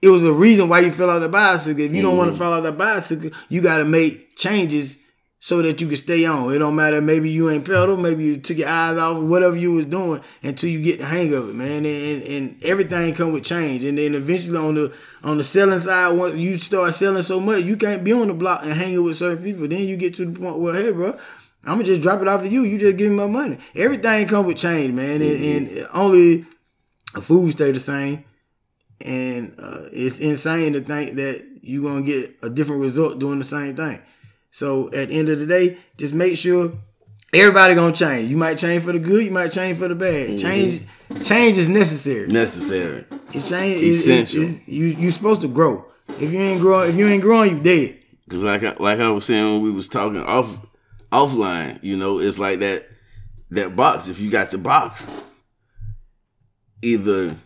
it 0.00 0.08
was 0.08 0.24
a 0.24 0.32
reason 0.32 0.70
why 0.70 0.80
you 0.80 0.92
fell 0.92 1.10
off 1.10 1.20
the 1.20 1.28
bicycle. 1.28 1.82
If 1.82 1.92
you 1.92 2.00
don't 2.00 2.14
mm. 2.14 2.18
want 2.18 2.32
to 2.32 2.38
fall 2.38 2.54
off 2.54 2.62
that 2.62 2.78
bicycle, 2.78 3.30
you 3.50 3.60
got 3.60 3.78
to 3.78 3.84
make 3.84 4.34
changes 4.38 4.96
so 5.40 5.62
that 5.62 5.80
you 5.80 5.86
can 5.86 5.96
stay 5.96 6.24
on. 6.24 6.52
It 6.52 6.58
don't 6.58 6.74
matter. 6.74 7.00
Maybe 7.00 7.30
you 7.30 7.48
ain't 7.48 7.64
pedal. 7.64 7.96
Maybe 7.96 8.24
you 8.24 8.38
took 8.38 8.58
your 8.58 8.68
eyes 8.68 8.96
off 8.96 9.22
whatever 9.22 9.54
you 9.54 9.72
was 9.72 9.86
doing 9.86 10.20
until 10.42 10.68
you 10.68 10.82
get 10.82 10.98
the 10.98 11.06
hang 11.06 11.32
of 11.32 11.48
it, 11.48 11.54
man. 11.54 11.86
And, 11.86 12.22
and, 12.24 12.64
everything 12.64 13.14
come 13.14 13.32
with 13.32 13.44
change. 13.44 13.84
And 13.84 13.98
then 13.98 14.14
eventually 14.14 14.58
on 14.58 14.74
the 14.74 14.92
on 15.22 15.36
the 15.36 15.44
selling 15.44 15.78
side, 15.78 16.16
once 16.16 16.36
you 16.36 16.58
start 16.58 16.92
selling 16.94 17.22
so 17.22 17.38
much, 17.38 17.62
you 17.64 17.76
can't 17.76 18.02
be 18.02 18.12
on 18.12 18.28
the 18.28 18.34
block 18.34 18.62
and 18.62 18.72
hanging 18.72 19.02
with 19.04 19.16
certain 19.16 19.42
people. 19.44 19.68
Then 19.68 19.86
you 19.86 19.96
get 19.96 20.14
to 20.16 20.26
the 20.26 20.38
point 20.38 20.58
where, 20.58 20.74
hey, 20.74 20.92
bro. 20.92 21.18
I'm 21.64 21.74
gonna 21.74 21.84
just 21.84 22.02
drop 22.02 22.22
it 22.22 22.28
off 22.28 22.42
to 22.42 22.48
you. 22.48 22.62
You 22.62 22.78
just 22.78 22.96
give 22.96 23.10
me 23.10 23.16
my 23.16 23.26
money. 23.26 23.58
Everything 23.74 24.26
come 24.26 24.46
with 24.46 24.56
change, 24.56 24.94
man, 24.94 25.20
and, 25.20 25.44
and 25.44 25.88
only 25.92 26.46
food 27.20 27.52
stay 27.52 27.72
the 27.72 27.80
same. 27.80 28.24
And 29.00 29.54
uh, 29.58 29.88
it's 29.92 30.18
insane 30.18 30.72
to 30.74 30.80
think 30.80 31.16
that 31.16 31.44
you're 31.60 31.82
gonna 31.82 32.02
get 32.02 32.36
a 32.42 32.48
different 32.48 32.80
result 32.80 33.18
doing 33.18 33.38
the 33.38 33.44
same 33.44 33.76
thing. 33.76 34.00
So 34.58 34.88
at 34.88 35.06
the 35.06 35.14
end 35.16 35.28
of 35.28 35.38
the 35.38 35.46
day, 35.46 35.78
just 35.96 36.12
make 36.12 36.36
sure 36.36 36.72
everybody 37.32 37.76
gonna 37.76 37.94
change. 37.94 38.28
You 38.28 38.36
might 38.36 38.58
change 38.58 38.82
for 38.82 38.90
the 38.90 38.98
good, 38.98 39.24
you 39.24 39.30
might 39.30 39.52
change 39.52 39.78
for 39.78 39.86
the 39.86 39.94
bad. 39.94 40.30
Mm-hmm. 40.30 40.36
Change, 40.36 40.82
change 41.22 41.56
is 41.56 41.68
necessary. 41.68 42.26
Necessary. 42.26 43.04
It's 43.32 43.48
change. 43.48 43.80
Is 43.80 44.04
Essential. 44.04 44.64
you 44.66 44.86
you 44.86 45.12
supposed 45.12 45.42
to 45.42 45.48
grow. 45.48 45.84
If 46.18 46.32
you 46.32 46.40
ain't 46.40 46.60
growing, 46.60 46.90
if 46.90 46.96
you 46.96 47.06
ain't 47.06 47.22
growing, 47.22 47.58
you 47.58 47.62
dead. 47.62 47.98
Cause 48.28 48.40
like 48.40 48.64
I, 48.64 48.74
like 48.80 48.98
I 48.98 49.08
was 49.10 49.26
saying 49.26 49.44
when 49.44 49.62
we 49.62 49.70
was 49.70 49.88
talking 49.88 50.24
off 50.24 50.48
offline, 51.12 51.78
you 51.84 51.96
know, 51.96 52.18
it's 52.18 52.40
like 52.40 52.58
that 52.58 52.84
that 53.50 53.76
box. 53.76 54.08
If 54.08 54.18
you 54.18 54.28
got 54.28 54.50
the 54.50 54.58
box, 54.58 55.06
either 56.82 57.36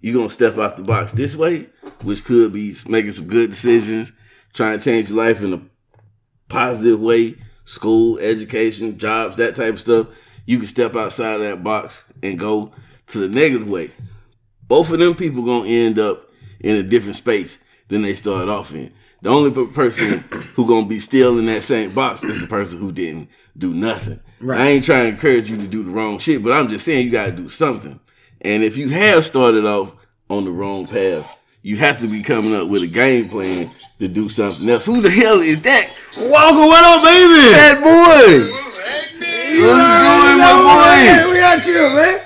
you 0.00 0.14
gonna 0.14 0.30
step 0.30 0.58
out 0.58 0.76
the 0.76 0.84
box 0.84 1.10
this 1.10 1.34
way, 1.34 1.70
which 2.02 2.22
could 2.22 2.52
be 2.52 2.76
making 2.86 3.10
some 3.10 3.26
good 3.26 3.50
decisions, 3.50 4.12
trying 4.52 4.78
to 4.78 4.84
change 4.84 5.08
your 5.08 5.18
life 5.18 5.42
in 5.42 5.54
a 5.54 5.71
positive 6.52 7.00
way, 7.00 7.36
school, 7.64 8.18
education, 8.18 8.98
jobs, 8.98 9.36
that 9.36 9.56
type 9.56 9.74
of 9.74 9.80
stuff. 9.80 10.06
You 10.44 10.58
can 10.58 10.66
step 10.66 10.94
outside 10.94 11.40
of 11.40 11.46
that 11.46 11.64
box 11.64 12.04
and 12.22 12.38
go 12.38 12.72
to 13.08 13.18
the 13.18 13.28
negative 13.28 13.66
way. 13.66 13.90
Both 14.68 14.90
of 14.90 14.98
them 14.98 15.14
people 15.14 15.44
gonna 15.44 15.68
end 15.68 15.98
up 15.98 16.30
in 16.60 16.76
a 16.76 16.82
different 16.82 17.16
space 17.16 17.58
than 17.88 18.02
they 18.02 18.14
started 18.14 18.50
off 18.50 18.72
in. 18.74 18.92
The 19.22 19.30
only 19.30 19.66
person 19.68 20.18
who 20.54 20.66
gonna 20.66 20.86
be 20.86 21.00
still 21.00 21.38
in 21.38 21.46
that 21.46 21.62
same 21.62 21.92
box 21.92 22.22
is 22.22 22.40
the 22.40 22.46
person 22.46 22.78
who 22.78 22.92
didn't 22.92 23.28
do 23.56 23.72
nothing. 23.72 24.20
Right. 24.40 24.60
I 24.60 24.68
ain't 24.68 24.84
trying 24.84 25.04
to 25.04 25.08
encourage 25.14 25.50
you 25.50 25.56
to 25.56 25.66
do 25.66 25.84
the 25.84 25.90
wrong 25.90 26.18
shit, 26.18 26.42
but 26.42 26.52
I'm 26.52 26.68
just 26.68 26.84
saying 26.84 27.06
you 27.06 27.12
gotta 27.12 27.32
do 27.32 27.48
something. 27.48 27.98
And 28.40 28.62
if 28.62 28.76
you 28.76 28.88
have 28.90 29.24
started 29.24 29.64
off 29.64 29.92
on 30.28 30.44
the 30.44 30.50
wrong 30.50 30.86
path, 30.86 31.26
you 31.62 31.76
have 31.76 31.98
to 31.98 32.08
be 32.08 32.22
coming 32.22 32.54
up 32.54 32.68
with 32.68 32.82
a 32.82 32.88
game 32.88 33.28
plan 33.28 33.70
to 34.00 34.08
do 34.08 34.28
something 34.28 34.68
else. 34.68 34.84
Who 34.84 35.00
the 35.00 35.10
hell 35.10 35.38
is 35.38 35.60
that? 35.62 35.94
Walker, 36.16 36.66
what 36.66 36.84
up, 36.84 37.02
baby? 37.04 37.40
That 37.56 37.80
boy. 37.80 38.62
What's 39.64 39.88
going, 40.04 40.38
my 40.38 40.52
boy? 40.60 41.32
We 41.32 41.38
got 41.40 41.66
you, 41.66 41.88
man. 41.96 42.20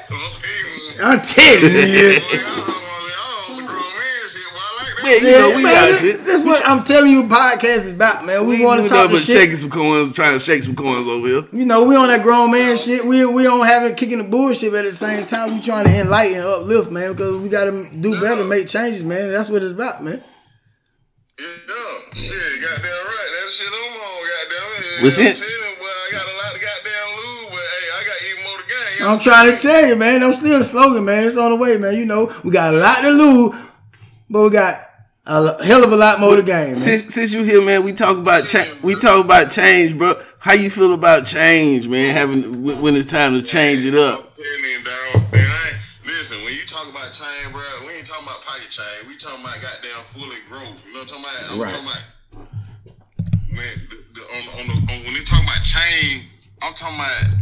I'm 1.02 1.20
telling 1.22 1.88
you. 1.88 2.20
Man, 5.06 5.18
you 5.22 5.30
know 5.30 5.48
we 5.54 5.62
man, 5.62 5.72
got 5.72 5.86
this, 5.86 6.00
shit. 6.00 6.24
this 6.24 6.44
what 6.44 6.66
I'm 6.66 6.82
telling 6.82 7.12
you 7.12 7.22
podcast 7.24 7.84
is 7.84 7.90
about, 7.92 8.26
man. 8.26 8.44
We, 8.44 8.58
We 8.58 8.66
want 8.66 8.82
to 8.82 8.88
talk 8.88 9.08
nothing 9.08 9.14
the 9.14 9.20
shaking 9.20 9.54
some 9.54 9.70
coins, 9.70 10.10
trying 10.10 10.32
to 10.32 10.40
shake 10.40 10.64
some 10.64 10.74
coins 10.74 11.06
over 11.06 11.28
here. 11.28 11.42
You 11.52 11.64
know, 11.64 11.84
we 11.84 11.94
on 11.94 12.08
that 12.08 12.24
grown 12.24 12.50
man 12.50 12.76
shit. 12.76 13.04
We 13.04 13.24
we 13.24 13.44
don't 13.44 13.64
have 13.64 13.84
it 13.84 13.96
kicking 13.96 14.18
the 14.18 14.24
bullshit, 14.24 14.72
but 14.72 14.84
at 14.84 14.90
the 14.90 14.96
same 14.96 15.24
time, 15.26 15.54
we 15.54 15.60
trying 15.60 15.84
to 15.84 15.96
enlighten 15.96 16.38
and 16.38 16.46
uplift, 16.46 16.90
man, 16.90 17.12
because 17.12 17.38
we 17.38 17.48
got 17.48 17.66
to 17.66 17.88
do 18.00 18.20
better, 18.20 18.42
make 18.42 18.66
changes, 18.66 19.04
man. 19.04 19.30
That's 19.30 19.48
what 19.48 19.62
it's 19.62 19.70
about, 19.70 20.02
man. 20.02 20.24
Yeah, 21.38 21.46
shit, 22.14 22.62
goddamn 22.62 22.90
right. 23.06 23.15
That 23.46 23.52
shit 23.52 23.68
I'm 23.68 23.74
on, 23.78 24.26
goddamn 24.26 24.98
it. 24.98 25.02
What's 25.04 25.18
it? 25.18 25.36
telling 25.36 25.70
you, 25.70 25.76
boy, 25.78 25.86
I 25.86 26.08
got 26.10 26.26
a 26.26 26.34
lot 26.34 26.50
of 26.56 26.60
goddamn 26.66 27.08
lose, 27.14 27.46
but 27.50 27.62
hey, 27.62 27.86
I 27.94 28.02
got 28.02 28.18
even 28.26 28.42
more 28.42 28.58
to 28.58 28.66
gain. 28.66 28.98
You 28.98 29.06
I'm 29.06 29.20
trying 29.20 29.54
to 29.54 29.62
tell 29.62 29.86
you, 29.86 29.94
man. 29.94 30.22
I'm 30.24 30.32
still 30.40 30.60
a 30.60 30.64
slogan, 30.64 31.04
man. 31.04 31.22
It's 31.22 31.38
on 31.38 31.50
the 31.50 31.56
way, 31.56 31.76
man. 31.78 31.94
You 31.94 32.06
know, 32.06 32.32
we 32.42 32.50
got 32.50 32.74
a 32.74 32.76
lot 32.76 33.02
to 33.02 33.10
lose, 33.10 33.54
but 34.28 34.42
we 34.42 34.50
got 34.50 34.80
a 35.26 35.64
hell 35.64 35.84
of 35.84 35.92
a 35.92 35.96
lot 35.96 36.18
more 36.18 36.34
to 36.34 36.42
gain, 36.42 36.72
man. 36.72 36.80
Since 36.80 37.14
since 37.14 37.32
you 37.32 37.44
here, 37.44 37.62
man, 37.62 37.84
we 37.84 37.92
talk 37.92 38.18
about 38.18 38.48
cha- 38.48 38.66
we 38.82 38.96
talk 38.96 39.24
about 39.24 39.52
change, 39.52 39.96
bro. 39.96 40.20
How 40.40 40.54
you 40.54 40.68
feel 40.68 40.92
about 40.92 41.24
change, 41.26 41.86
man? 41.86 42.12
Having 42.16 42.64
when 42.64 42.80
when 42.82 42.96
it's 42.96 43.08
time 43.08 43.34
to 43.38 43.42
change 43.46 43.84
it 43.84 43.94
up. 43.94 44.26
I'm 44.36 44.42
telling 44.42 44.64
you, 44.64 44.82
dog. 44.82 45.22
And 45.38 45.52
I 45.52 45.68
ain't, 45.70 45.76
listen, 46.04 46.42
when 46.42 46.52
you 46.54 46.66
talk 46.66 46.90
about 46.90 47.12
chain, 47.12 47.52
bro, 47.52 47.62
we 47.86 47.94
ain't 47.94 48.06
talking 48.06 48.26
about 48.26 48.42
pocket 48.42 48.70
chain. 48.70 49.06
We 49.06 49.16
talking 49.16 49.44
about 49.44 49.54
goddamn 49.62 50.02
fully 50.10 50.38
growth. 50.50 50.82
You 50.84 50.94
know 50.94 51.06
what 51.06 51.12
I'm 51.14 51.22
talking 51.22 51.22
about? 51.22 51.52
I'm 51.52 51.60
Right. 51.62 51.70
talking 51.70 51.86
about, 51.86 52.02
man, 53.56 53.88
the, 53.88 53.96
the, 54.12 54.22
on, 54.22 54.42
on 54.60 54.64
the, 54.68 54.76
on, 54.92 54.98
when 55.08 55.14
they 55.16 55.24
talking 55.24 55.48
about 55.48 55.64
chain, 55.64 56.28
I'm 56.62 56.74
talking 56.74 57.00
about 57.00 57.40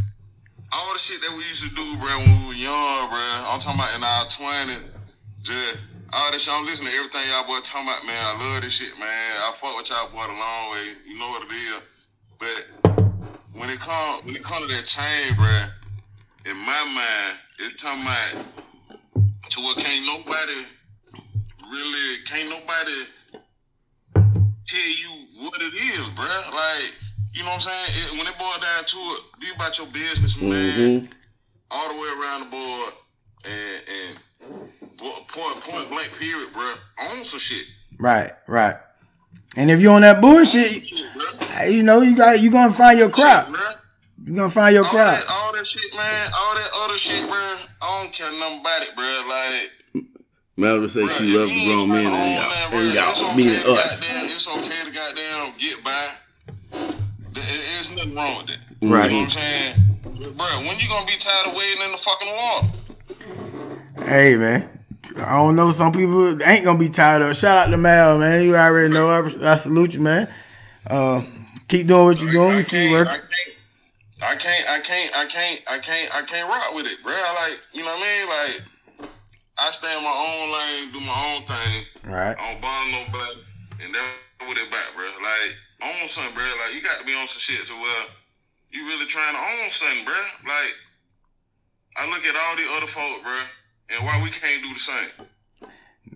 all 0.71 0.93
the 0.95 0.99
shit 0.99 1.21
that 1.21 1.31
we 1.35 1.43
used 1.43 1.67
to 1.67 1.75
do, 1.75 1.85
bro, 1.99 2.07
when 2.07 2.47
we 2.47 2.55
were 2.55 2.61
young, 2.63 3.11
bro. 3.11 3.19
I'm 3.51 3.59
talking 3.59 3.83
about 3.83 3.93
in 3.99 4.03
our 4.07 4.25
20s. 4.31 4.95
Just 5.43 5.79
all 6.15 6.31
this 6.31 6.43
shit. 6.43 6.55
I'm 6.55 6.65
listening 6.65 6.93
to 6.93 6.99
everything 6.99 7.21
y'all 7.31 7.47
boy 7.47 7.59
talking 7.61 7.91
about, 7.91 8.07
man. 8.07 8.23
I 8.23 8.33
love 8.39 8.63
this 8.63 8.73
shit, 8.73 8.95
man. 8.99 9.31
I 9.43 9.53
fuck 9.55 9.77
with 9.77 9.91
y'all 9.91 10.09
boy 10.15 10.25
the 10.25 10.39
long 10.39 10.65
way. 10.73 10.87
You 11.05 11.19
know 11.19 11.31
what 11.35 11.43
it 11.45 11.53
is. 11.53 11.83
But 12.39 12.63
when 13.53 13.69
it 13.71 13.81
come 13.81 14.25
when 14.25 14.35
it 14.35 14.43
come 14.43 14.63
to 14.63 14.69
that 14.71 14.87
chain, 14.87 15.37
bro, 15.37 15.67
in 16.47 16.57
my 16.57 16.83
mind, 16.95 17.39
it's 17.59 17.83
talking 17.83 18.03
about 18.03 18.47
to 19.51 19.61
where 19.61 19.75
can't 19.75 20.07
nobody 20.07 20.59
really 21.71 22.23
can't 22.25 22.49
nobody 22.49 22.99
tell 24.67 24.91
you 24.91 25.24
what 25.45 25.61
it 25.63 25.75
is, 25.75 26.09
bro. 26.11 26.25
Like, 26.25 26.97
you 27.33 27.43
know 27.43 27.49
what 27.51 27.55
I'm 27.55 27.61
saying? 27.61 28.05
It, 28.05 28.19
when 28.19 28.27
it 28.27 28.39
boils 28.39 28.59
down 28.59 28.85
to 28.85 28.99
it, 28.99 29.21
be 29.41 29.47
about 29.55 29.79
your 29.79 29.87
business, 29.89 30.41
man. 30.41 30.51
Mhm. 30.53 31.09
All 31.71 31.89
the 31.89 31.95
way 32.01 32.09
around 32.09 32.41
the 32.41 32.51
board 32.51 32.93
and 33.45 33.83
and 33.89 34.19
point 34.99 35.61
point 35.61 35.89
blank 35.91 36.11
period, 36.19 36.53
bro. 36.53 36.73
Own 37.11 37.25
some 37.25 37.41
shit. 37.41 37.67
Right, 37.99 38.33
right. 38.47 38.77
And 39.57 39.71
if 39.71 39.81
you 39.81 39.91
on 39.91 40.03
that 40.03 40.21
bullshit, 40.21 40.85
Shit, 40.87 41.71
you 41.71 41.83
know, 41.83 42.01
you 42.01 42.17
got 42.17 42.41
you 42.41 42.51
gonna 42.51 42.73
find 42.73 42.99
your 42.99 43.09
crowd. 43.11 43.53
Bro. 43.53 43.61
You 44.25 44.35
gonna 44.35 44.51
find 44.51 44.75
your 44.75 44.85
All 44.85 44.91
crowd. 44.91 45.15
that, 45.15 45.25
all 45.29 45.53
that 45.53 45.67
shit, 45.67 45.95
man, 45.97 46.31
all 46.39 46.55
that 46.55 46.71
other 46.85 46.99
shit, 46.99 47.23
bro, 47.29 47.37
I 47.39 48.03
don't 48.03 48.13
care 48.13 48.27
nothing 48.41 48.61
about 48.61 48.83
it, 48.83 48.97
bro. 48.97 49.05
Like, 49.29 49.71
Melvin 50.57 50.89
said 50.89 51.11
she 51.11 51.25
Bruh, 51.35 51.39
loves 51.41 51.53
the 51.53 51.65
grown 51.75 51.89
men 51.89 52.07
and 52.07 52.15
y'all, 52.15 52.15
that, 52.15 52.71
and 52.73 52.81
bruh, 52.81 52.87
it's 52.87 52.95
y'all 52.95 53.29
okay 53.31 53.37
meaning 53.37 53.61
to 53.61 53.73
us. 53.73 54.01
goddamn- 54.01 54.27
It's 54.31 54.49
okay 54.49 54.85
to 54.85 54.91
goddamn 54.91 55.59
get 55.59 55.85
by. 55.85 56.07
There's 57.33 57.95
nothing 57.97 58.15
wrong 58.15 58.37
with 58.39 58.47
that. 58.49 58.59
Right. 58.83 59.11
You 59.11 59.17
know 59.17 59.19
what 59.19 59.25
I'm 59.25 59.31
saying? 59.31 59.75
Bro, 60.37 60.47
when 60.67 60.79
you 60.79 60.89
gonna 60.89 61.07
be 61.07 61.17
tired 61.19 61.49
of 61.49 61.55
wading 61.55 61.83
in 61.85 61.93
the 61.93 61.99
fucking 61.99 62.37
water? 62.37 64.11
Hey 64.11 64.37
man, 64.37 64.69
I 65.17 65.33
don't 65.33 65.57
know. 65.57 65.71
Some 65.73 65.93
people 65.93 66.41
ain't 66.43 66.65
gonna 66.65 66.79
be 66.79 66.89
tired 66.89 67.23
of. 67.23 67.31
it. 67.31 67.35
Shout 67.37 67.57
out 67.57 67.71
to 67.71 67.77
Mal, 67.77 68.19
man. 68.19 68.45
You 68.45 68.57
already 68.57 68.93
know. 68.93 69.09
I, 69.09 69.53
I 69.53 69.55
salute 69.57 69.95
you, 69.95 70.01
man. 70.01 70.29
Uh, 70.87 71.23
keep 71.69 71.87
doing 71.89 72.05
what 72.07 72.21
you're 72.21 72.31
doing. 72.33 72.53
I 72.53 72.57
We 72.57 72.63
see 72.63 72.89
can't, 72.89 72.93
work. 72.93 73.09
I 74.23 74.35
can't, 74.37 74.69
I 74.71 74.79
can't, 74.79 74.79
I 74.79 74.79
can't, 74.81 75.13
I 75.17 75.25
can't, 75.27 75.61
I 75.71 75.79
can't, 75.79 76.17
I 76.17 76.23
can't 76.23 76.49
rock 76.49 76.75
with 76.75 76.87
it, 76.87 77.03
bro. 77.03 77.13
I 77.13 77.49
like, 77.51 77.61
you 77.73 77.81
know 77.83 77.87
what 77.89 77.99
I 77.99 78.19
mean? 78.19 78.29
Like, 78.29 78.63
I 79.59 79.71
stay 79.71 79.91
in 79.91 80.03
my 80.03 80.11
own 80.11 80.47
lane, 80.51 80.93
do 80.93 81.01
my 81.07 81.19
own 81.31 81.43
thing. 81.47 82.11
Right. 82.11 82.37
I 82.39 82.53
don't 82.53 82.61
bother 82.61 82.91
nobody, 82.91 83.41
and 83.85 83.95
that's 83.95 84.49
what 84.49 84.59
it 84.59 84.71
back, 84.71 84.87
bro. 84.97 85.05
Like, 85.05 85.55
own 85.83 86.09
something, 86.09 86.35
bro. 86.35 86.43
Like, 86.43 86.75
you 86.75 86.83
got 86.83 86.99
to 86.99 87.07
be 87.07 87.15
on 87.15 87.29
some 87.29 87.39
shit 87.39 87.67
to 87.67 87.73
where 87.75 88.05
you 88.71 88.87
really 88.87 89.07
trying 89.07 89.35
to 89.35 89.41
own 89.41 89.71
something, 89.71 90.05
bro. 90.05 90.15
Like, 90.47 90.75
I 91.97 92.11
look 92.11 92.27
at 92.27 92.35
all 92.35 92.57
the 92.57 92.67
other 92.77 92.91
folk, 92.91 93.23
bro, 93.23 93.39
and 93.91 94.05
why 94.05 94.21
we 94.25 94.31
can't 94.31 94.63
do 94.63 94.75
the 94.75 94.81
same. 94.81 95.29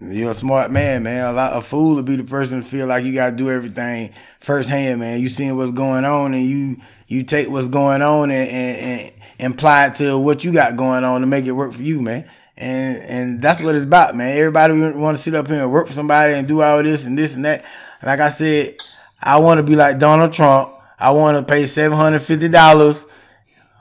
You're 0.01 0.31
a 0.31 0.35
smart 0.35 0.71
man, 0.71 1.03
man. 1.03 1.27
A 1.27 1.33
lot 1.33 1.57
a 1.57 1.61
fool 1.61 1.97
to 1.97 2.03
be 2.03 2.17
the 2.17 2.25
person 2.25 2.63
to 2.63 2.69
feel 2.69 2.87
like 2.87 3.05
you 3.05 3.13
gotta 3.13 3.35
do 3.35 3.51
everything 3.51 4.13
firsthand, 4.39 5.01
man. 5.01 5.21
You 5.21 5.29
seeing 5.29 5.57
what's 5.57 5.73
going 5.73 6.05
on 6.05 6.35
and 6.35 6.45
you 6.45 6.77
you 7.09 7.25
take 7.25 7.49
what's 7.49 7.69
going 7.69 8.03
on 8.03 8.31
and, 8.31 8.51
and, 8.51 9.13
and 9.41 9.55
apply 9.55 9.87
it 9.87 9.95
to 9.97 10.17
what 10.19 10.45
you 10.45 10.53
got 10.53 10.77
going 10.77 11.03
on 11.03 11.23
to 11.23 11.27
make 11.27 11.47
it 11.47 11.53
work 11.53 11.73
for 11.73 11.83
you, 11.83 12.01
man. 12.01 12.31
And 12.61 13.03
and 13.05 13.41
that's 13.41 13.61
what 13.61 13.77
it's 13.77 13.85
about, 13.85 14.17
man. 14.17 14.37
Everybody 14.37 14.75
want 14.99 15.17
to 15.17 15.23
sit 15.23 15.37
up 15.37 15.47
here 15.47 15.63
and 15.63 15.71
work 15.71 15.87
for 15.87 15.93
somebody 15.93 16.35
and 16.35 16.49
do 16.49 16.61
all 16.61 16.83
this 16.83 17.07
and 17.07 17.17
this 17.17 17.37
and 17.37 17.45
that. 17.45 17.65
Like 18.03 18.19
I 18.19 18.31
said, 18.31 18.79
I 19.23 19.39
want 19.39 19.59
to 19.59 19.63
be 19.63 19.77
like 19.77 20.01
Donald 20.01 20.33
Trump. 20.33 20.73
I 20.99 21.13
want 21.13 21.37
to 21.37 21.45
pay 21.45 21.67
seven 21.67 21.97
hundred 21.97 22.19
fifty 22.19 22.49
dollars 22.49 23.07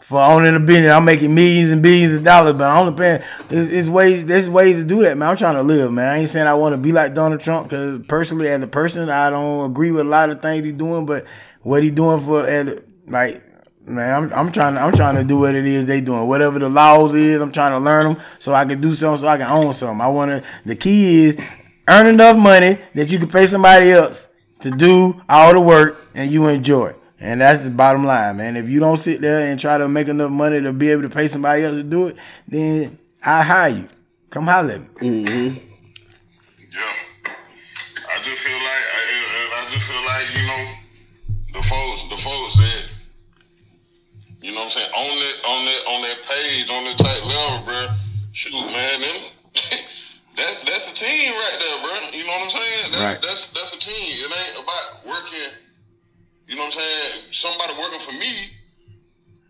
for 0.03 0.21
owning 0.21 0.55
a 0.55 0.59
business. 0.59 0.91
I'm 0.91 1.05
making 1.05 1.34
millions 1.34 1.71
and 1.71 1.82
billions 1.82 2.13
of 2.13 2.23
dollars, 2.23 2.53
but 2.53 2.69
I'm 2.69 2.88
only 2.88 2.95
paying. 2.95 3.23
There's, 3.47 3.69
there's 3.69 3.89
ways. 3.89 4.25
There's 4.25 4.47
ways 4.47 4.78
to 4.78 4.86
do 4.86 5.01
that, 5.01 5.17
man. 5.17 5.30
I'm 5.30 5.38
trying 5.38 5.55
to 5.55 5.63
live, 5.63 5.91
man. 5.91 6.07
I 6.07 6.17
ain't 6.19 6.30
saying 6.30 6.45
I 6.45 6.53
want 6.53 6.73
to 6.73 6.78
be 6.78 6.91
like 6.91 7.15
Donald 7.15 7.41
Trump 7.41 7.69
because 7.69 8.05
personally, 8.05 8.47
as 8.47 8.61
a 8.61 8.67
person, 8.67 9.09
I 9.09 9.32
don't 9.32 9.71
agree 9.71 9.89
with 9.89 10.05
a 10.05 10.09
lot 10.09 10.30
of 10.30 10.39
things 10.43 10.63
he's 10.63 10.73
doing. 10.73 11.07
But 11.07 11.25
what 11.63 11.82
he 11.82 11.89
doing 11.89 12.19
for, 12.21 12.43
like, 13.07 13.43
man, 13.88 14.15
I'm, 14.15 14.33
I'm 14.33 14.51
trying 14.51 14.75
to, 14.75 14.81
I'm 14.81 14.93
trying 14.93 15.15
to 15.15 15.23
do 15.23 15.39
what 15.39 15.55
it 15.55 15.65
is 15.65 15.85
they 15.85 16.01
doing. 16.01 16.27
Whatever 16.27 16.59
the 16.59 16.69
laws 16.69 17.13
is, 17.13 17.41
I'm 17.41 17.51
trying 17.51 17.71
to 17.71 17.79
learn 17.79 18.13
them 18.13 18.23
so 18.39 18.53
I 18.53 18.65
can 18.65 18.81
do 18.81 18.93
something, 18.95 19.21
so 19.21 19.27
I 19.27 19.38
can 19.38 19.49
own 19.49 19.73
something. 19.73 20.01
I 20.01 20.07
want 20.07 20.31
to. 20.31 20.43
The 20.65 20.75
key 20.75 21.25
is 21.25 21.39
earn 21.88 22.07
enough 22.07 22.38
money 22.38 22.77
that 22.95 23.11
you 23.11 23.19
can 23.19 23.29
pay 23.29 23.47
somebody 23.47 23.91
else 23.91 24.29
to 24.61 24.71
do 24.71 25.21
all 25.29 25.53
the 25.53 25.61
work 25.61 25.97
and 26.13 26.29
you 26.31 26.47
enjoy. 26.47 26.93
And 27.19 27.41
that's 27.41 27.63
the 27.63 27.71
bottom 27.71 28.05
line, 28.05 28.38
man. 28.38 28.55
If 28.55 28.69
you 28.69 28.79
don't 28.79 28.97
sit 28.97 29.21
there 29.21 29.49
and 29.49 29.59
try 29.59 29.77
to 29.77 29.88
make 29.88 30.07
enough 30.07 30.31
money 30.31 30.61
to 30.61 30.71
be 30.71 30.89
able 30.89 31.03
to 31.03 31.09
pay 31.09 31.27
somebody 31.27 31.63
else 31.63 31.77
to 31.77 31.83
do 31.83 32.07
it, 32.07 32.17
then 32.47 32.99
I 33.23 33.41
hire 33.41 33.69
you. 33.69 33.89
Come 34.29 34.45
holler 34.47 34.73
at 34.73 35.01
me. 35.01 35.23
Mm-hmm. 35.25 35.57
Yeah, 36.73 36.93
I 38.13 38.21
just 38.21 38.43
feel 38.43 38.57
like 38.57 38.85
I, 38.93 39.65
I 39.65 39.69
just 39.71 39.88
feel 39.88 40.03
like 40.05 40.27
you 40.35 40.47
know 40.47 40.73
the 41.53 41.63
folks, 41.63 42.03
the 42.09 42.17
folks 42.17 42.55
that 46.68 46.74
on 46.76 46.84
that 46.84 46.97
type 46.99 47.24
level, 47.26 47.65
bro. 47.65 47.82
Shoot, 48.32 48.53
man, 48.53 48.97
them, 49.01 49.18
that 50.38 50.53
that's 50.68 50.91
a 50.91 50.95
team 50.95 51.32
right 51.32 51.57
there, 51.59 51.78
bro. 51.82 51.93
You 52.13 52.24
know 52.28 52.34
what 52.38 52.43
I'm 52.43 52.49
saying? 52.51 52.91
That's 52.91 53.03
Right. 53.15 53.20
that's 53.24 53.51
that's 53.55 53.74
a 53.74 53.80
team. 53.80 54.11
It 54.22 54.30
ain't 54.30 54.59
about 54.61 55.07
working. 55.07 55.51
You 56.47 56.55
know 56.55 56.63
what 56.68 56.76
I'm 56.76 56.80
saying? 56.80 57.32
Somebody 57.32 57.74
working 57.80 57.99
for 57.99 58.13
me, 58.13 58.55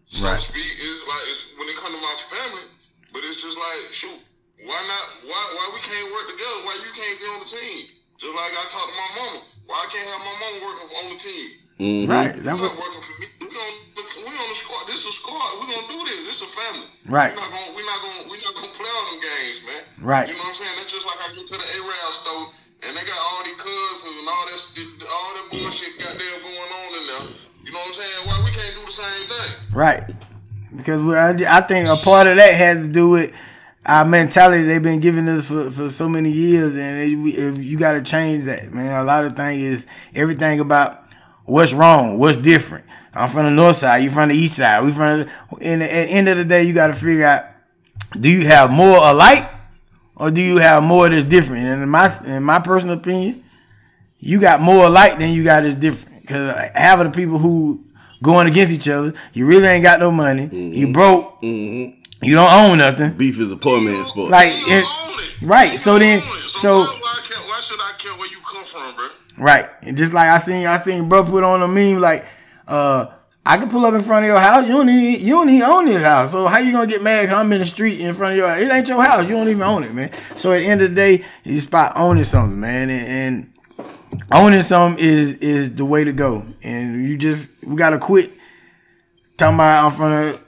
so 0.07 0.26
Right. 0.26 0.39
to 0.39 0.41
speak, 0.41 0.65
is 0.65 0.99
like 1.05 1.24
it's, 1.30 1.41
when 1.57 1.68
it 1.70 1.76
come 1.78 1.91
to 1.93 2.01
my 2.01 2.15
family. 2.32 2.65
But 3.13 3.24
it's 3.24 3.41
just 3.41 3.57
like, 3.57 3.93
shoot, 3.93 4.20
why 4.65 4.78
not? 4.78 5.05
Why 5.26 5.41
why 5.57 5.65
we 5.74 5.80
can't 5.82 6.11
work 6.13 6.30
together? 6.30 6.57
Why 6.65 6.74
you 6.86 6.91
can't 6.93 7.18
be 7.20 7.26
on 7.34 7.39
the 7.41 7.49
team? 7.49 7.88
Just 8.18 8.34
like 8.34 8.51
I 8.53 8.63
talked 8.70 8.89
to 8.89 8.97
my 8.97 9.09
mama. 9.18 9.39
Why 9.65 9.78
I 9.84 9.88
can't 9.91 10.05
have 10.05 10.22
my 10.22 10.36
mama 10.38 10.57
working 10.65 10.89
on 10.97 11.05
the 11.13 11.18
team? 11.20 11.49
Mm-hmm. 11.80 12.11
Right. 12.11 12.36
You 12.36 12.41
That 12.41 12.57
was, 12.57 12.61
working 12.74 12.74
for 12.74 12.78
me. 12.78 12.78
We 12.78 12.86
on 12.97 13.16
we 13.16 13.16
on 15.06 15.10
the 15.10 15.14
squad. 15.14 15.14
This 15.14 15.14
is 15.14 15.14
a 15.14 15.18
squad. 15.22 15.50
We 15.62 15.74
gonna 15.74 15.88
do 15.93 16.00
this. 16.10 16.26
This 16.26 16.41
a 16.41 16.50
family. 16.50 16.88
Right. 17.06 17.34
We're 17.36 17.41
not 17.41 17.52
gonna 17.52 17.72
we're 17.76 17.86
not 17.86 18.00
gonna 18.02 18.22
we're 18.30 18.41
not 18.41 18.54
gonna 18.56 18.74
play 18.74 18.89
all 18.89 19.06
them 19.14 19.20
games, 19.22 19.58
man. 19.66 19.84
Right. 20.02 20.28
You 20.28 20.34
know 20.34 20.39
what 20.39 20.48
I'm 20.48 20.54
saying? 20.58 20.76
That's 20.78 20.93
just 20.93 21.06
like 21.06 21.20
I 21.22 21.28
go 21.36 21.41
to 21.45 21.54
the 21.54 21.68
A-Rail 21.78 22.12
store 22.14 22.45
and 22.84 22.91
they 22.98 23.04
got 23.06 23.20
all 23.30 23.41
these 23.45 23.58
cousins 23.62 24.16
and 24.18 24.28
all 24.30 24.45
that 24.50 24.60
st- 24.60 25.04
all 25.06 25.32
that 25.38 25.45
bullshit 25.52 25.93
goddamn 26.02 26.38
going 26.41 26.72
on 26.82 26.89
in 26.98 27.04
there. 27.08 27.26
You 27.66 27.72
know 27.74 27.80
what 27.80 27.93
I'm 27.93 28.00
saying? 28.00 28.20
Why 28.26 28.36
we 28.45 28.52
can't 28.52 28.74
do 28.74 28.84
the 28.86 28.91
same 28.95 29.26
thing? 29.28 29.52
right. 29.74 30.04
Because 30.76 31.02
we- 31.02 31.16
I, 31.16 31.58
I 31.58 31.62
think 31.62 31.89
a 31.89 31.95
part 31.95 32.28
of 32.28 32.38
that 32.38 32.54
had 32.54 32.78
to 32.82 32.88
do 32.88 33.10
with 33.10 33.34
our 33.86 34.06
mentality 34.06 34.64
they've 34.64 34.84
been 34.84 35.00
giving 35.00 35.28
us 35.30 35.48
for, 35.48 35.72
for 35.72 35.89
so 35.89 36.08
many 36.10 36.30
years. 36.32 36.76
And 36.76 37.00
it, 37.12 37.16
we- 37.16 37.36
if 37.36 37.58
you 37.58 37.78
got 37.78 37.93
to 37.93 38.02
change 38.04 38.45
that, 38.45 38.74
man. 38.74 38.98
A 39.00 39.04
lot 39.04 39.26
of 39.26 39.36
things 39.36 39.62
is 39.62 39.88
everything 40.14 40.60
about 40.60 41.04
what's 41.45 41.74
wrong, 41.74 42.20
what's 42.20 42.38
different. 42.38 42.86
I'm 43.18 43.30
from 43.30 43.45
the 43.45 43.51
north 43.51 43.78
side, 43.78 44.03
you 44.03 44.09
from 44.09 44.30
the 44.30 44.36
east 44.36 44.55
side. 44.57 44.84
We 44.84 44.91
from 44.91 45.20
the, 45.20 45.30
and 45.61 45.82
at 45.84 45.89
the 45.89 46.11
end 46.11 46.30
of 46.30 46.38
the 46.38 46.45
day, 46.45 46.63
you 46.63 46.74
got 46.74 46.88
to 46.88 46.93
figure 46.93 47.26
out 47.26 47.45
do 48.20 48.30
you 48.30 48.47
have 48.47 48.72
more 48.72 48.97
alike 48.97 49.49
or 50.15 50.32
do 50.32 50.41
you 50.41 50.57
have 50.57 50.84
more 50.84 51.09
that's 51.09 51.26
different? 51.26 51.63
And 51.65 51.84
in 51.84 51.89
my 51.89 52.09
in 52.26 52.43
my 52.43 52.59
personal 52.59 52.95
opinion, 52.97 53.43
you 54.20 54.39
got 54.39 54.61
more 54.61 54.86
alike 54.86 55.20
than 55.20 55.32
you 55.32 55.43
got 55.43 55.65
is 55.65 55.76
different. 55.76 56.22
Because 56.22 56.53
half 56.76 56.99
of 56.99 57.05
the 57.05 57.11
people 57.18 57.38
who 57.38 57.84
going 58.24 58.47
against 58.47 58.74
each 58.74 58.89
other, 58.89 59.13
you 59.34 59.45
really 59.45 59.68
ain't 59.68 59.84
got 59.84 59.99
no 59.99 60.11
money. 60.11 60.49
You 60.53 60.91
broke. 60.91 61.41
Mm-hmm. 61.41 61.93
You 62.24 62.34
don't 62.36 62.51
own 62.51 62.78
nothing. 62.80 63.13
Beef 63.13 63.39
is 63.39 63.51
a 63.51 63.55
poor 63.57 63.80
man's 63.80 64.07
sport. 64.07 64.32
Like 64.32 64.51
You 64.51 64.65
it, 64.70 64.84
own 64.86 65.20
it. 65.20 65.36
right. 65.43 65.72
You 65.74 65.78
So 65.78 65.99
then, 65.99 66.20
own 66.20 66.38
it. 66.38 66.41
so 66.49 66.70
why, 66.80 66.86
why, 66.99 67.20
I 67.24 67.28
care, 67.28 67.47
why 67.47 67.59
should 67.61 67.80
I 67.80 67.91
care 67.99 68.11
where 68.18 68.28
you 68.32 68.38
come 68.49 68.65
from, 68.65 68.95
bro? 68.95 69.07
right, 69.45 69.70
and 69.84 69.95
just 69.95 70.13
like 70.13 70.28
I 70.30 70.39
seen, 70.39 70.65
I 70.65 70.80
seen 70.80 71.07
bro 71.09 71.24
put 71.24 71.43
on 71.43 71.61
a 71.61 71.68
meme 71.68 71.99
like, 72.01 72.26
uh, 72.68 73.07
I 73.45 73.57
can 73.57 73.70
pull 73.70 73.86
up 73.86 73.93
in 73.93 74.01
front 74.01 74.26
of 74.26 74.28
your 74.30 74.39
house. 74.39 74.65
You 74.68 74.74
don't 74.74 74.89
even, 74.89 75.26
you 75.26 75.34
don't 75.34 75.49
even 75.49 75.61
own 75.70 75.86
this 75.86 76.03
house. 76.03 76.32
So 76.32 76.47
how 76.47 76.57
you 76.57 76.74
gonna 76.74 76.88
get 76.88 77.01
mad? 77.01 77.30
'cause 77.30 77.38
I'm 77.38 77.51
in 77.53 77.61
the 77.61 77.65
street 77.65 77.99
in 77.99 78.13
front 78.13 78.34
of 78.34 78.38
your. 78.38 78.53
It 78.55 78.70
ain't 78.72 78.88
your 78.88 79.01
house. 79.01 79.24
You 79.24 79.36
don't 79.36 79.47
even 79.47 79.61
own 79.61 79.84
it, 79.84 79.93
man. 79.93 80.11
So 80.36 80.51
at 80.51 80.59
the 80.59 80.65
end 80.65 80.82
of 80.82 80.89
the 80.89 80.95
day, 80.95 81.24
you 81.43 81.59
spot 81.61 81.93
owning 81.95 82.26
something, 82.26 82.59
man, 82.59 82.89
and, 82.89 83.07
and 83.07 84.24
owning 84.34 84.61
something 84.61 85.03
is 85.03 85.36
is 85.36 85.74
the 85.76 85.86
way 85.86 86.03
to 86.03 86.11
go. 86.11 86.45
And 86.61 87.07
you 87.07 87.18
just 87.18 87.51
we 87.63 87.76
gotta 87.78 87.99
quit 87.99 88.32
talking 89.38 89.55
about 89.55 89.86
I'm 89.86 89.91
front 89.91 90.36
of. 90.36 90.47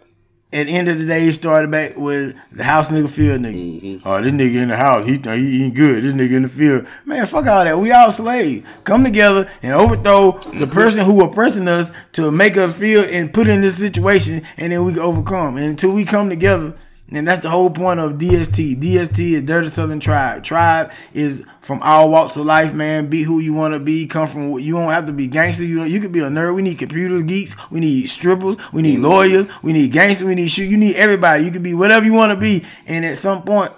At 0.52 0.66
the 0.66 0.74
end 0.74 0.90
of 0.90 0.98
the 0.98 1.06
day, 1.06 1.28
it 1.28 1.34
started 1.34 1.70
back 1.70 1.96
with 1.96 2.36
the 2.52 2.64
house 2.64 2.90
nigga 2.90 3.08
field 3.08 3.42
nigga. 3.42 3.82
Mm-hmm. 3.82 4.08
Oh, 4.08 4.20
this 4.20 4.32
nigga 4.32 4.64
in 4.64 4.70
the 4.70 4.78
house, 4.78 5.06
he 5.06 5.18
he 5.18 5.66
ain't 5.66 5.76
good. 5.76 6.04
This 6.04 6.16
nigga 6.16 6.38
in 6.38 6.42
the 6.42 6.50
field, 6.50 6.88
man, 7.06 7.28
fuck 7.28 7.46
all 7.46 7.64
that. 7.64 7.78
We 7.78 7.92
all 7.92 8.12
slaves. 8.12 8.68
Come 8.84 9.04
together 9.04 9.48
and 9.62 9.74
overthrow 9.74 10.32
the 10.32 10.40
mm-hmm. 10.40 10.72
person 10.72 11.06
who 11.06 11.24
oppressing 11.24 11.68
us 11.68 11.92
to 12.14 12.32
make 12.32 12.58
us 12.58 12.76
feel 12.76 13.04
and 13.04 13.32
put 13.32 13.46
in 13.46 13.62
this 13.62 13.78
situation, 13.78 14.42
and 14.58 14.72
then 14.72 14.84
we 14.86 14.94
can 14.94 15.04
overcome. 15.04 15.58
And 15.58 15.68
until 15.68 15.92
we 15.92 16.04
come 16.04 16.30
together, 16.30 16.76
and 17.12 17.28
that's 17.28 17.42
the 17.42 17.50
whole 17.50 17.70
point 17.70 18.00
of 18.00 18.14
DST. 18.14 18.80
DST 18.80 19.20
is 19.34 19.42
Dirty 19.44 19.68
Southern 19.68 20.00
Tribe. 20.00 20.44
Tribe 20.44 20.92
is 21.14 21.44
from 21.62 21.82
all 21.82 22.12
walks 22.12 22.36
of 22.36 22.46
life, 22.46 22.74
man. 22.74 23.10
Be 23.10 23.24
who 23.24 23.40
you 23.40 23.54
want 23.54 23.74
to 23.74 23.80
be. 23.80 24.06
Come 24.06 24.28
from. 24.28 24.60
You 24.60 24.74
don't 24.74 24.92
have 24.92 25.08
to 25.08 25.14
be 25.14 25.28
gangster. 25.28 25.64
You 25.64 25.84
you 25.84 26.00
could 26.00 26.12
be 26.12 26.20
a 26.20 26.30
nerd. 26.30 26.56
We 26.56 26.62
need 26.62 26.78
computer 26.78 27.22
geeks. 27.22 27.56
We 27.72 27.80
need 27.80 28.08
strippers. 28.10 28.58
We 28.72 28.82
need 28.82 29.00
lawyers. 29.00 29.48
We 29.64 29.74
need 29.74 29.92
gangsters. 29.92 30.28
We 30.28 30.36
need 30.36 30.50
shoot. 30.50 30.66
You 30.66 30.78
need 30.78 30.96
everybody. 30.96 31.46
You 31.46 31.52
could 31.52 31.64
be 31.64 31.74
whatever 31.74 32.06
you 32.06 32.14
want 32.14 32.32
to 32.32 32.40
be. 32.40 32.66
And 32.86 33.04
at 33.06 33.18
some 33.18 33.44
point, 33.44 33.72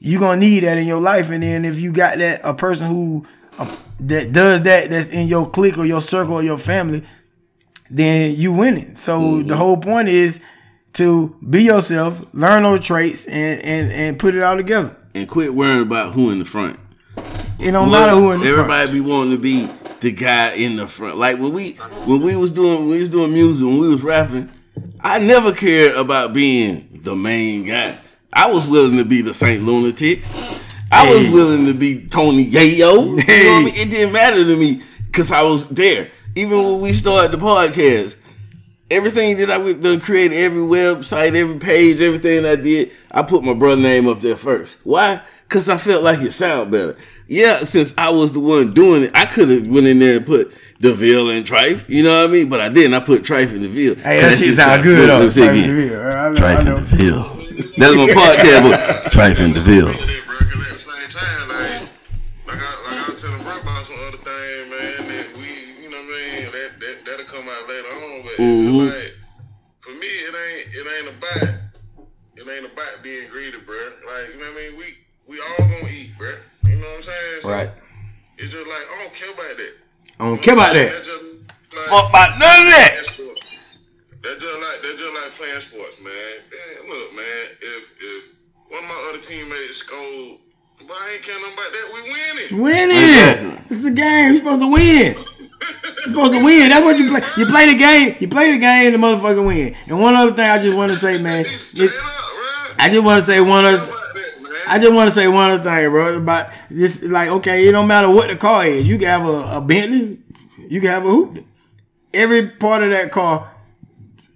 you're 0.00 0.20
gonna 0.20 0.40
need 0.40 0.64
that 0.64 0.76
in 0.76 0.86
your 0.86 1.00
life. 1.00 1.30
And 1.30 1.42
then 1.42 1.64
if 1.64 1.78
you 1.78 1.92
got 1.92 2.18
that 2.18 2.40
a 2.44 2.54
person 2.54 2.88
who 2.88 3.24
uh, 3.58 3.76
that 4.00 4.32
does 4.32 4.62
that, 4.62 4.90
that's 4.90 5.08
in 5.08 5.28
your 5.28 5.48
clique 5.48 5.78
or 5.78 5.86
your 5.86 6.00
circle 6.00 6.34
or 6.34 6.42
your 6.42 6.58
family, 6.58 7.04
then 7.90 8.34
you 8.36 8.52
winning. 8.52 8.96
So 8.96 9.42
the 9.42 9.56
whole 9.56 9.76
point 9.76 10.08
is 10.08 10.40
to 10.94 11.36
be 11.48 11.62
yourself, 11.64 12.20
learn 12.34 12.62
those 12.62 12.80
traits, 12.80 13.26
and 13.26 13.60
and 13.62 13.90
and 13.92 14.18
put 14.18 14.34
it 14.34 14.42
all 14.42 14.56
together. 14.56 14.96
and 15.14 15.28
quit 15.28 15.54
worrying 15.54 15.82
about 15.82 16.12
who 16.14 16.30
in 16.30 16.38
the 16.40 16.44
front. 16.44 16.78
It 17.60 17.70
don't 17.72 17.90
matter 17.90 18.12
who 18.12 18.32
in 18.32 18.40
the 18.40 18.46
front. 18.46 18.58
Everybody 18.70 18.92
be 18.92 19.00
wanting 19.00 19.30
to 19.32 19.38
be 19.38 19.68
the 20.00 20.10
guy 20.10 20.52
in 20.54 20.76
the 20.76 20.86
front. 20.88 21.16
Like 21.18 21.38
when 21.38 21.52
we 21.52 21.72
when 22.06 22.20
we 22.22 22.36
was 22.36 22.52
doing 22.52 22.80
when 22.80 22.88
we 22.90 23.00
was 23.00 23.08
doing 23.08 23.32
music 23.32 23.64
when 23.64 23.78
we 23.78 23.88
was 23.88 24.02
rapping, 24.02 24.50
I 25.00 25.18
never 25.18 25.52
cared 25.52 25.94
about 25.96 26.32
being 26.32 27.00
the 27.04 27.14
main 27.14 27.64
guy. 27.64 27.98
I 28.32 28.50
was 28.52 28.66
willing 28.66 28.96
to 28.98 29.04
be 29.04 29.22
the 29.22 29.32
Saint 29.34 29.62
Lunatics. 29.62 30.60
I 30.90 31.06
Hey. 31.06 31.14
was 31.24 31.32
willing 31.32 31.66
to 31.66 31.74
be 31.74 32.06
Tony 32.06 32.48
Yayo. 32.50 32.80
You 32.80 32.84
know 32.84 33.14
what 33.14 33.26
I 33.26 33.64
mean? 33.64 33.74
It 33.76 33.90
didn't 33.90 34.12
matter 34.12 34.44
to 34.44 34.56
me 34.56 34.82
because 35.06 35.30
I 35.32 35.42
was 35.42 35.68
there. 35.68 36.10
Even 36.36 36.58
when 36.58 36.80
we 36.80 36.92
started 36.92 37.30
the 37.30 37.38
podcast, 37.44 38.16
everything 38.94 39.36
that 39.38 39.50
I 39.50 39.58
would 39.58 39.82
done 39.82 40.00
create, 40.00 40.32
every 40.32 40.62
website, 40.62 41.34
every 41.34 41.58
page, 41.58 42.00
everything 42.00 42.44
I 42.44 42.56
did, 42.56 42.90
I 43.10 43.22
put 43.22 43.44
my 43.44 43.54
brother 43.54 43.80
name 43.80 44.08
up 44.08 44.20
there 44.20 44.36
first. 44.36 44.78
Why? 44.84 45.22
Cause 45.48 45.68
I 45.68 45.78
felt 45.78 46.02
like 46.02 46.20
it 46.20 46.32
sounded 46.32 46.70
better. 46.70 46.96
Yeah, 47.28 47.64
since 47.64 47.94
I 47.96 48.10
was 48.10 48.32
the 48.32 48.40
one 48.40 48.74
doing 48.74 49.04
it, 49.04 49.10
I 49.14 49.26
could 49.26 49.48
have 49.48 49.66
went 49.66 49.86
in 49.86 49.98
there 49.98 50.16
and 50.16 50.26
put 50.26 50.52
DeVille 50.80 51.30
and 51.30 51.46
Trife. 51.46 51.88
You 51.88 52.02
know 52.02 52.22
what 52.22 52.30
I 52.30 52.32
mean? 52.32 52.48
But 52.48 52.60
I 52.60 52.68
didn't. 52.68 52.94
I 52.94 53.00
put 53.00 53.22
Trife 53.22 53.50
and 53.50 53.62
DeVille. 53.62 53.96
Hey, 53.96 54.20
that 54.20 54.36
shit 54.38 54.54
sound 54.54 54.82
good 54.82 55.08
though. 55.08 55.26
Trife 55.28 56.66
and 56.66 56.86
DeVille. 56.88 57.34
That's 57.78 57.96
my 57.96 58.06
podcast. 58.08 59.02
Trife 59.12 59.38
and 59.40 59.54
DeVille. 59.54 59.94
Later 68.38 68.42
on, 68.42 68.64
but 68.64 68.72
Mhm. 68.72 68.94
like, 68.94 69.12
for 69.80 69.90
me, 69.90 70.06
it 70.06 70.34
ain't, 70.34 70.74
it 70.74 70.86
ain't 70.98 71.08
about, 71.16 71.54
it 72.36 72.48
ain't 72.48 72.66
about 72.72 73.02
being 73.02 73.28
greedy, 73.30 73.58
bro. 73.64 73.76
Like, 73.76 74.34
you 74.34 74.40
know 74.40 74.46
what 74.46 74.58
I 74.58 74.70
mean, 74.70 74.78
we, 74.78 74.86
we 75.26 75.40
all 75.40 75.64
gonna 75.66 75.88
eat, 75.92 76.10
bro. 76.18 76.30
You 76.64 76.76
know 76.76 76.86
what 76.86 76.96
I'm 76.96 77.02
saying? 77.02 77.40
So 77.42 77.50
Right. 77.50 77.70
It's 78.38 78.52
just 78.52 78.66
like, 78.66 78.82
I 78.94 78.98
don't 79.02 79.14
care 79.14 79.30
about 79.32 79.56
that. 79.56 79.72
I 80.20 80.24
don't 80.24 80.42
care 80.42 80.54
about 80.54 80.72
that. 80.74 80.90
That's 80.92 81.08
like, 81.08 81.86
fuck 81.88 82.08
about 82.10 82.38
none 82.38 82.60
of 82.62 82.66
that. 82.72 82.92
That's 82.94 83.12
sports. 83.12 83.40
Just 84.24 84.40
like 84.42 84.80
that's 84.82 84.98
just 84.98 85.12
like 85.12 85.30
playing 85.36 85.60
sports, 85.60 86.00
man. 86.02 86.14
Man, 86.50 86.88
look, 86.88 87.14
man, 87.14 87.44
if 87.60 87.90
if 88.00 88.24
one 88.68 88.82
of 88.82 88.88
my 88.88 89.08
other 89.10 89.18
teammates 89.18 89.76
scored, 89.76 90.38
but 90.86 90.96
I 90.96 91.12
ain't 91.14 91.22
care 91.22 91.34
nothing 91.34 91.54
about 91.54 91.72
that. 91.72 91.86
We 91.92 92.00
winning. 92.10 92.62
Winning. 92.62 92.96
Exactly. 92.96 93.76
It's 93.76 93.84
a 93.84 93.90
game. 93.90 94.32
You're 94.32 94.36
supposed 94.38 94.62
to 94.62 94.72
win. 94.72 95.14
You're 96.06 96.14
supposed 96.14 96.32
to 96.32 96.44
win. 96.44 96.68
That's 96.68 96.82
what 96.84 96.98
you 96.98 97.10
play. 97.10 97.20
You 97.38 97.46
play 97.46 97.72
the 97.72 97.78
game. 97.78 98.16
You 98.20 98.28
play 98.28 98.50
the 98.52 98.58
game. 98.58 98.92
The 98.92 98.98
motherfucker 98.98 99.46
win. 99.46 99.74
And 99.86 100.00
one 100.00 100.14
other 100.14 100.32
thing 100.32 100.48
I 100.48 100.58
just 100.58 100.76
want 100.76 100.92
to 100.92 100.98
say, 100.98 101.20
man. 101.22 101.44
Straight 101.58 101.90
it- 101.90 101.96
up, 101.96 102.74
bro. 102.76 102.84
I 102.84 102.88
just 102.90 103.04
want 103.04 103.24
to 103.24 103.30
say 103.30 103.40
one 103.40 103.64
other. 103.64 103.76
about 103.78 103.88
that, 104.14 104.42
man. 104.42 104.52
I 104.68 104.78
just 104.78 104.92
want 104.92 105.08
to 105.10 105.14
say 105.14 105.28
one 105.28 105.50
other 105.50 105.62
thing, 105.62 105.90
bro. 105.90 106.16
About 106.16 106.50
this, 106.70 107.02
like, 107.02 107.28
okay, 107.28 107.68
it 107.68 107.72
don't 107.72 107.86
matter 107.86 108.10
what 108.10 108.28
the 108.28 108.36
car 108.36 108.66
is. 108.66 108.86
You 108.88 108.98
can 108.98 109.06
have 109.08 109.26
a, 109.26 109.56
a 109.56 109.60
Bentley, 109.60 110.18
you 110.68 110.80
can 110.80 110.90
have 110.90 111.04
a 111.06 111.10
hoop. 111.10 111.44
Every 112.12 112.48
part 112.50 112.82
of 112.82 112.90
that 112.90 113.10
car 113.10 113.50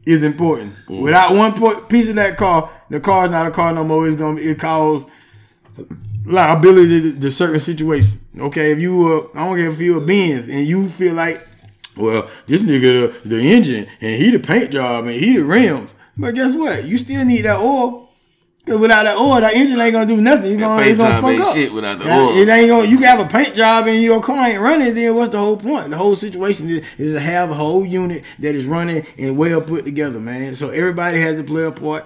is 0.06 0.22
important. 0.22 0.74
Without 0.88 1.34
one 1.34 1.52
point, 1.54 1.88
piece 1.88 2.08
of 2.08 2.14
that 2.16 2.36
car, 2.36 2.70
the 2.90 2.98
car 3.00 3.26
is 3.26 3.30
not 3.30 3.46
a 3.46 3.50
car 3.50 3.72
no 3.72 3.84
more. 3.84 4.06
It's 4.08 4.16
gonna 4.16 4.40
it 4.40 4.58
cause 4.58 5.04
liability 6.24 7.12
to, 7.12 7.20
to 7.20 7.30
certain 7.30 7.60
situations. 7.60 8.16
Okay, 8.38 8.72
if 8.72 8.78
you 8.78 9.28
uh, 9.34 9.38
I 9.38 9.46
don't 9.46 9.56
care 9.56 9.70
if 9.70 9.78
you 9.80 9.98
a 9.98 10.04
Benz 10.04 10.48
and 10.48 10.66
you 10.66 10.88
feel 10.88 11.14
like, 11.14 11.46
well, 11.99 12.30
this 12.46 12.62
nigga 12.62 13.22
the, 13.22 13.28
the 13.28 13.53
engine 13.53 13.86
and 14.01 14.22
he 14.22 14.30
the 14.30 14.38
paint 14.38 14.70
job 14.70 15.07
and 15.07 15.14
he 15.20 15.36
the 15.36 15.44
rims. 15.44 15.90
But 16.16 16.34
guess 16.34 16.55
what? 16.55 16.84
You 16.84 16.99
still 16.99 17.24
need 17.24 17.42
that 17.42 17.59
oil. 17.61 18.07
Cause 18.66 18.78
without 18.80 19.05
that 19.05 19.16
oil, 19.16 19.40
that 19.40 19.55
engine 19.55 19.80
ain't 19.80 19.92
gonna 19.94 20.05
do 20.05 20.20
nothing. 20.20 20.51
You 20.51 20.59
gonna, 20.59 20.82
paint 20.82 20.92
it's 20.92 21.03
gonna 21.03 21.14
job 21.14 21.22
fuck 21.22 21.30
ain't 21.32 21.42
up. 21.42 21.55
shit 21.55 21.72
without 21.72 21.99
the 21.99 22.05
That- 22.05 22.20
oil. 22.20 22.36
It 22.36 22.49
ain't 22.51 22.68
gonna. 22.68 22.86
You 22.86 22.96
can 22.99 23.07
have 23.07 23.20
a 23.20 23.24
paint 23.28 23.55
job 23.55 23.86
and 23.86 24.03
your 24.03 24.20
car 24.20 24.46
ain't 24.46 24.61
running. 24.61 24.94
Then 24.94 25.14
what's 25.14 25.32
the 25.32 25.38
whole 25.38 25.57
point? 25.57 25.88
The 25.88 25.96
whole 25.96 26.16
situation 26.16 26.68
is, 26.68 26.86
is 26.99 27.14
to 27.14 27.20
have 27.20 27.51
a 27.51 27.55
whole 27.55 27.86
unit 27.86 28.24
that 28.40 28.55
is 28.55 28.66
running 28.66 29.07
and 29.16 29.38
well 29.38 29.62
put 29.62 29.86
together, 29.86 30.20
man. 30.20 30.55
So 30.55 30.68
everybody 30.68 31.18
has 31.20 31.36
to 31.36 31.44
play 31.44 31.62
a 31.64 31.70
part, 31.72 32.05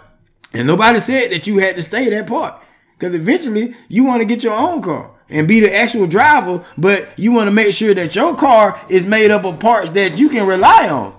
and 0.55 0.68
nobody 0.68 1.01
said 1.01 1.30
that 1.32 1.49
you 1.49 1.59
had 1.59 1.74
to 1.76 1.82
stay 1.82 2.09
that 2.11 2.28
part. 2.28 2.62
Because 2.97 3.16
eventually 3.16 3.74
you 3.88 4.05
want 4.05 4.20
to 4.22 4.24
get 4.28 4.45
your 4.45 4.55
own 4.55 4.82
car 4.82 5.11
and 5.33 5.49
be 5.49 5.61
the 5.61 5.74
actual 5.74 6.07
driver, 6.07 6.64
but 6.76 7.09
you 7.18 7.33
want 7.33 7.49
to 7.49 7.53
make 7.53 7.74
sure 7.74 7.95
that 7.95 8.14
your 8.14 8.37
car 8.37 8.80
is 8.89 9.07
made 9.07 9.30
up 9.30 9.45
of 9.45 9.59
parts 9.59 9.91
that 9.93 10.18
you 10.18 10.28
can 10.28 10.47
rely 10.47 10.89
on. 10.89 11.16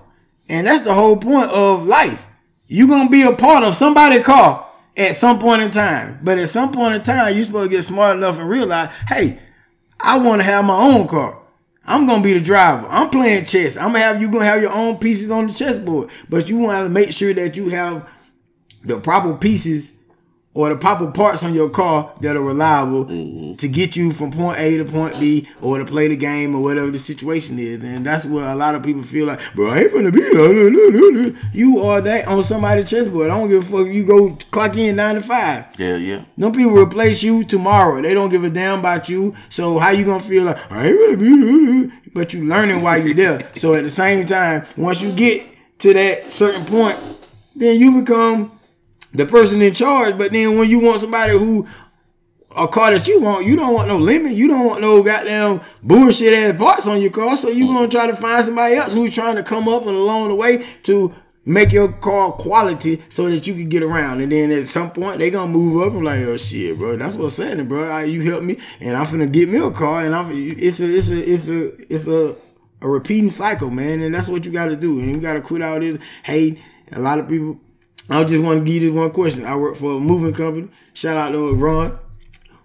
And 0.48 0.66
that's 0.66 0.84
the 0.84 0.94
whole 0.94 1.16
point 1.16 1.50
of 1.50 1.84
life. 1.84 2.24
You're 2.66 2.88
gonna 2.88 3.10
be 3.10 3.22
a 3.22 3.34
part 3.34 3.64
of 3.64 3.74
somebody's 3.74 4.24
car 4.24 4.66
at 4.96 5.16
some 5.16 5.38
point 5.38 5.62
in 5.62 5.70
time. 5.70 6.20
But 6.22 6.38
at 6.38 6.48
some 6.48 6.72
point 6.72 6.94
in 6.94 7.02
time, 7.02 7.34
you're 7.34 7.44
supposed 7.44 7.70
to 7.70 7.76
get 7.76 7.82
smart 7.82 8.16
enough 8.16 8.38
and 8.38 8.48
realize, 8.48 8.90
hey, 9.08 9.38
I 10.00 10.18
want 10.18 10.40
to 10.40 10.44
have 10.44 10.64
my 10.64 10.76
own 10.76 11.08
car. 11.08 11.40
I'm 11.86 12.06
gonna 12.06 12.22
be 12.22 12.34
the 12.34 12.40
driver. 12.40 12.86
I'm 12.88 13.10
playing 13.10 13.46
chess. 13.46 13.76
I'm 13.76 13.88
gonna 13.88 13.98
have 13.98 14.20
you 14.20 14.30
gonna 14.30 14.44
have 14.44 14.62
your 14.62 14.72
own 14.72 14.98
pieces 14.98 15.30
on 15.30 15.48
the 15.48 15.52
chessboard. 15.52 16.10
But 16.28 16.48
you 16.48 16.58
want 16.58 16.84
to 16.84 16.88
make 16.88 17.12
sure 17.12 17.34
that 17.34 17.56
you 17.56 17.70
have 17.70 18.08
the 18.84 19.00
proper 19.00 19.34
pieces 19.36 19.92
or 20.54 20.68
the 20.68 20.76
proper 20.76 21.10
parts 21.10 21.42
on 21.42 21.52
your 21.52 21.68
car 21.68 22.14
that 22.20 22.36
are 22.36 22.42
reliable 22.42 23.06
mm-hmm. 23.06 23.54
to 23.56 23.68
get 23.68 23.96
you 23.96 24.12
from 24.12 24.30
point 24.30 24.58
A 24.58 24.76
to 24.78 24.84
point 24.84 25.18
B 25.18 25.48
or 25.60 25.78
to 25.78 25.84
play 25.84 26.06
the 26.06 26.16
game 26.16 26.54
or 26.54 26.62
whatever 26.62 26.90
the 26.92 26.98
situation 26.98 27.58
is. 27.58 27.82
And 27.82 28.06
that's 28.06 28.24
what 28.24 28.44
a 28.44 28.54
lot 28.54 28.76
of 28.76 28.84
people 28.84 29.02
feel 29.02 29.26
like, 29.26 29.40
bro, 29.54 29.70
I 29.70 29.80
ain't 29.80 29.92
finna 29.92 30.14
be 30.14 30.20
there. 30.20 31.34
You 31.52 31.82
are 31.82 32.00
that 32.00 32.28
on 32.28 32.42
somebody's 32.44 32.90
chessboard. 32.90 33.30
I 33.30 33.36
don't 33.36 33.48
give 33.48 33.66
a 33.72 33.78
fuck 33.78 33.92
you 33.92 34.04
go 34.04 34.36
clock 34.50 34.76
in 34.76 34.96
nine 34.96 35.16
to 35.16 35.22
five. 35.22 35.66
Yeah, 35.78 35.96
yeah. 35.96 36.24
No 36.36 36.50
people 36.50 36.76
replace 36.76 37.22
you 37.22 37.44
tomorrow. 37.44 38.00
They 38.00 38.14
don't 38.14 38.30
give 38.30 38.44
a 38.44 38.50
damn 38.50 38.78
about 38.78 39.08
you. 39.08 39.34
So 39.50 39.78
how 39.78 39.90
you 39.90 40.04
gonna 40.04 40.22
feel 40.22 40.44
like 40.44 40.58
I 40.70 40.86
ain't 40.86 40.98
gonna 40.98 41.16
be 41.16 41.88
there? 41.88 42.00
But 42.12 42.32
you 42.32 42.46
learning 42.46 42.82
while 42.82 43.04
you 43.04 43.14
there. 43.14 43.50
So 43.56 43.74
at 43.74 43.82
the 43.82 43.90
same 43.90 44.26
time, 44.26 44.66
once 44.76 45.02
you 45.02 45.12
get 45.12 45.46
to 45.78 45.92
that 45.92 46.30
certain 46.30 46.64
point, 46.64 46.98
then 47.56 47.78
you 47.78 48.00
become 48.00 48.53
the 49.14 49.26
person 49.26 49.62
in 49.62 49.74
charge. 49.74 50.18
But 50.18 50.32
then 50.32 50.58
when 50.58 50.68
you 50.68 50.80
want 50.80 51.00
somebody 51.00 51.32
who 51.32 51.66
a 52.56 52.68
car 52.68 52.92
that 52.92 53.08
you 53.08 53.20
want, 53.20 53.46
you 53.46 53.56
don't 53.56 53.74
want 53.74 53.88
no 53.88 53.98
limit. 53.98 54.32
You 54.32 54.48
don't 54.48 54.64
want 54.64 54.80
no 54.80 55.02
goddamn 55.02 55.60
bullshit 55.82 56.32
ass 56.32 56.56
parts 56.56 56.86
on 56.86 57.00
your 57.00 57.10
car. 57.10 57.36
So 57.36 57.48
you 57.48 57.66
gonna 57.66 57.88
try 57.88 58.06
to 58.06 58.16
find 58.16 58.44
somebody 58.44 58.76
else 58.76 58.92
who's 58.92 59.14
trying 59.14 59.36
to 59.36 59.42
come 59.42 59.68
up 59.68 59.82
and 59.86 59.96
along 59.96 60.28
the 60.28 60.34
way 60.34 60.64
to 60.84 61.14
make 61.46 61.72
your 61.72 61.92
car 61.92 62.32
quality 62.32 63.02
so 63.08 63.28
that 63.28 63.46
you 63.46 63.54
can 63.54 63.68
get 63.68 63.82
around. 63.82 64.20
And 64.20 64.32
then 64.32 64.50
at 64.50 64.68
some 64.68 64.90
point 64.90 65.18
they 65.18 65.30
gonna 65.30 65.50
move 65.50 65.86
up 65.86 65.92
and 65.94 66.04
like, 66.04 66.20
oh 66.20 66.36
shit, 66.36 66.78
bro, 66.78 66.96
that's 66.96 67.14
what's 67.14 67.36
happening, 67.36 67.66
bro. 67.66 67.88
I, 67.88 68.04
you 68.04 68.22
help 68.22 68.42
me, 68.44 68.58
and 68.80 68.96
I'm 68.96 69.06
finna 69.06 69.30
get 69.30 69.48
me 69.48 69.58
a 69.58 69.70
car, 69.70 70.04
and 70.04 70.14
I'm 70.14 70.30
it's 70.32 70.80
a 70.80 70.90
it's 70.90 71.10
a 71.10 71.32
it's 71.32 71.48
a 71.48 71.92
it's 71.92 72.06
a 72.06 72.36
a 72.80 72.88
repeating 72.88 73.30
cycle, 73.30 73.70
man. 73.70 74.00
And 74.00 74.14
that's 74.14 74.28
what 74.28 74.44
you 74.44 74.52
got 74.52 74.66
to 74.66 74.76
do. 74.76 75.00
And 75.00 75.10
you 75.10 75.20
got 75.20 75.34
to 75.34 75.40
quit 75.40 75.62
all 75.62 75.80
this 75.80 75.98
hate. 76.22 76.58
A 76.92 77.00
lot 77.00 77.18
of 77.18 77.28
people. 77.28 77.58
I 78.10 78.22
just 78.24 78.42
want 78.42 78.60
to 78.60 78.64
give 78.64 78.82
you 78.82 78.90
this 78.90 78.98
one 78.98 79.10
question. 79.12 79.44
I 79.46 79.56
work 79.56 79.76
for 79.76 79.96
a 79.96 80.00
moving 80.00 80.34
company. 80.34 80.68
Shout 80.92 81.16
out 81.16 81.30
to 81.30 81.54
Ron. 81.54 81.98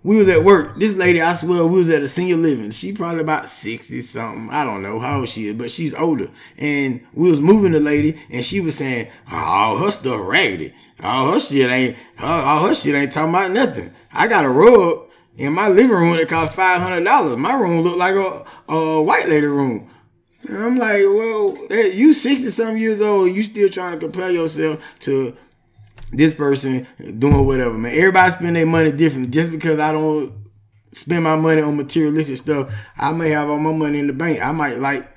We 0.03 0.17
was 0.17 0.27
at 0.29 0.43
work. 0.43 0.79
This 0.79 0.95
lady, 0.95 1.21
I 1.21 1.33
swear, 1.33 1.65
we 1.65 1.79
was 1.79 1.89
at 1.89 2.01
a 2.01 2.07
senior 2.07 2.37
living. 2.37 2.71
She 2.71 2.93
probably 2.93 3.21
about 3.21 3.49
60 3.49 3.99
something. 4.01 4.49
I 4.49 4.63
don't 4.63 4.81
know 4.81 4.99
how 4.99 5.19
old 5.19 5.29
she 5.29 5.47
is, 5.47 5.55
but 5.55 5.71
she's 5.71 5.93
older. 5.93 6.29
And 6.57 7.05
we 7.13 7.29
was 7.29 7.41
moving 7.41 7.73
the 7.73 7.79
lady 7.79 8.19
and 8.29 8.45
she 8.45 8.61
was 8.61 8.75
saying, 8.75 9.09
oh, 9.31 9.77
her 9.77 9.91
stuff 9.91 10.21
raggedy. 10.23 10.73
All 11.01 11.33
her 11.33 11.39
shit 11.39 11.69
ain't, 11.69 11.97
all 12.19 12.67
her 12.67 12.75
shit 12.75 12.95
ain't 12.95 13.11
talking 13.11 13.29
about 13.29 13.51
nothing. 13.51 13.93
I 14.11 14.27
got 14.27 14.45
a 14.45 14.49
rug 14.49 15.09
in 15.37 15.53
my 15.53 15.69
living 15.69 15.91
room 15.95 16.17
that 16.17 16.27
cost 16.29 16.55
$500. 16.55 17.37
My 17.37 17.53
room 17.53 17.81
looked 17.81 17.97
like 17.97 18.15
a, 18.15 18.45
a 18.71 19.01
white 19.01 19.27
lady 19.27 19.47
room. 19.47 19.89
And 20.47 20.57
I'm 20.57 20.77
like, 20.77 21.03
well, 21.03 21.57
hey, 21.69 21.93
you 21.93 22.13
60 22.13 22.49
something 22.49 22.77
years 22.77 23.01
old, 23.01 23.31
you 23.31 23.43
still 23.43 23.69
trying 23.69 23.93
to 23.93 23.99
compare 23.99 24.31
yourself 24.31 24.79
to 25.01 25.35
this 26.11 26.33
person 26.33 26.87
doing 26.97 27.45
whatever, 27.45 27.77
man. 27.77 27.95
Everybody 27.95 28.31
spend 28.31 28.55
their 28.55 28.65
money 28.65 28.91
differently. 28.91 29.31
Just 29.31 29.51
because 29.51 29.79
I 29.79 29.91
don't 29.91 30.33
spend 30.93 31.23
my 31.23 31.35
money 31.35 31.61
on 31.61 31.77
materialistic 31.77 32.37
stuff, 32.37 32.71
I 32.97 33.11
may 33.11 33.29
have 33.29 33.49
all 33.49 33.59
my 33.59 33.73
money 33.73 33.99
in 33.99 34.07
the 34.07 34.13
bank. 34.13 34.41
I 34.41 34.51
might 34.51 34.79
like 34.79 35.07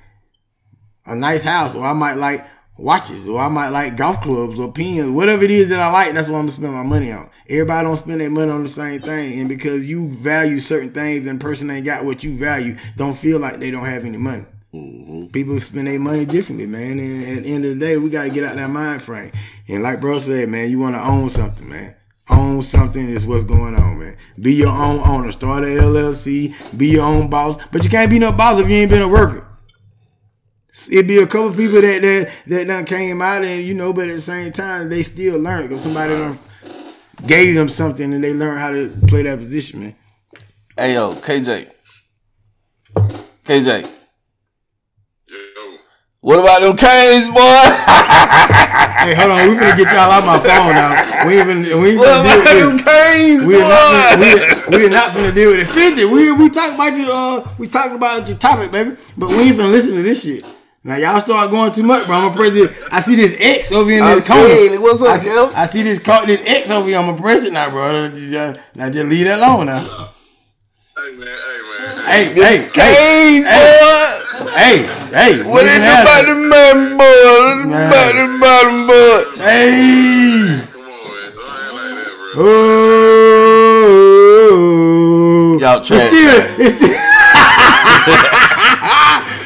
a 1.05 1.15
nice 1.15 1.43
house, 1.43 1.75
or 1.75 1.85
I 1.85 1.93
might 1.93 2.15
like 2.15 2.45
watches, 2.77 3.27
or 3.27 3.39
I 3.39 3.47
might 3.47 3.69
like 3.69 3.97
golf 3.97 4.21
clubs 4.21 4.59
or 4.59 4.71
pens, 4.71 5.09
whatever 5.09 5.43
it 5.43 5.51
is 5.51 5.69
that 5.69 5.79
I 5.79 5.91
like. 5.91 6.13
That's 6.13 6.27
what 6.27 6.37
I'm 6.37 6.43
gonna 6.47 6.57
spend 6.57 6.73
my 6.73 6.83
money 6.83 7.11
on. 7.11 7.29
Everybody 7.49 7.85
don't 7.85 7.95
spend 7.97 8.21
their 8.21 8.29
money 8.29 8.51
on 8.51 8.63
the 8.63 8.69
same 8.69 9.01
thing, 9.01 9.39
and 9.39 9.49
because 9.49 9.87
you 9.87 10.09
value 10.09 10.59
certain 10.59 10.91
things 10.91 11.27
and 11.27 11.41
person 11.41 11.69
ain't 11.69 11.85
got 11.85 12.05
what 12.05 12.23
you 12.23 12.37
value, 12.37 12.77
don't 12.95 13.17
feel 13.17 13.39
like 13.39 13.59
they 13.59 13.71
don't 13.71 13.85
have 13.85 14.05
any 14.05 14.17
money. 14.17 14.45
Mm-hmm. 14.73 15.27
People 15.27 15.59
spend 15.59 15.87
their 15.87 15.99
money 15.99 16.25
differently, 16.25 16.65
man. 16.65 16.97
And 16.97 17.37
at 17.37 17.43
the 17.43 17.53
end 17.53 17.65
of 17.65 17.73
the 17.75 17.79
day, 17.79 17.97
we 17.97 18.09
got 18.09 18.23
to 18.23 18.29
get 18.29 18.43
out 18.43 18.55
that 18.55 18.69
mind 18.69 19.03
frame. 19.03 19.31
And 19.67 19.83
like 19.83 20.01
bro 20.01 20.17
said, 20.17 20.49
man, 20.49 20.69
you 20.71 20.79
want 20.79 20.95
to 20.95 21.03
own 21.03 21.29
something, 21.29 21.69
man. 21.69 21.95
Own 22.29 22.63
something 22.63 23.07
is 23.07 23.25
what's 23.25 23.43
going 23.43 23.75
on, 23.75 23.99
man. 23.99 24.17
Be 24.39 24.53
your 24.53 24.69
own 24.69 24.99
owner. 25.07 25.31
Start 25.31 25.63
a 25.63 25.67
LLC. 25.67 26.55
Be 26.75 26.87
your 26.87 27.05
own 27.05 27.29
boss. 27.29 27.61
But 27.71 27.83
you 27.83 27.89
can't 27.89 28.09
be 28.09 28.17
no 28.17 28.31
boss 28.31 28.59
if 28.59 28.67
you 28.67 28.75
ain't 28.75 28.89
been 28.89 29.01
a 29.01 29.07
worker. 29.07 29.45
It'd 30.89 31.07
be 31.07 31.19
a 31.19 31.27
couple 31.27 31.51
people 31.53 31.81
that 31.81 32.01
that 32.01 32.33
that 32.47 32.67
done 32.67 32.85
came 32.85 33.21
out 33.21 33.43
and 33.43 33.63
you 33.63 33.75
know, 33.75 33.93
but 33.93 34.09
at 34.09 34.15
the 34.15 34.21
same 34.21 34.51
time 34.51 34.89
they 34.89 35.03
still 35.03 35.37
learn 35.37 35.67
because 35.67 35.83
somebody 35.83 36.15
done 36.15 36.39
gave 37.27 37.53
them 37.53 37.69
something 37.69 38.11
and 38.11 38.23
they 38.23 38.33
learn 38.33 38.57
how 38.57 38.71
to 38.71 38.89
play 39.07 39.21
that 39.21 39.37
position, 39.37 39.81
man. 39.81 39.95
Hey 40.75 40.95
yo, 40.95 41.13
KJ. 41.13 41.69
KJ. 43.43 44.02
What 46.23 46.39
about 46.39 46.61
them 46.61 46.77
Canes, 46.77 47.27
boy? 47.35 47.67
Hey, 49.03 49.13
hold 49.13 49.31
on, 49.31 49.49
we 49.49 49.55
finna 49.59 49.75
get 49.75 49.91
y'all 49.91 50.07
out 50.07 50.23
my 50.25 50.39
phone 50.39 50.71
now. 50.71 51.27
We 51.27 51.37
even 51.41 51.63
we 51.81 51.89
ain't 51.91 51.99
what 51.99 52.07
finna 52.07 52.23
about 52.23 52.47
deal 52.47 52.67
them 52.69 52.75
with 52.77 52.87
it. 52.87 52.87
Canes, 52.87 53.45
We 53.45 53.59
not 53.59 54.15
boy? 54.15 54.23
finna, 54.23 54.69
we, 54.71 54.77
we 54.77 54.85
are 54.85 54.89
not 54.89 55.11
finna 55.11 55.35
deal 55.35 55.49
with 55.51 55.59
it. 55.59 55.67
Fifty. 55.67 56.05
We 56.05 56.31
we 56.31 56.49
talk 56.49 56.73
about 56.75 56.95
your 56.95 57.11
uh 57.11 57.55
we 57.59 57.67
talking 57.67 57.97
about 57.97 58.25
your 58.25 58.37
topic, 58.37 58.71
baby. 58.71 58.95
But 59.17 59.31
we 59.31 59.35
ain't 59.41 59.57
finna 59.57 59.69
listen 59.69 59.95
to 59.95 60.01
this 60.01 60.23
shit. 60.23 60.45
Now 60.85 60.95
y'all 60.95 61.19
start 61.19 61.51
going 61.51 61.73
too 61.73 61.83
much, 61.83 62.05
bro. 62.07 62.15
I'm 62.15 62.23
gonna 62.33 62.37
press 62.37 62.53
this. 62.53 62.71
I 62.89 63.01
see 63.01 63.15
this 63.17 63.35
X 63.37 63.73
over 63.73 63.89
here 63.89 63.99
in 63.99 64.05
this 64.15 64.25
corner. 64.25 64.47
scared. 64.47 64.79
What's 64.79 65.01
up, 65.01 65.09
I 65.09 65.19
see, 65.19 65.29
I 65.29 65.65
see 65.65 65.83
this, 65.83 65.99
this 65.99 66.39
X 66.45 66.69
over 66.69 66.87
here. 66.87 66.99
I'm 66.99 67.07
gonna 67.07 67.21
press 67.21 67.43
it 67.43 67.51
now, 67.51 67.69
bro. 67.69 68.07
Now 68.75 68.89
just 68.89 69.09
leave 69.09 69.25
that 69.25 69.39
alone 69.39 69.65
now. 69.65 70.12
Hey 70.95 71.09
man, 71.17 71.25
hey 71.25 71.59
man. 71.69 71.97
Hey, 72.05 72.23
hey, 72.33 72.57
hey, 72.69 73.41
boy. 73.43 74.49
hey, 74.53 74.77
hey. 75.09 75.33
What 75.43 75.63
listen 75.63 75.81
is 75.81 75.89
about 75.89 76.23
the 76.27 76.35
man, 76.35 76.97
boy? 76.97 77.03
What 77.03 77.57
is 77.57 77.65
Man. 77.65 77.87
about 77.89 78.13
the 78.13 78.25
bottom, 78.39 78.77
boy? 78.87 79.19
Hey. 79.41 80.61
Come 80.71 80.81
on, 80.81 80.87
man. 80.87 81.33
Don't 81.33 81.49
act 81.49 81.73
like 81.73 81.93
that, 81.97 82.13
bro. 82.13 82.45
Oh. 84.53 85.57
Y'all 85.59 85.79
It's 85.79 85.87
trash. 85.87 86.07
still, 86.07 86.39
it's 86.61 86.75
still, 86.77 86.93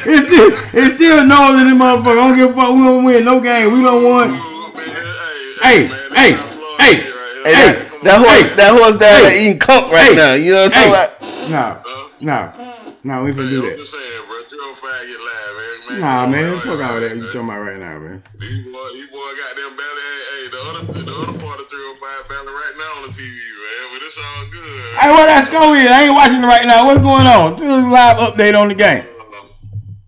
it's 0.04 0.24
still, 0.28 0.48
it's 0.74 0.92
still 0.96 1.18
noise 1.24 1.60
in 1.62 1.66
the 1.70 1.76
motherfucker. 1.82 2.12
I 2.12 2.28
don't 2.28 2.36
give 2.36 2.50
a 2.50 2.52
fuck. 2.54 2.70
We 2.74 2.80
don't 2.82 3.04
win 3.04 3.24
no 3.24 3.40
game. 3.40 3.72
We 3.72 3.80
don't 3.82 4.04
won. 4.04 4.30
Ooh, 4.30 4.72
man, 4.76 4.84
Hey, 5.62 5.88
man, 5.88 6.10
hey, 6.12 6.30
that's 6.32 6.54
Florida 6.54 6.84
hey, 6.84 6.94
shit 6.94 7.14
right 7.14 7.17
Hey. 7.48 7.54
Hey, 7.54 7.72
that, 7.72 8.04
that 8.04 8.18
horse, 8.20 8.44
hey, 8.44 8.56
that 8.60 8.70
horse 8.76 8.96
down 9.00 9.16
hey, 9.16 9.22
there 9.24 9.36
eating 9.40 9.58
coke 9.58 9.88
right 9.88 10.12
hey, 10.12 10.16
now. 10.16 10.34
You 10.36 10.52
know 10.52 10.68
what 10.68 10.76
I'm 10.76 10.84
hey. 10.84 10.92
talking 10.92 11.48
about? 11.48 12.20
No, 12.20 12.44
no, 12.44 12.92
no. 13.04 13.24
We 13.24 13.32
finna 13.32 13.48
do 13.48 13.64
I'm 13.64 13.72
that. 13.72 13.76
just 13.80 13.92
saying, 13.96 14.26
bro. 14.28 14.38
305 14.48 15.08
get 15.08 15.20
live, 15.20 15.52
man. 15.56 15.76
man 15.88 16.00
Nah, 16.00 16.26
man. 16.28 16.52
right, 16.52 16.62
Fuck 16.62 16.80
right, 16.80 16.90
all 16.92 17.00
that. 17.00 17.16
You 17.16 17.24
talking 17.28 17.48
about 17.48 17.60
right 17.60 17.80
now, 17.80 17.96
man. 18.00 18.20
These 18.36 18.64
boy, 18.68 18.88
these 18.96 19.08
boy 19.12 19.28
got 19.32 19.52
them 19.56 19.72
belly. 19.76 20.04
Hey, 20.04 20.20
hey, 20.28 20.44
the 20.48 20.60
other, 20.60 20.82
the 20.92 21.14
other 21.24 21.36
part 21.40 21.56
of 21.60 21.68
305 21.68 22.28
belly 22.28 22.52
right 22.52 22.74
now 22.76 22.92
on 23.00 23.02
the 23.08 23.12
TV, 23.12 23.32
man. 23.32 23.84
But 23.92 24.00
it's 24.04 24.18
all 24.20 24.44
good. 24.52 24.84
Hey, 25.00 25.10
what 25.12 25.26
that 25.28 25.44
score 25.48 25.72
is? 25.76 25.88
I 25.88 26.04
ain't 26.04 26.16
watching 26.16 26.44
it 26.44 26.48
right 26.48 26.66
now. 26.68 26.84
What's 26.84 27.00
going 27.00 27.28
on? 27.28 27.56
Do 27.56 27.64
a 27.64 27.80
live 27.88 28.20
update 28.24 28.56
on 28.56 28.68
the 28.68 28.76
game. 28.76 29.04
Uh, 29.08 29.48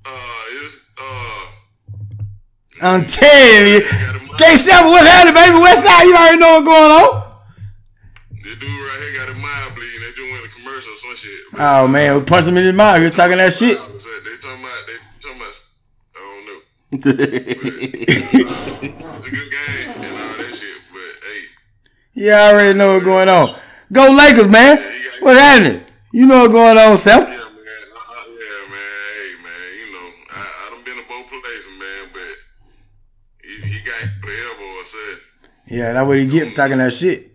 uh, 0.09 0.61
it's, 0.61 0.77
uh, 1.01 1.45
I'm 2.85 3.05
telling 3.09 3.65
you. 3.65 3.81
K7, 4.41 4.89
what's 4.89 5.09
happening, 5.09 5.37
baby? 5.37 5.57
West 5.61 5.85
side, 5.85 6.05
you 6.05 6.17
already 6.17 6.41
know 6.41 6.61
what's 6.61 6.69
going 6.69 6.93
on. 6.93 7.30
This 8.43 8.59
dude 8.59 8.69
right 8.69 8.99
here 9.01 9.15
got 9.21 9.29
his 9.29 9.39
mind 9.43 9.75
bleeding. 9.75 10.01
They 10.01 10.31
went 10.33 10.45
to 10.45 10.51
commercial 10.59 10.93
or 10.93 10.97
some 10.97 11.17
shit. 11.17 11.41
Oh, 11.59 11.87
man. 11.89 12.15
We 12.17 12.23
punched 12.23 12.49
him 12.49 12.57
in 12.57 12.65
his 12.65 12.75
mouth. 12.75 12.99
He 12.99 13.05
was 13.05 13.15
talking 13.15 13.37
that 13.39 13.53
shit. 13.53 13.77
They 13.79 14.37
talking 14.41 14.65
about, 14.65 14.87
they 14.87 14.97
talking 15.21 15.41
about, 15.41 15.55
I 16.17 16.21
don't 16.21 16.47
know. 16.47 16.61
It's 18.83 19.27
a 19.27 19.31
good 19.31 19.51
game 19.51 19.91
and 19.91 20.15
all 20.15 20.37
that 20.39 20.55
shit, 20.55 20.79
but 20.93 21.13
hey, 21.25 21.41
Yeah, 22.15 22.35
I 22.37 22.53
already 22.53 22.79
know 22.79 22.95
what's 22.95 23.05
going 23.05 23.29
on. 23.29 23.57
Go 23.93 24.11
Lakers, 24.17 24.49
man. 24.49 24.79
What's 25.21 25.39
happening? 25.39 25.85
You 26.13 26.27
know 26.27 26.41
what's 26.41 26.53
going 26.53 26.79
on, 26.79 26.97
Seth. 26.99 27.29
yeah, 27.29 27.37
man, 27.37 27.39
uh, 27.39 27.45
yeah, 28.27 28.71
man, 28.71 29.01
hey, 29.15 29.43
man, 29.43 29.69
you 29.79 29.93
know, 29.93 30.09
I, 30.33 30.41
I 30.41 30.71
done 30.75 30.85
been 30.85 30.97
to 30.97 31.03
both 31.09 31.29
places, 31.29 31.67
man, 31.79 32.09
but 32.13 32.35
he, 33.45 33.73
he 33.75 33.81
got 33.85 34.03
the 34.23 34.33
elbow 34.51 34.81
or 34.81 34.85
something. 34.85 35.19
Yeah, 35.69 35.93
that's 35.93 36.07
what 36.09 36.19
he 36.19 36.27
get 36.27 36.49
for 36.51 36.55
talking 36.57 36.79
that 36.79 36.93
shit. 36.93 37.30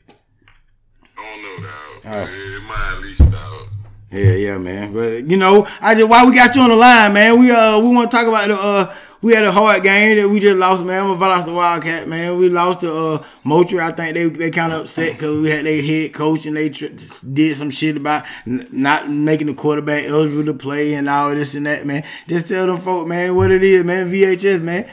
I 2.06 2.12
don't 2.12 2.20
know, 2.20 2.26
dog. 2.26 2.30
It, 2.30 2.54
it 2.56 2.64
might 2.64 2.94
at 2.96 3.02
least, 3.02 3.32
dog. 3.32 3.68
Yeah, 4.12 4.34
yeah, 4.34 4.58
man. 4.58 4.94
But 4.94 5.30
you 5.30 5.38
know, 5.38 5.68
I 5.82 5.96
just 5.96 6.10
why 6.10 6.26
we 6.26 6.36
got 6.36 6.56
you 6.56 6.62
on 6.62 6.70
the 6.70 6.76
line, 6.76 7.14
man. 7.14 7.40
We 7.40 7.52
uh 7.52 7.80
we 7.80 7.90
want 7.90 8.10
to 8.12 8.16
talk 8.18 8.28
about 8.28 8.48
the 8.48 8.60
uh 8.60 8.96
we 9.22 9.34
had 9.34 9.44
a 9.44 9.52
hard 9.52 9.82
game 9.82 10.18
that 10.18 10.30
we 10.30 10.40
just 10.40 10.58
lost, 10.58 10.84
man. 10.86 11.10
We 11.10 11.16
lost 11.16 11.48
the 11.48 11.54
Wildcat, 11.54 12.08
man. 12.08 12.38
We 12.38 12.48
lost 12.50 12.82
to 12.82 12.94
uh 12.96 13.24
Moultrie. 13.44 13.80
I 13.82 13.92
think 13.92 14.14
they 14.14 14.30
they 14.30 14.52
kind 14.52 14.72
of 14.72 14.82
upset 14.82 15.14
because 15.14 15.42
we 15.42 15.50
had 15.50 15.66
their 15.66 15.82
head 15.82 16.14
coach 16.14 16.46
and 16.46 16.56
they 16.56 16.70
tr- 16.70 16.88
did 17.34 17.58
some 17.58 17.72
shit 17.72 17.98
about 17.98 18.24
n- 18.46 18.70
not 18.72 19.10
making 19.10 19.48
the 19.48 19.54
quarterback 19.56 20.06
eligible 20.06 20.46
to 20.46 20.54
play 20.54 20.94
and 20.94 21.10
all 21.10 21.34
this 21.34 21.56
and 21.56 21.66
that, 21.66 21.86
man. 21.86 22.04
Just 22.28 22.48
tell 22.48 22.68
them 22.68 22.78
folk, 22.78 23.08
man, 23.08 23.36
what 23.36 23.52
it 23.52 23.64
is, 23.64 23.84
man. 23.84 24.12
VHS, 24.12 24.62
man. 24.62 24.88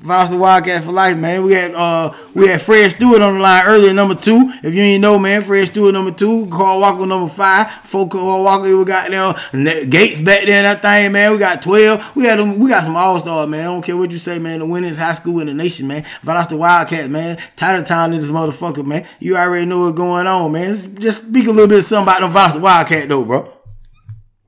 Valdosta 0.00 0.38
Wildcat 0.38 0.84
for 0.84 0.92
life, 0.92 1.16
man. 1.16 1.42
We 1.42 1.52
had 1.52 1.74
uh 1.74 2.14
we 2.32 2.46
had 2.46 2.62
Fred 2.62 2.92
Stewart 2.92 3.20
on 3.20 3.34
the 3.34 3.40
line 3.40 3.64
earlier, 3.66 3.92
number 3.92 4.14
two. 4.14 4.48
If 4.62 4.72
you 4.72 4.80
ain't 4.80 5.02
know, 5.02 5.18
man, 5.18 5.42
Fred 5.42 5.66
Stewart 5.66 5.92
number 5.92 6.12
two, 6.12 6.46
Carl 6.46 6.80
Walker 6.80 7.04
number 7.04 7.28
five, 7.28 7.68
four 7.84 8.08
Carl 8.08 8.44
Walker 8.44 8.76
we 8.76 8.84
got 8.84 9.12
and 9.12 9.90
Gates 9.90 10.20
back 10.20 10.46
there, 10.46 10.62
that 10.62 10.82
thing, 10.82 11.10
man. 11.10 11.32
We 11.32 11.38
got 11.38 11.62
twelve. 11.62 12.14
We 12.14 12.24
had 12.24 12.38
them, 12.38 12.60
we 12.60 12.68
got 12.68 12.84
some 12.84 12.94
all 12.94 13.18
stars, 13.18 13.48
man. 13.48 13.60
I 13.60 13.64
don't 13.64 13.82
care 13.82 13.96
what 13.96 14.12
you 14.12 14.18
say, 14.18 14.38
man. 14.38 14.60
The 14.60 14.66
winningest 14.66 14.98
high 14.98 15.14
school 15.14 15.40
in 15.40 15.48
the 15.48 15.54
nation, 15.54 15.88
man. 15.88 16.04
Valdosta 16.22 16.56
Wildcat, 16.56 17.10
man. 17.10 17.36
Title 17.56 17.82
town 17.82 18.12
in 18.12 18.20
this 18.20 18.28
motherfucker, 18.28 18.86
man. 18.86 19.04
You 19.18 19.36
already 19.36 19.66
know 19.66 19.80
what's 19.80 19.96
going 19.96 20.28
on, 20.28 20.52
man. 20.52 21.00
Just 21.00 21.26
speak 21.26 21.48
a 21.48 21.50
little 21.50 21.66
bit 21.66 21.82
something 21.82 22.04
about 22.04 22.20
them 22.20 22.32
Valdosta 22.32 22.60
Wildcat 22.60 23.08
though, 23.08 23.24
bro. 23.24 23.52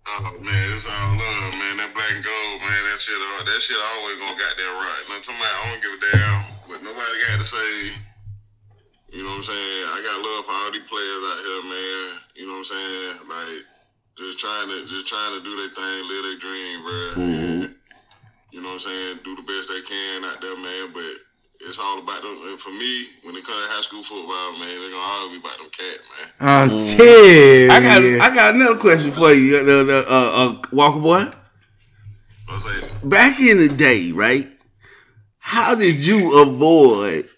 Oh 0.06 0.38
man, 0.40 0.72
it's 0.72 0.86
all 0.86 1.10
love, 1.10 1.54
man. 1.58 1.76
That 1.78 1.90
black 1.92 2.14
and 2.14 2.24
gold, 2.24 2.60
man. 2.60 2.89
That 3.00 3.08
shit, 3.08 3.16
uh, 3.16 3.44
that 3.48 3.60
shit 3.64 3.80
always 3.96 4.20
gonna 4.20 4.36
goddamn 4.36 4.76
right. 4.76 5.04
Now, 5.08 5.24
somebody 5.24 5.48
I 5.48 5.72
don't 5.72 5.80
give 5.80 5.96
a 5.96 6.00
damn, 6.04 6.40
but 6.68 6.78
nobody 6.84 7.16
got 7.32 7.40
to 7.40 7.48
say. 7.48 7.96
You 9.08 9.24
know 9.24 9.32
what 9.32 9.40
I'm 9.40 9.48
saying? 9.48 9.82
I 9.88 9.98
got 10.04 10.20
love 10.20 10.44
for 10.44 10.52
all 10.52 10.68
these 10.68 10.84
players 10.84 11.22
out 11.32 11.40
here, 11.40 11.64
man. 11.64 12.04
You 12.36 12.44
know 12.44 12.60
what 12.60 12.68
I'm 12.68 12.76
saying? 12.76 13.12
Like 13.24 13.60
just 14.20 14.36
trying 14.36 14.68
to, 14.68 14.84
just 14.84 15.08
trying 15.08 15.32
to 15.32 15.40
do 15.40 15.48
their 15.48 15.72
thing, 15.72 15.98
live 16.12 16.24
their 16.28 16.40
dream, 16.44 16.76
bro. 16.84 17.00
And, 17.24 17.74
you 18.52 18.60
know 18.60 18.76
what 18.76 18.84
I'm 18.84 18.92
saying? 18.92 19.24
Do 19.24 19.32
the 19.32 19.48
best 19.48 19.72
they 19.72 19.80
can 19.80 20.28
out 20.28 20.36
there, 20.44 20.60
man. 20.60 20.92
But 20.92 21.24
it's 21.64 21.80
all 21.80 22.04
about 22.04 22.20
them. 22.20 22.36
and 22.52 22.60
For 22.60 22.68
me, 22.68 23.16
when 23.24 23.32
it 23.32 23.48
comes 23.48 23.64
to 23.64 23.68
high 23.72 23.80
school 23.80 24.04
football, 24.04 24.60
man, 24.60 24.76
they're 24.76 24.92
gonna 24.92 25.08
always 25.24 25.32
be 25.32 25.40
about 25.40 25.56
them 25.56 25.72
cat, 25.72 25.98
man. 26.04 26.28
Until 26.68 27.72
I 27.72 27.80
got 27.80 28.04
I 28.04 28.28
got 28.36 28.54
another 28.60 28.76
question 28.76 29.08
for 29.08 29.32
you, 29.32 29.56
uh, 29.56 29.64
the, 29.64 29.76
the, 29.88 29.98
uh, 30.04 30.28
uh, 30.36 30.68
Walker 30.76 31.00
boy. 31.00 31.39
Back 33.04 33.40
in 33.40 33.58
the 33.58 33.68
day, 33.68 34.12
right? 34.12 34.48
How 35.38 35.74
did 35.74 36.04
you 36.04 36.42
avoid 36.42 37.28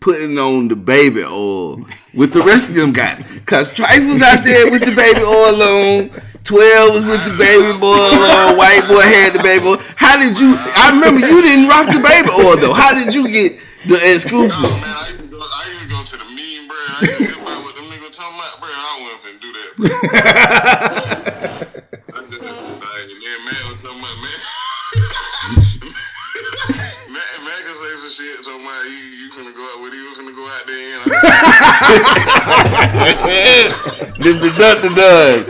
putting 0.00 0.38
on 0.38 0.68
the 0.68 0.76
baby 0.76 1.22
oil 1.24 1.84
with 2.14 2.32
the 2.32 2.42
rest 2.42 2.68
of 2.70 2.74
them 2.76 2.92
guys? 2.92 3.22
Cause 3.46 3.72
Trife 3.72 4.06
was 4.06 4.22
out 4.22 4.44
there 4.44 4.70
with 4.70 4.84
the 4.84 4.92
baby 4.92 5.20
oil 5.24 5.62
on. 5.62 6.10
Twelve 6.44 6.94
was 6.94 7.04
with 7.04 7.24
the 7.24 7.36
baby 7.36 7.78
boy 7.80 7.96
on. 7.96 8.56
White 8.56 8.84
boy 8.88 9.00
had 9.00 9.32
the 9.34 9.42
baby 9.42 9.64
oil. 9.66 9.78
How 9.96 10.18
did 10.20 10.38
you? 10.38 10.54
I 10.56 10.90
remember 10.92 11.20
you 11.26 11.42
didn't 11.42 11.68
rock 11.68 11.86
the 11.88 12.00
baby 12.00 12.28
oil 12.30 12.56
though. 12.56 12.72
How 12.72 12.92
did 12.94 13.14
you 13.14 13.28
get 13.28 13.58
the 13.88 13.96
exclusive? 13.96 14.60
Oh 14.60 14.76
man, 14.76 14.92
I 14.92 15.10
to 15.16 15.24
go, 15.24 15.40
I 15.40 15.86
go 15.88 16.04
to 16.04 16.16
the 16.16 16.24
mean, 16.36 16.68
bro. 16.68 16.76
I 16.76 17.06
to 17.06 17.24
hear 17.24 17.32
about 17.32 17.64
what 17.64 17.74
them 17.74 17.84
niggas 17.88 18.12
talking 18.12 18.36
about, 18.36 18.60
bro. 18.60 18.68
I 18.68 19.08
wasn't 19.08 19.20
finna 19.24 19.40
do 19.40 19.50
that, 19.56 19.72
you, 28.90 29.24
you 29.24 29.30
finna 29.30 29.54
go 29.54 29.62
out 29.62 29.78
with 29.82 29.94
you, 29.94 30.10
finna 30.12 30.34
go 30.34 30.44
out 30.46 30.66
there 30.66 31.00
and 31.00 31.10
I, 33.00 33.14
the 34.18 34.30
the 34.36 34.50
duck 34.58 34.82
the 34.82 34.90
dud. 34.94 35.46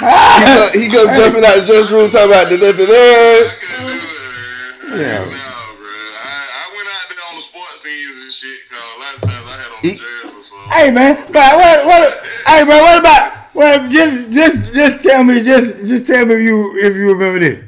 He 0.00 0.40
go, 0.54 0.64
he 0.80 0.86
go 0.88 1.02
jumping 1.16 1.44
out 1.44 1.56
the 1.60 1.66
dressing 1.66 1.96
room 1.96 2.10
talking 2.10 2.30
about 2.30 2.48
the 2.50 2.56
the 2.56 2.72
the. 2.72 2.84
I 2.86 3.54
couldn't 3.60 3.86
do 3.86 3.92
it, 3.92 4.90
man. 4.90 5.00
Yeah. 5.00 5.18
No, 5.24 5.30
bro. 5.76 5.90
I, 6.16 6.24
I 6.46 6.64
went 6.72 6.88
out 6.88 7.06
there 7.10 7.24
on 7.28 7.34
the 7.36 7.42
sports 7.42 7.82
scenes 7.82 8.16
and 8.22 8.32
shit, 8.32 8.60
cause 8.70 8.78
a 8.80 8.98
lot 9.00 9.14
of 9.16 9.20
times 9.22 9.44
I 9.44 9.54
had 9.60 9.70
on 9.72 9.78
the 9.82 9.88
He- 9.88 9.98
jersey 9.98 10.38
or 10.38 10.42
something. 10.42 10.70
Hey 10.72 10.90
man, 10.90 11.14
but 11.32 11.50
what 11.56 11.86
what 11.86 12.02
hey 12.46 12.62
man, 12.64 12.80
what 12.82 12.98
about 13.00 13.32
well 13.54 13.88
just 13.88 14.30
just 14.32 14.74
just 14.74 15.02
tell 15.02 15.24
me 15.24 15.42
just 15.42 15.78
just 15.86 16.06
tell 16.06 16.24
me 16.26 16.34
if 16.34 16.40
you 16.42 16.76
if 16.78 16.94
you 16.96 17.12
remember 17.12 17.40
this. 17.40 17.64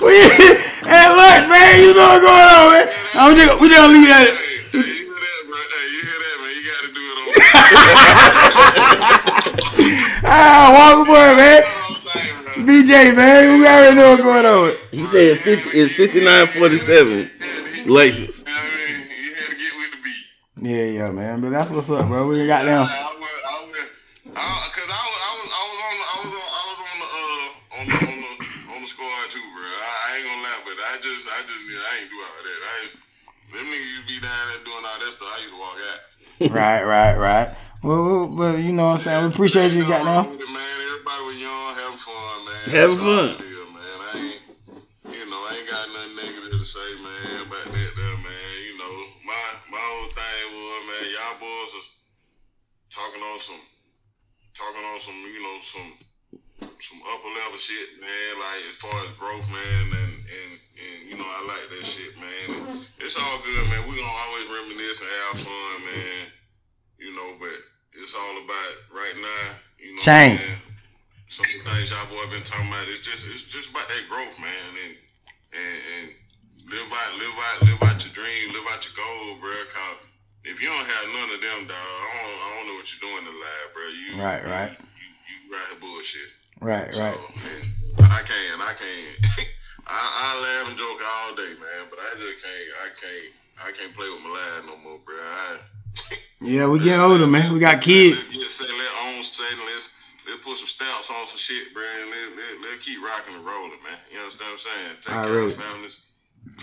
we 0.00 0.14
at 0.86 1.10
lunch, 1.68 1.76
man, 1.76 1.80
you 1.84 1.94
know 1.94 2.08
what's 2.08 2.24
going 2.24 2.48
on, 2.48 2.72
man. 2.72 2.86
I'm 3.14 3.36
just, 3.36 3.60
we 3.60 3.68
just 3.68 3.88
leave 3.90 4.08
that. 4.08 4.26
Hey, 4.28 4.34
hey, 4.72 4.88
you 4.88 5.04
hear 5.04 5.20
that, 5.20 5.42
bro? 5.48 5.58
Hey, 5.58 5.86
you 5.92 6.00
hear 6.08 6.18
that, 6.24 6.36
man? 6.40 6.52
You 6.56 6.62
got 6.68 6.80
to 6.84 6.90
do 6.94 7.02
it 7.04 7.16
on. 7.18 7.26
Ah, 10.30 10.68
Walker 10.74 11.06
boy, 11.06 11.30
man. 11.38 11.62
I'm 11.64 11.96
saying, 11.96 12.34
bro. 12.44 12.52
BJ, 12.66 13.16
man, 13.16 13.58
we 13.58 13.66
already 13.66 13.96
know 13.96 14.10
what's 14.10 14.22
going 14.22 14.46
on. 14.46 14.74
He 14.90 15.06
said 15.06 15.38
50, 15.38 15.70
it's 15.78 15.92
59-47 15.94 17.86
Lakers. 17.86 18.44
You 18.44 18.52
know 18.52 18.52
what 18.52 18.60
I 18.60 18.76
mean? 18.76 19.08
You 19.24 19.34
had 19.34 19.48
to 19.48 19.56
get 19.56 19.72
with 19.78 19.90
the 19.92 20.00
beat. 20.04 20.26
Yeah, 20.68 20.84
yeah, 20.84 21.10
man. 21.10 21.40
But 21.40 21.50
that's 21.50 21.70
what's 21.70 21.88
up, 21.90 22.08
bro. 22.08 22.26
We 22.28 22.46
got 22.46 22.64
down. 22.64 22.86
I, 22.86 22.92
I 22.92 23.14
went, 23.14 23.32
I 24.36 24.40
I, 24.40 24.68
cause 24.74 24.90
I 24.90 24.98
I 24.98 25.28
I 25.28 25.32
was 25.40 25.52
on, 25.80 25.94
the, 25.96 26.04
I 26.04 26.16
was 26.20 26.28
on, 26.28 26.44
I 26.44 26.62
was 26.68 26.78
on 26.82 26.96
the, 26.98 27.08
uh, 27.08 27.78
on 27.78 27.84
the, 27.88 27.96
on 28.04 28.18
the, 28.20 28.72
on 28.74 28.78
the 28.82 28.88
squad 28.88 29.30
too, 29.30 29.40
bro. 29.54 29.64
I, 29.64 29.92
I 30.04 30.07
ain't 30.18 30.26
gonna 30.26 30.42
lie, 30.42 30.60
but 30.66 30.76
I 30.82 30.94
just, 30.98 31.24
I 31.30 31.38
just, 31.46 31.62
I 31.62 31.92
ain't 32.02 32.10
do 32.10 32.18
all 32.18 32.42
that. 32.42 32.60
I, 32.66 32.76
them 33.54 33.64
niggas 33.70 33.86
used 33.86 34.02
to 34.02 34.08
be 34.10 34.18
down 34.20 34.44
there 34.50 34.62
doing 34.66 34.84
all 34.84 34.98
that 34.98 35.12
stuff. 35.14 35.30
I 35.30 35.38
used 35.40 35.54
to 35.54 35.60
walk 35.62 35.78
out. 35.78 36.00
Right, 36.54 36.82
right, 36.84 37.16
right. 37.18 37.48
Well, 37.82 38.02
well, 38.02 38.26
well, 38.28 38.58
you 38.58 38.72
know 38.72 38.86
what 38.94 38.98
I'm 38.98 39.06
saying. 39.06 39.22
We 39.26 39.30
appreciate 39.34 39.72
you, 39.72 39.82
got 39.86 40.02
now. 40.04 40.22
wrong 40.22 40.24
down. 40.26 40.38
with 40.38 40.46
it, 40.46 40.52
man. 40.54 40.76
Everybody 40.86 41.22
was 41.26 41.38
young, 41.38 41.70
having 41.78 41.98
fun, 42.02 42.38
man. 42.46 42.62
Having 42.66 42.98
That's 42.98 42.98
all 42.98 43.18
fun. 43.18 43.28
it 43.30 43.46
is, 43.46 43.68
man. 43.74 43.98
I 43.98 44.12
ain't, 44.18 44.42
you 45.18 45.24
know, 45.30 45.40
I 45.46 45.50
ain't 45.58 45.66
got 45.70 45.84
nothing 45.94 46.14
negative 46.18 46.58
to 46.58 46.66
say, 46.66 46.88
man, 47.02 47.46
about 47.46 47.66
that, 47.70 47.92
there, 47.94 48.18
man. 48.22 48.54
You 48.70 48.74
know, 48.78 48.94
my 49.26 49.42
my 49.70 49.82
whole 49.82 50.10
thing 50.14 50.44
was, 50.54 50.82
man, 50.86 51.04
y'all 51.14 51.38
boys 51.42 51.70
was 51.74 51.86
talking 52.90 53.22
on 53.22 53.38
some 53.38 53.62
talking 54.54 54.84
on 54.94 54.98
some, 54.98 55.18
you 55.30 55.42
know, 55.42 55.56
some 55.62 55.90
some 56.60 57.00
upper 57.02 57.30
level 57.42 57.58
shit, 57.58 57.88
man. 58.00 58.30
Like 58.38 58.62
as 58.70 58.76
far 58.78 58.96
as 59.06 59.10
growth, 59.18 59.46
man, 59.50 59.84
and 59.94 60.14
and 60.26 60.52
and 60.78 60.98
you 61.10 61.16
know, 61.18 61.26
I 61.26 61.40
like 61.46 61.66
that 61.70 61.84
shit, 61.86 62.14
man. 62.18 62.46
Mm-hmm. 62.50 63.02
It's 63.02 63.18
all 63.18 63.38
good, 63.42 63.64
man. 63.70 63.86
We 63.86 63.98
gonna 63.98 64.22
always 64.26 64.46
reminisce 64.50 65.00
and 65.02 65.10
have 65.10 65.36
fun, 65.42 65.74
man. 65.86 66.22
You 66.98 67.14
know, 67.14 67.38
but 67.38 67.54
it's 68.02 68.14
all 68.14 68.36
about 68.42 68.72
right 68.94 69.16
now. 69.18 69.46
You 69.78 69.94
know, 69.94 70.02
Change. 70.02 70.40
man, 70.42 70.58
some 71.28 71.46
of 71.46 71.54
the 71.62 71.70
things 71.70 71.90
y'all 71.90 72.08
boy 72.10 72.26
been 72.30 72.46
talking 72.46 72.70
about. 72.70 72.86
It's 72.88 73.06
just 73.06 73.26
it's 73.26 73.46
just 73.46 73.70
about 73.70 73.86
that 73.86 74.04
growth, 74.10 74.34
man, 74.38 74.70
and 74.86 74.94
and, 75.54 75.76
and 75.94 76.04
live 76.70 76.90
out 76.90 77.12
live 77.18 77.38
out 77.38 77.58
live 77.66 77.82
out 77.86 77.98
your 78.02 78.14
dream, 78.14 78.54
live 78.54 78.66
out 78.70 78.82
your 78.86 78.96
goal, 78.98 79.38
bro. 79.42 79.54
Cause 79.70 79.98
if 80.46 80.62
you 80.62 80.68
don't 80.70 80.86
have 80.86 81.04
none 81.12 81.30
of 81.34 81.40
them, 81.42 81.60
dog, 81.68 81.76
I 81.76 82.10
don't 82.22 82.38
I 82.38 82.48
don't 82.54 82.66
know 82.70 82.76
what 82.78 82.88
you're 82.90 83.04
doing 83.04 83.24
in 83.26 83.34
life, 83.34 83.68
bro. 83.74 83.84
You 83.90 84.10
Right, 84.18 84.42
right. 84.46 84.72
You 84.78 85.06
you, 85.26 85.56
you 85.58 85.80
bullshit. 85.80 86.30
Right, 86.60 86.92
So, 86.94 87.00
right. 87.00 87.18
I 87.98 88.20
can't, 88.26 88.60
I 88.60 88.72
can't. 88.74 89.48
I, 89.86 89.96
I 89.96 90.30
laugh 90.42 90.68
and 90.68 90.76
joke 90.78 91.00
all 91.00 91.34
day, 91.34 91.54
man, 91.56 91.88
but 91.88 91.98
I 91.98 92.12
just 92.18 92.42
can't, 92.44 92.68
I 92.84 92.88
can't, 93.00 93.32
I 93.56 93.68
can't 93.72 93.94
play 93.96 94.08
with 94.10 94.22
my 94.22 94.30
life 94.30 94.66
no 94.66 94.76
more, 94.84 94.98
bro. 95.04 95.16
I, 95.16 95.58
Yeah, 96.40 96.68
we 96.68 96.78
getting 96.78 97.00
older, 97.00 97.26
man. 97.26 97.52
We 97.52 97.58
got 97.58 97.76
Let's 97.82 97.86
kids. 97.86 98.30
get 98.30 98.38
let 98.70 98.92
on 99.10 99.22
set, 99.24 99.50
and 99.50 99.60
let's 99.66 99.90
let's 100.28 100.44
put 100.44 100.54
some 100.56 100.68
stamps 100.70 101.10
on 101.10 101.26
some 101.26 101.36
shit, 101.40 101.74
bro, 101.74 101.82
and 101.82 102.10
let 102.10 102.26
let 102.38 102.52
let 102.62 102.80
keep 102.80 103.02
rocking 103.02 103.34
and 103.34 103.44
rolling, 103.44 103.74
man. 103.82 103.98
You 104.12 104.20
understand 104.22 104.54
what 104.54 104.62
I'm 104.62 104.66
saying? 104.70 104.94
Take 105.02 105.14
I 105.18 105.24
care 105.26 105.32
really- 105.34 105.52
of 105.54 105.58
families, 105.58 105.96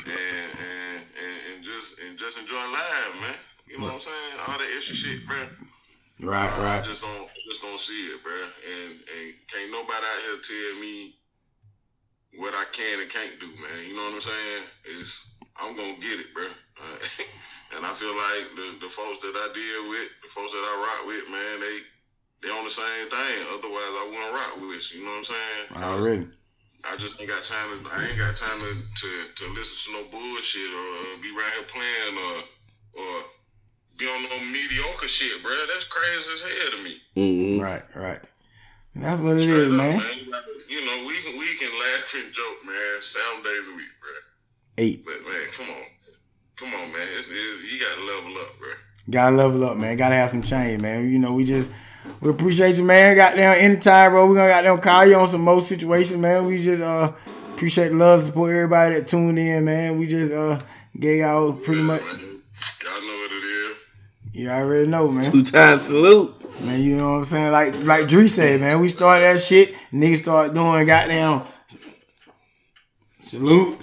and 0.05 0.47
and 0.55 0.99
and 1.03 1.35
and 1.51 1.57
just 1.65 1.99
and 1.99 2.15
just 2.17 2.37
enjoy 2.39 2.55
life, 2.55 3.11
man. 3.19 3.35
You 3.67 3.79
know 3.79 3.91
what 3.91 3.95
I'm 3.99 4.01
saying? 4.07 4.33
All 4.47 4.57
that 4.59 4.71
extra 4.77 4.95
shit, 4.95 5.27
bro. 5.27 5.43
Right, 6.21 6.47
I 6.47 6.63
right. 6.63 6.83
just 6.83 7.01
don't 7.01 7.27
just 7.43 7.61
don't 7.61 7.79
see 7.79 8.07
it, 8.15 8.23
bro. 8.23 8.31
And 8.31 8.91
and 8.95 9.25
can't 9.51 9.71
nobody 9.71 9.99
out 9.99 10.21
here 10.23 10.39
tell 10.39 10.79
me 10.79 11.13
what 12.39 12.55
I 12.55 12.63
can 12.71 13.01
and 13.01 13.11
can't 13.11 13.35
do, 13.39 13.47
man. 13.47 13.79
You 13.83 13.95
know 13.95 14.05
what 14.15 14.23
I'm 14.23 14.31
saying? 14.31 14.63
Is 14.99 15.11
I'm 15.59 15.75
gonna 15.75 15.99
get 15.99 16.19
it, 16.19 16.31
bro. 16.33 16.47
Uh, 16.47 16.97
and 17.75 17.85
I 17.85 17.91
feel 17.91 18.15
like 18.15 18.47
the 18.55 18.87
the 18.87 18.91
folks 18.91 19.19
that 19.19 19.35
I 19.35 19.47
deal 19.51 19.91
with, 19.91 20.07
the 20.23 20.31
folks 20.31 20.55
that 20.55 20.63
I 20.63 20.73
rock 20.79 21.01
with, 21.07 21.27
man, 21.27 21.55
they 21.59 21.77
they 22.47 22.49
on 22.51 22.63
the 22.63 22.71
same 22.71 23.05
thing. 23.11 23.37
Otherwise, 23.51 23.93
I 23.99 24.05
wouldn't 24.07 24.35
rock 24.35 24.53
with. 24.71 24.87
You 24.95 25.03
know 25.03 25.11
what 25.19 25.27
I'm 25.27 25.35
saying? 25.35 25.83
Already. 25.83 26.27
I 26.87 26.95
just 26.97 27.19
ain't 27.19 27.27
got 27.29 27.43
time 27.43 27.83
to. 27.83 27.91
I 27.91 28.07
ain't 28.07 28.19
got 28.19 28.39
time 28.39 28.55
to 28.55 28.71
to, 28.71 29.09
to 29.35 29.43
listen 29.51 29.75
to 29.83 29.89
no 29.99 30.03
bullshit 30.15 30.71
or 30.71 30.87
uh, 30.95 31.19
be 31.19 31.35
right 31.35 31.51
here 31.59 31.67
playing 31.67 32.15
or 32.15 32.35
or 33.03 33.13
be 33.97 34.05
on 34.05 34.23
no 34.23 34.51
mediocre 34.51 35.07
shit, 35.07 35.41
bro. 35.41 35.51
That's 35.73 35.85
crazy 35.85 36.29
as 36.33 36.41
hell 36.41 36.71
to 36.77 36.83
me. 36.83 36.97
Mm-hmm. 37.15 37.63
Right, 37.63 37.83
right. 37.95 38.21
That's 38.95 39.19
what 39.19 39.37
it 39.37 39.41
Straight 39.41 39.57
is, 39.57 39.67
up, 39.67 39.77
man. 39.77 40.01
You 40.67 40.85
know, 40.85 41.05
we 41.05 41.19
can 41.19 41.39
we 41.39 41.55
can 41.55 41.69
laugh 41.79 42.15
and 42.15 42.33
joke, 42.33 42.57
man, 42.65 43.01
seven 43.01 43.43
days 43.43 43.67
a 43.67 43.75
week, 43.75 43.93
bro. 43.99 44.11
Eight. 44.77 45.05
But 45.05 45.21
man, 45.25 45.47
come 45.51 45.67
on, 45.67 45.83
come 46.55 46.73
on, 46.73 46.91
man. 46.91 47.07
It's, 47.17 47.27
it's, 47.29 47.71
you 47.71 47.79
got 47.79 47.95
to 47.95 48.03
level 48.03 48.41
up, 48.41 48.59
bro. 48.59 48.69
Gotta 49.09 49.35
level 49.35 49.63
up, 49.65 49.77
man. 49.77 49.97
Gotta 49.97 50.15
have 50.15 50.31
some 50.31 50.41
change, 50.41 50.81
man. 50.81 51.09
You 51.11 51.19
know, 51.19 51.33
we 51.33 51.43
just 51.43 51.69
we 52.21 52.29
appreciate 52.29 52.75
you, 52.77 52.83
man. 52.83 53.15
Goddamn, 53.15 53.57
anytime, 53.59 54.11
bro. 54.11 54.27
We 54.27 54.35
gonna 54.35 54.49
goddamn 54.49 54.79
call 54.79 55.05
you 55.05 55.15
on 55.15 55.27
some 55.27 55.41
more 55.41 55.61
situations, 55.61 56.19
man. 56.19 56.45
We 56.45 56.63
just 56.63 56.81
uh 56.81 57.13
appreciate 57.53 57.89
the 57.89 57.95
love, 57.95 58.23
support 58.23 58.51
everybody 58.53 58.95
that 58.95 59.07
tuned 59.07 59.37
in, 59.37 59.63
man. 59.65 59.99
We 59.99 60.07
just 60.07 60.31
uh 60.31 60.59
gave 60.99 61.19
y'all 61.19 61.53
pretty 61.53 61.81
much. 61.81 62.01
Man, 62.01 62.09
y'all 62.11 62.19
know 62.19 62.27
what 62.27 62.33
it 62.33 62.33
is. 62.33 63.24
You 64.35 64.49
already 64.49 64.85
know, 64.85 65.07
man. 65.07 65.31
Two 65.31 65.45
times 65.45 65.83
salute. 65.83 66.35
Man, 66.59 66.81
you 66.81 66.97
know 66.97 67.11
what 67.11 67.17
I'm 67.19 67.23
saying? 67.23 67.51
Like 67.53 67.83
like 67.83 68.07
Dree 68.09 68.27
said, 68.27 68.59
man, 68.59 68.81
we 68.81 68.89
started 68.89 69.23
that 69.23 69.39
shit. 69.39 69.73
Niggas 69.93 70.17
start 70.17 70.53
doing 70.53 70.85
goddamn 70.85 71.43
salute, 73.21 73.79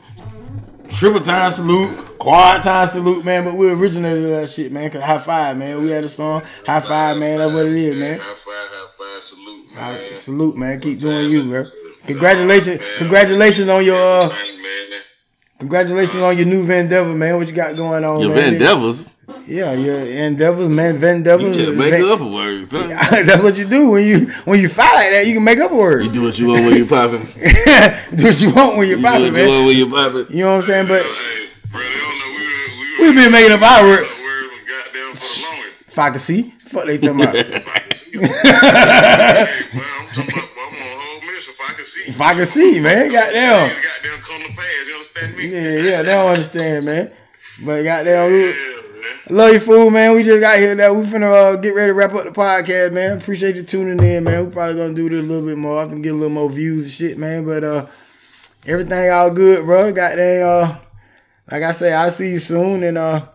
triple 0.91 1.23
time 1.23 1.51
salute, 1.53 2.19
quad 2.19 2.63
time 2.63 2.87
salute, 2.87 3.25
man. 3.25 3.45
But 3.45 3.55
we 3.55 3.71
originated 3.71 4.25
that 4.31 4.51
shit, 4.51 4.71
man. 4.71 4.91
Cause 4.91 5.03
high 5.03 5.21
five, 5.21 5.57
man. 5.57 5.81
We 5.81 5.89
had 5.89 6.05
a 6.05 6.09
song, 6.09 6.43
high 6.67 6.81
five, 6.81 7.17
man. 7.17 7.39
That's 7.39 7.51
what 7.51 7.65
it 7.65 7.73
is, 7.73 7.97
man. 7.97 8.19
High 8.19 8.25
five, 8.25 8.37
high 8.45 8.91
five, 8.99 9.23
salute, 9.23 9.75
man. 9.75 9.85
All 9.85 9.91
right, 9.91 10.13
salute, 10.13 10.57
man. 10.59 10.81
Keep 10.81 10.99
doing 10.99 11.31
you, 11.31 11.49
bro. 11.49 11.65
Congratulations, 12.07 12.83
congratulations 12.99 13.69
on 13.71 13.83
your 13.87 13.97
uh, 13.97 14.29
Thank, 14.29 14.57
man. 14.57 14.62
Congratulations 15.63 16.23
on 16.23 16.37
your 16.37 16.47
new 16.47 16.69
Endeavor, 16.71 17.15
man. 17.15 17.37
What 17.37 17.47
you 17.47 17.53
got 17.53 17.77
going 17.77 18.05
on, 18.05 18.21
Your 18.21 18.35
man? 18.35 18.51
Van 18.53 18.61
Devils. 18.61 19.09
Yeah, 19.47 19.73
your 19.73 19.97
endeavors, 19.99 20.67
man. 20.69 20.97
Endeavors. 21.03 21.57
You 21.57 21.65
just 21.67 21.79
make 21.79 21.95
up 22.03 22.21
a 22.21 22.27
word, 22.27 22.69
son. 22.71 22.89
That's 22.91 23.43
what 23.43 23.57
you 23.57 23.65
do 23.65 23.91
when 23.91 24.05
you 24.07 24.27
when 24.45 24.61
you 24.61 24.69
fight 24.69 24.95
like 24.95 25.11
that. 25.13 25.27
You 25.27 25.35
can 25.35 25.45
make 25.45 25.59
up 25.59 25.71
a 25.71 25.75
word. 25.75 26.05
You 26.05 26.13
do 26.13 26.23
what 26.23 26.39
you 26.39 26.49
want 26.49 26.65
when 26.65 26.77
you 26.77 26.87
popping. 26.87 27.25
do 28.17 28.25
what 28.25 28.41
you 28.41 28.53
want 28.53 28.77
when 28.77 28.89
you're 28.89 28.99
You 28.99 29.05
do 29.05 29.09
popping, 29.09 29.33
what 29.33 29.43
you 29.43 29.49
want 29.49 29.67
when 29.67 29.77
you 29.77 29.87
popping. 29.91 30.27
You 30.37 30.45
know 30.45 30.51
what 30.51 30.57
I'm 30.57 30.63
saying? 30.63 30.87
But 30.89 31.03
Hey, 31.03 31.47
bro, 31.71 31.81
they 31.81 32.01
don't 32.01 32.19
know 32.19 32.29
we 32.29 32.35
were, 32.43 33.01
we 33.01 33.09
we 33.11 33.15
been 33.23 33.33
making 33.33 33.53
up 33.53 33.63
our 33.63 33.83
word. 33.85 34.03
word 34.03 34.51
was 34.51 34.61
goddamn 34.69 35.17
for 35.17 35.17
the 35.17 35.47
longest. 35.47 35.89
If 35.89 35.99
I 35.99 36.11
could 36.11 36.21
see, 36.21 36.53
fuck 36.67 36.87
they 36.87 36.99
talking 36.99 37.23
about. 40.33 40.49
See, 41.93 42.11
if 42.11 42.21
I 42.21 42.35
could 42.35 42.49
see, 42.49 42.81
man, 42.81 43.11
goddamn. 43.13 43.69
goddamn 43.69 44.21
come 44.23 44.43
to 44.43 44.49
pass. 44.57 44.87
You 44.87 44.95
understand 44.95 45.37
me? 45.37 45.49
Yeah, 45.49 45.91
yeah, 45.91 46.03
they 46.03 46.13
don't 46.13 46.29
understand, 46.31 46.85
man. 46.87 47.13
But 47.65 47.83
goddamn, 47.83 48.33
we, 48.33 48.47
Yeah, 48.49 48.55
man. 48.55 49.37
love 49.37 49.53
you, 49.53 49.61
fool, 49.61 49.91
man. 49.91 50.15
We 50.15 50.23
just 50.23 50.41
got 50.41 50.59
here 50.59 50.75
now. 50.75 50.93
We 50.95 51.05
finna 51.05 51.53
uh, 51.55 51.57
get 51.57 51.75
ready 51.75 51.89
to 51.91 51.95
wrap 51.95 52.15
up 52.15 52.25
the 52.25 52.31
podcast, 52.31 52.93
man. 52.93 53.19
Appreciate 53.19 53.57
you 53.57 53.63
tuning 53.63 54.03
in, 54.05 54.25
man. 54.25 54.47
We 54.47 54.53
probably 54.53 54.77
gonna 54.77 54.95
do 54.95 55.09
this 55.09 55.21
a 55.25 55.29
little 55.29 55.47
bit 55.47 55.59
more. 55.59 55.79
I 55.79 55.87
can 55.87 56.03
get 56.03 56.13
a 56.13 56.17
little 56.17 56.31
more 56.31 56.51
views 56.51 56.85
and 56.85 56.93
shit, 56.93 57.19
man. 57.19 57.45
But 57.45 57.63
uh, 57.65 57.87
everything 58.67 59.11
all 59.11 59.31
good, 59.31 59.65
bro. 59.65 59.93
Goddamn, 59.93 60.47
uh, 60.49 60.77
like 61.51 61.63
I 61.63 61.73
say, 61.73 61.93
I'll 61.93 62.11
see 62.11 62.31
you 62.31 62.39
soon. 62.39 62.83
And 62.85 62.97
uh, 62.99 63.27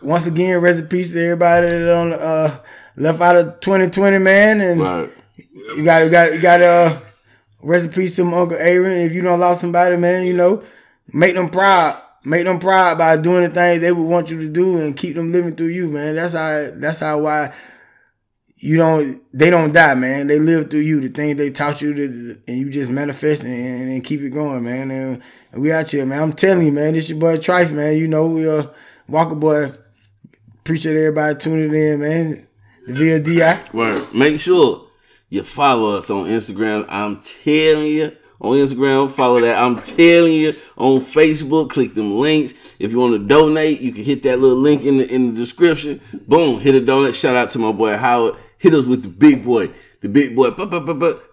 once 0.00 0.26
again, 0.26 0.60
rest 0.60 0.78
in 0.78 0.86
peace 0.86 1.12
to 1.12 1.20
everybody 1.22 1.66
that 1.66 1.92
on 1.92 2.12
uh 2.12 2.60
left 2.96 3.20
out 3.20 3.36
of 3.36 3.60
2020, 3.60 4.18
man. 4.18 4.60
And 4.60 4.80
Right. 4.80 5.12
you 5.76 5.84
got 5.84 6.04
you 6.04 6.10
got 6.10 6.32
you 6.34 6.40
got 6.40 6.62
uh 6.62 7.00
rest 7.60 7.86
in 7.86 7.92
peace 7.92 8.16
to 8.16 8.24
my 8.24 8.38
Uncle 8.38 8.56
Aaron. 8.58 8.98
If 8.98 9.12
you 9.12 9.22
don't 9.22 9.40
lost 9.40 9.60
somebody, 9.60 9.96
man, 9.96 10.26
you 10.26 10.34
know, 10.34 10.62
make 11.12 11.34
them 11.34 11.50
proud. 11.50 12.02
Make 12.24 12.44
them 12.44 12.58
proud 12.58 12.98
by 12.98 13.16
doing 13.16 13.44
the 13.44 13.50
things 13.54 13.80
they 13.80 13.92
would 13.92 14.02
want 14.02 14.28
you 14.28 14.38
to 14.40 14.48
do 14.48 14.78
and 14.78 14.96
keep 14.96 15.14
them 15.14 15.32
living 15.32 15.54
through 15.54 15.68
you, 15.68 15.88
man. 15.88 16.16
That's 16.16 16.34
how 16.34 16.70
that's 16.74 16.98
how 16.98 17.20
why 17.20 17.54
you 18.56 18.76
don't 18.76 19.22
they 19.32 19.50
don't 19.50 19.72
die, 19.72 19.94
man. 19.94 20.26
They 20.26 20.38
live 20.38 20.68
through 20.68 20.80
you. 20.80 21.00
The 21.00 21.08
things 21.08 21.36
they 21.36 21.50
taught 21.50 21.80
you 21.80 21.94
to, 21.94 22.40
and 22.48 22.58
you 22.58 22.70
just 22.70 22.90
manifest 22.90 23.44
and, 23.44 23.92
and, 23.92 24.04
keep 24.04 24.20
it 24.20 24.30
going, 24.30 24.64
man. 24.64 24.90
And, 24.90 25.22
and 25.52 25.62
we 25.62 25.72
out 25.72 25.90
here, 25.90 26.04
man. 26.04 26.22
I'm 26.22 26.32
telling 26.32 26.66
you, 26.66 26.72
man, 26.72 26.94
this 26.94 27.08
your 27.08 27.18
boy 27.18 27.38
Trife, 27.38 27.72
man. 27.72 27.96
You 27.96 28.08
know, 28.08 28.26
we 28.26 28.48
uh 28.48 28.66
Walker 29.06 29.36
Boy. 29.36 29.72
Appreciate 30.58 30.96
everybody 30.96 31.38
tuning 31.38 31.74
in, 31.74 32.00
man. 32.00 32.48
The 32.88 32.92
VLDI. 32.92 33.72
Word. 33.72 34.12
Make 34.12 34.40
sure 34.40 34.87
you 35.30 35.42
follow 35.42 35.96
us 35.98 36.10
on 36.10 36.26
Instagram. 36.26 36.86
I'm 36.88 37.20
telling 37.20 37.86
you. 37.86 38.16
On 38.40 38.56
Instagram, 38.56 39.12
follow 39.16 39.40
that. 39.40 39.60
I'm 39.60 39.82
telling 39.82 40.32
you. 40.32 40.54
On 40.76 41.00
Facebook, 41.04 41.70
click 41.70 41.94
them 41.94 42.18
links. 42.18 42.54
If 42.78 42.92
you 42.92 42.98
want 42.98 43.14
to 43.14 43.18
donate, 43.26 43.80
you 43.80 43.90
can 43.92 44.04
hit 44.04 44.22
that 44.22 44.38
little 44.38 44.56
link 44.56 44.84
in 44.84 44.98
the 44.98 45.12
in 45.12 45.34
the 45.34 45.40
description. 45.40 46.00
Boom, 46.28 46.60
hit 46.60 46.74
a 46.76 46.80
donate. 46.80 47.16
Shout 47.16 47.34
out 47.34 47.50
to 47.50 47.58
my 47.58 47.72
boy 47.72 47.96
Howard. 47.96 48.36
Hit 48.58 48.74
us 48.74 48.84
with 48.84 49.02
the 49.02 49.08
big 49.08 49.44
boy. 49.44 49.70
The 50.00 50.08
big 50.08 50.36
boy. 50.36 50.50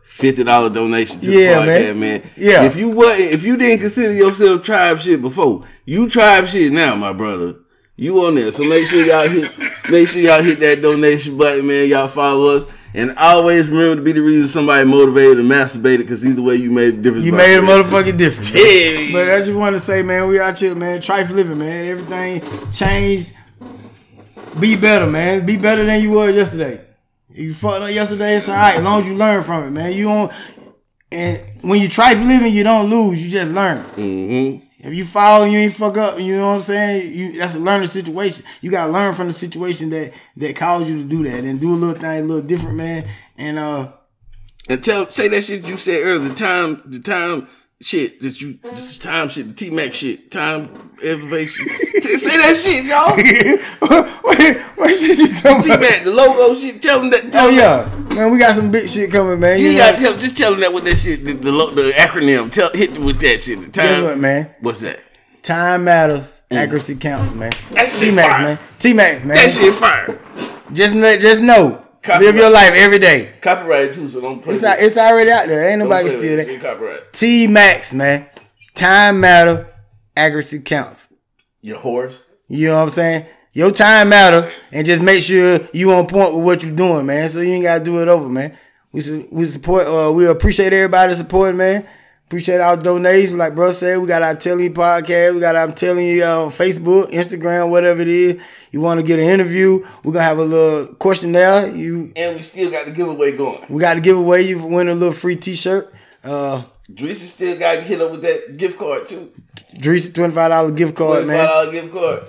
Fifty 0.04 0.44
dollar 0.44 0.70
donation 0.70 1.20
to 1.20 1.32
Yeah, 1.32 1.60
the 1.60 1.66
man. 1.66 1.82
podcast, 1.82 1.98
man. 1.98 2.32
Yeah. 2.38 2.64
If 2.64 2.76
you 2.76 2.90
wasn't, 2.90 3.32
if 3.34 3.44
you 3.44 3.58
didn't 3.58 3.82
consider 3.82 4.14
yourself 4.14 4.64
tribe 4.64 5.00
shit 5.00 5.22
before, 5.22 5.64
you 5.86 6.10
tribe 6.10 6.48
shit 6.48 6.72
now, 6.72 6.96
my 6.96 7.12
brother. 7.14 7.56
You 7.98 8.26
on 8.26 8.36
there. 8.36 8.52
So 8.52 8.64
make 8.64 8.88
sure 8.88 9.06
y'all 9.06 9.28
hit 9.28 9.52
make 9.92 10.08
sure 10.08 10.22
y'all 10.22 10.42
hit 10.42 10.60
that 10.62 10.82
donation 10.82 11.38
button, 11.38 11.68
man. 11.68 11.88
Y'all 11.88 12.08
follow 12.08 12.56
us. 12.56 12.66
And 12.96 13.14
always 13.18 13.68
remember 13.68 13.98
to 13.98 14.02
be 14.02 14.14
the 14.14 14.22
reason 14.22 14.48
somebody 14.48 14.88
motivated 14.88 15.40
and 15.40 15.52
masturbated, 15.52 16.00
because 16.00 16.26
either 16.26 16.42
way 16.42 16.56
you 16.56 16.72
made 16.72 16.94
a 16.94 16.98
difference. 16.98 17.26
You 17.26 17.34
made 17.34 17.58
a 17.58 17.62
motherfucking 17.62 18.18
difference. 18.18 18.54
Yeah. 18.56 19.12
But 19.12 19.30
I 19.30 19.40
just 19.40 19.54
want 19.54 19.76
to 19.76 19.80
say, 19.80 20.02
man, 20.02 20.30
we 20.30 20.40
out 20.40 20.58
here, 20.58 20.74
man. 20.76 21.02
Try 21.02 21.26
for 21.26 21.34
living, 21.34 21.58
man. 21.58 21.86
Everything 21.86 22.72
changed. 22.72 23.34
Be 24.60 24.78
better, 24.78 25.08
man. 25.08 25.46
Be 25.46 25.58
better 25.58 25.84
than 25.84 26.02
you 26.02 26.12
were 26.12 26.30
yesterday. 26.30 26.86
If 27.30 27.38
you 27.38 27.54
fucked 27.54 27.82
up 27.84 27.92
yesterday, 27.92 28.38
it's 28.38 28.48
all 28.48 28.56
right. 28.56 28.78
As 28.78 28.84
long 28.84 29.02
as 29.02 29.08
you 29.08 29.16
learn 29.16 29.44
from 29.44 29.66
it, 29.66 29.72
man. 29.72 29.92
You 29.92 30.06
don't. 30.06 30.32
And 31.12 31.42
when 31.62 31.82
you 31.82 31.90
try 31.90 32.16
for 32.16 32.24
living, 32.24 32.54
you 32.54 32.64
don't 32.64 32.90
lose. 32.90 33.22
You 33.22 33.30
just 33.30 33.52
learn. 33.52 33.84
Mm-hmm. 33.96 34.75
If 34.86 34.94
you 34.94 35.04
fall 35.04 35.42
and 35.42 35.52
you 35.52 35.58
ain't 35.58 35.74
fuck 35.74 35.98
up, 35.98 36.20
you 36.20 36.36
know 36.36 36.50
what 36.50 36.58
I'm 36.58 36.62
saying? 36.62 37.12
You 37.12 37.40
that's 37.40 37.56
a 37.56 37.60
learning 37.60 37.88
situation. 37.88 38.46
You 38.62 38.70
gotta 38.70 38.92
learn 38.92 39.16
from 39.16 39.28
the 39.28 39.34
situation 39.34 39.90
that 39.90 40.14
that 40.38 40.56
caused 40.56 40.88
you 40.88 40.98
to 40.98 41.04
do 41.04 41.24
that 41.24 41.44
and 41.44 41.60
do 41.60 41.74
a 41.74 41.76
little 41.76 42.00
thing 42.00 42.20
a 42.20 42.22
little 42.22 42.48
different, 42.48 42.78
man. 42.78 43.08
And 43.36 43.58
uh 43.58 43.94
And 44.70 44.84
tell 44.84 45.10
say 45.10 45.28
that 45.28 45.44
shit 45.44 45.66
you 45.66 45.78
said 45.78 46.02
earlier. 46.04 46.30
The 46.30 46.36
time 46.36 46.84
the 46.86 47.00
time 47.00 47.48
shit 47.82 48.22
that 48.22 48.42
you 48.42 48.58
this 48.64 48.98
mm. 48.98 49.02
time 49.02 49.30
shit, 49.30 49.48
the 49.48 49.54
T 49.54 49.70
Mac 49.70 49.94
shit, 49.94 50.32
time 50.32 50.92
elevation. 51.04 51.68
say 51.70 52.38
that 52.38 52.56
shit, 52.56 52.86
y'all. 52.86 53.88
what, 54.22 54.58
what 54.78 55.00
shit 55.00 55.18
you 55.18 55.28
talking 55.28 55.64
T 55.64 55.70
about? 55.70 55.82
Mac, 55.82 56.04
the 56.04 56.12
logo 56.12 56.56
shit. 56.56 56.82
Tell 56.82 57.02
them 57.02 57.10
that. 57.12 57.30
Tell 57.32 57.48
Oh 57.48 57.50
yeah. 57.50 58.16
Man, 58.16 58.32
we 58.32 58.38
got 58.38 58.56
some 58.56 58.72
big 58.72 58.90
shit 58.90 59.12
coming, 59.12 59.40
man. 59.40 59.60
You 59.60 59.74
know? 59.74 59.78
gotta 59.78 59.98
tell, 59.98 60.14
just 60.14 60.38
tell 60.38 60.52
them 60.52 60.62
that 60.62 60.74
with 60.74 60.86
that 60.86 60.96
shit, 60.96 61.26
the, 61.26 61.34
the, 61.34 61.52
the 61.52 61.92
acronym. 61.92 62.50
Tell, 62.50 62.72
hit 62.72 62.94
them 62.94 63.04
with 63.04 63.20
that 63.20 63.42
shit. 63.42 63.62
The 63.62 63.70
Guess 63.70 63.96
time. 63.96 64.04
what, 64.04 64.18
man? 64.20 64.56
What's 64.62 64.80
that? 64.82 65.02
Time 65.44 65.84
matters. 65.84 66.44
Mm. 66.50 66.58
Accuracy 66.58 66.96
counts, 66.96 67.34
man. 67.34 67.52
That 67.72 67.88
T 67.88 68.12
Max, 68.12 68.42
man. 68.42 68.60
T 68.80 68.94
Max, 68.94 69.24
man. 69.26 69.36
That 69.36 69.52
shit 69.52 69.74
fire. 69.74 70.20
Just 70.74 70.96
let, 70.96 71.20
just 71.20 71.42
know. 71.42 71.85
Copyright. 72.06 72.22
Live 72.22 72.36
your 72.36 72.52
life 72.52 72.72
every 72.74 73.00
day. 73.00 73.34
Copyright 73.42 73.96
too, 73.96 74.08
so 74.10 74.22
don't 74.22 74.40
play. 74.40 74.54
It's 74.54 74.64
it's 74.64 74.98
already 74.98 75.32
out 75.32 75.48
there. 75.48 75.68
Ain't 75.68 75.80
nobody 75.80 76.04
play 76.04 76.12
can 76.12 76.20
with 76.22 76.48
steal 76.48 76.60
that. 76.60 76.62
Copyright. 76.62 77.14
T 77.14 77.48
Max, 77.48 77.94
man. 77.94 78.28
Time 78.76 79.20
matter. 79.20 79.74
Accuracy 80.16 80.60
counts. 80.60 81.10
Your 81.62 81.80
horse. 81.80 82.24
You 82.48 82.68
know 82.68 82.76
what 82.76 82.84
I'm 82.84 82.90
saying? 82.92 83.26
Your 83.54 83.72
time 83.72 84.10
matter, 84.10 84.52
and 84.72 84.86
just 84.86 85.02
make 85.02 85.24
sure 85.24 85.60
you 85.74 85.94
on 85.94 86.06
point 86.06 86.36
with 86.36 86.46
what 86.46 86.62
you're 86.62 86.76
doing, 86.76 87.08
man. 87.08 87.28
So 87.28 87.42
you 87.42 87.54
ain't 87.54 87.64
gotta 87.64 87.84
do 87.84 88.00
it 88.02 88.08
over, 88.08 88.30
man. 88.30 88.56
We 88.92 89.02
we 89.32 89.46
support. 89.46 89.88
Uh, 89.88 90.14
we 90.14 90.28
appreciate 90.28 90.74
everybody 90.74 91.16
support, 91.16 91.56
man. 91.56 91.88
Appreciate 92.28 92.60
our 92.60 92.76
donations, 92.76 93.36
like 93.36 93.54
bro 93.54 93.72
said. 93.72 94.00
We 94.00 94.08
got 94.08 94.24
our 94.24 94.36
telling 94.36 94.74
podcast. 94.74 95.36
We 95.36 95.40
got 95.40 95.56
our 95.56 95.72
telling 95.72 96.08
you 96.08 96.24
on 96.24 96.50
Facebook, 96.50 97.12
Instagram, 97.12 97.70
whatever 97.70 98.02
it 98.02 98.08
is. 98.08 98.42
You 98.72 98.82
want 98.82 99.00
to 99.00 99.06
get 99.06 99.20
an 99.20 99.26
interview? 99.26 99.86
We're 100.04 100.12
gonna 100.14 100.26
have 100.26 100.40
a 100.40 100.44
little 100.44 100.96
questionnaire. 100.96 101.68
You, 101.70 102.12
And 102.16 102.36
we 102.36 102.42
still 102.42 102.72
got 102.72 102.86
the 102.86 102.92
giveaway 102.92 103.32
going. 103.38 103.64
we 103.70 103.80
got 103.80 103.98
a 103.98 104.02
giveaway. 104.02 104.42
You 104.44 104.66
win 104.66 104.88
a 104.88 104.94
little 104.96 105.14
free 105.14 105.36
T-shirt. 105.36 105.94
Uh, 106.24 106.64
Dreesy 106.92 107.26
still 107.28 107.58
got 107.60 107.76
to 107.76 107.82
hit 107.82 108.02
up 108.02 108.12
with 108.12 108.22
that 108.24 108.58
gift 108.58 108.78
card 108.80 109.08
too. 109.08 109.32
Dreesy 109.76 110.14
twenty 110.14 110.34
five 110.34 110.50
dollar 110.50 110.72
gift 110.72 110.96
card, 110.96 111.24
Twenty 111.24 111.28
man. 111.28 111.46
five 111.48 111.50
dollar 111.68 111.72
gift 111.72 111.94
card. 111.94 112.24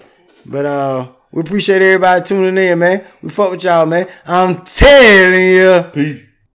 But 0.44 0.66
uh, 0.66 1.08
we 1.32 1.40
appreciate 1.40 1.80
everybody 1.82 2.22
tuning 2.24 2.56
in, 2.62 2.78
man. 2.78 3.02
We 3.22 3.30
fuck 3.30 3.50
with 3.50 3.64
y'all, 3.64 3.86
man. 3.86 4.06
I'm 4.26 4.62
telling 4.62 5.50
you. 5.50 5.90
Peace. 5.92 6.26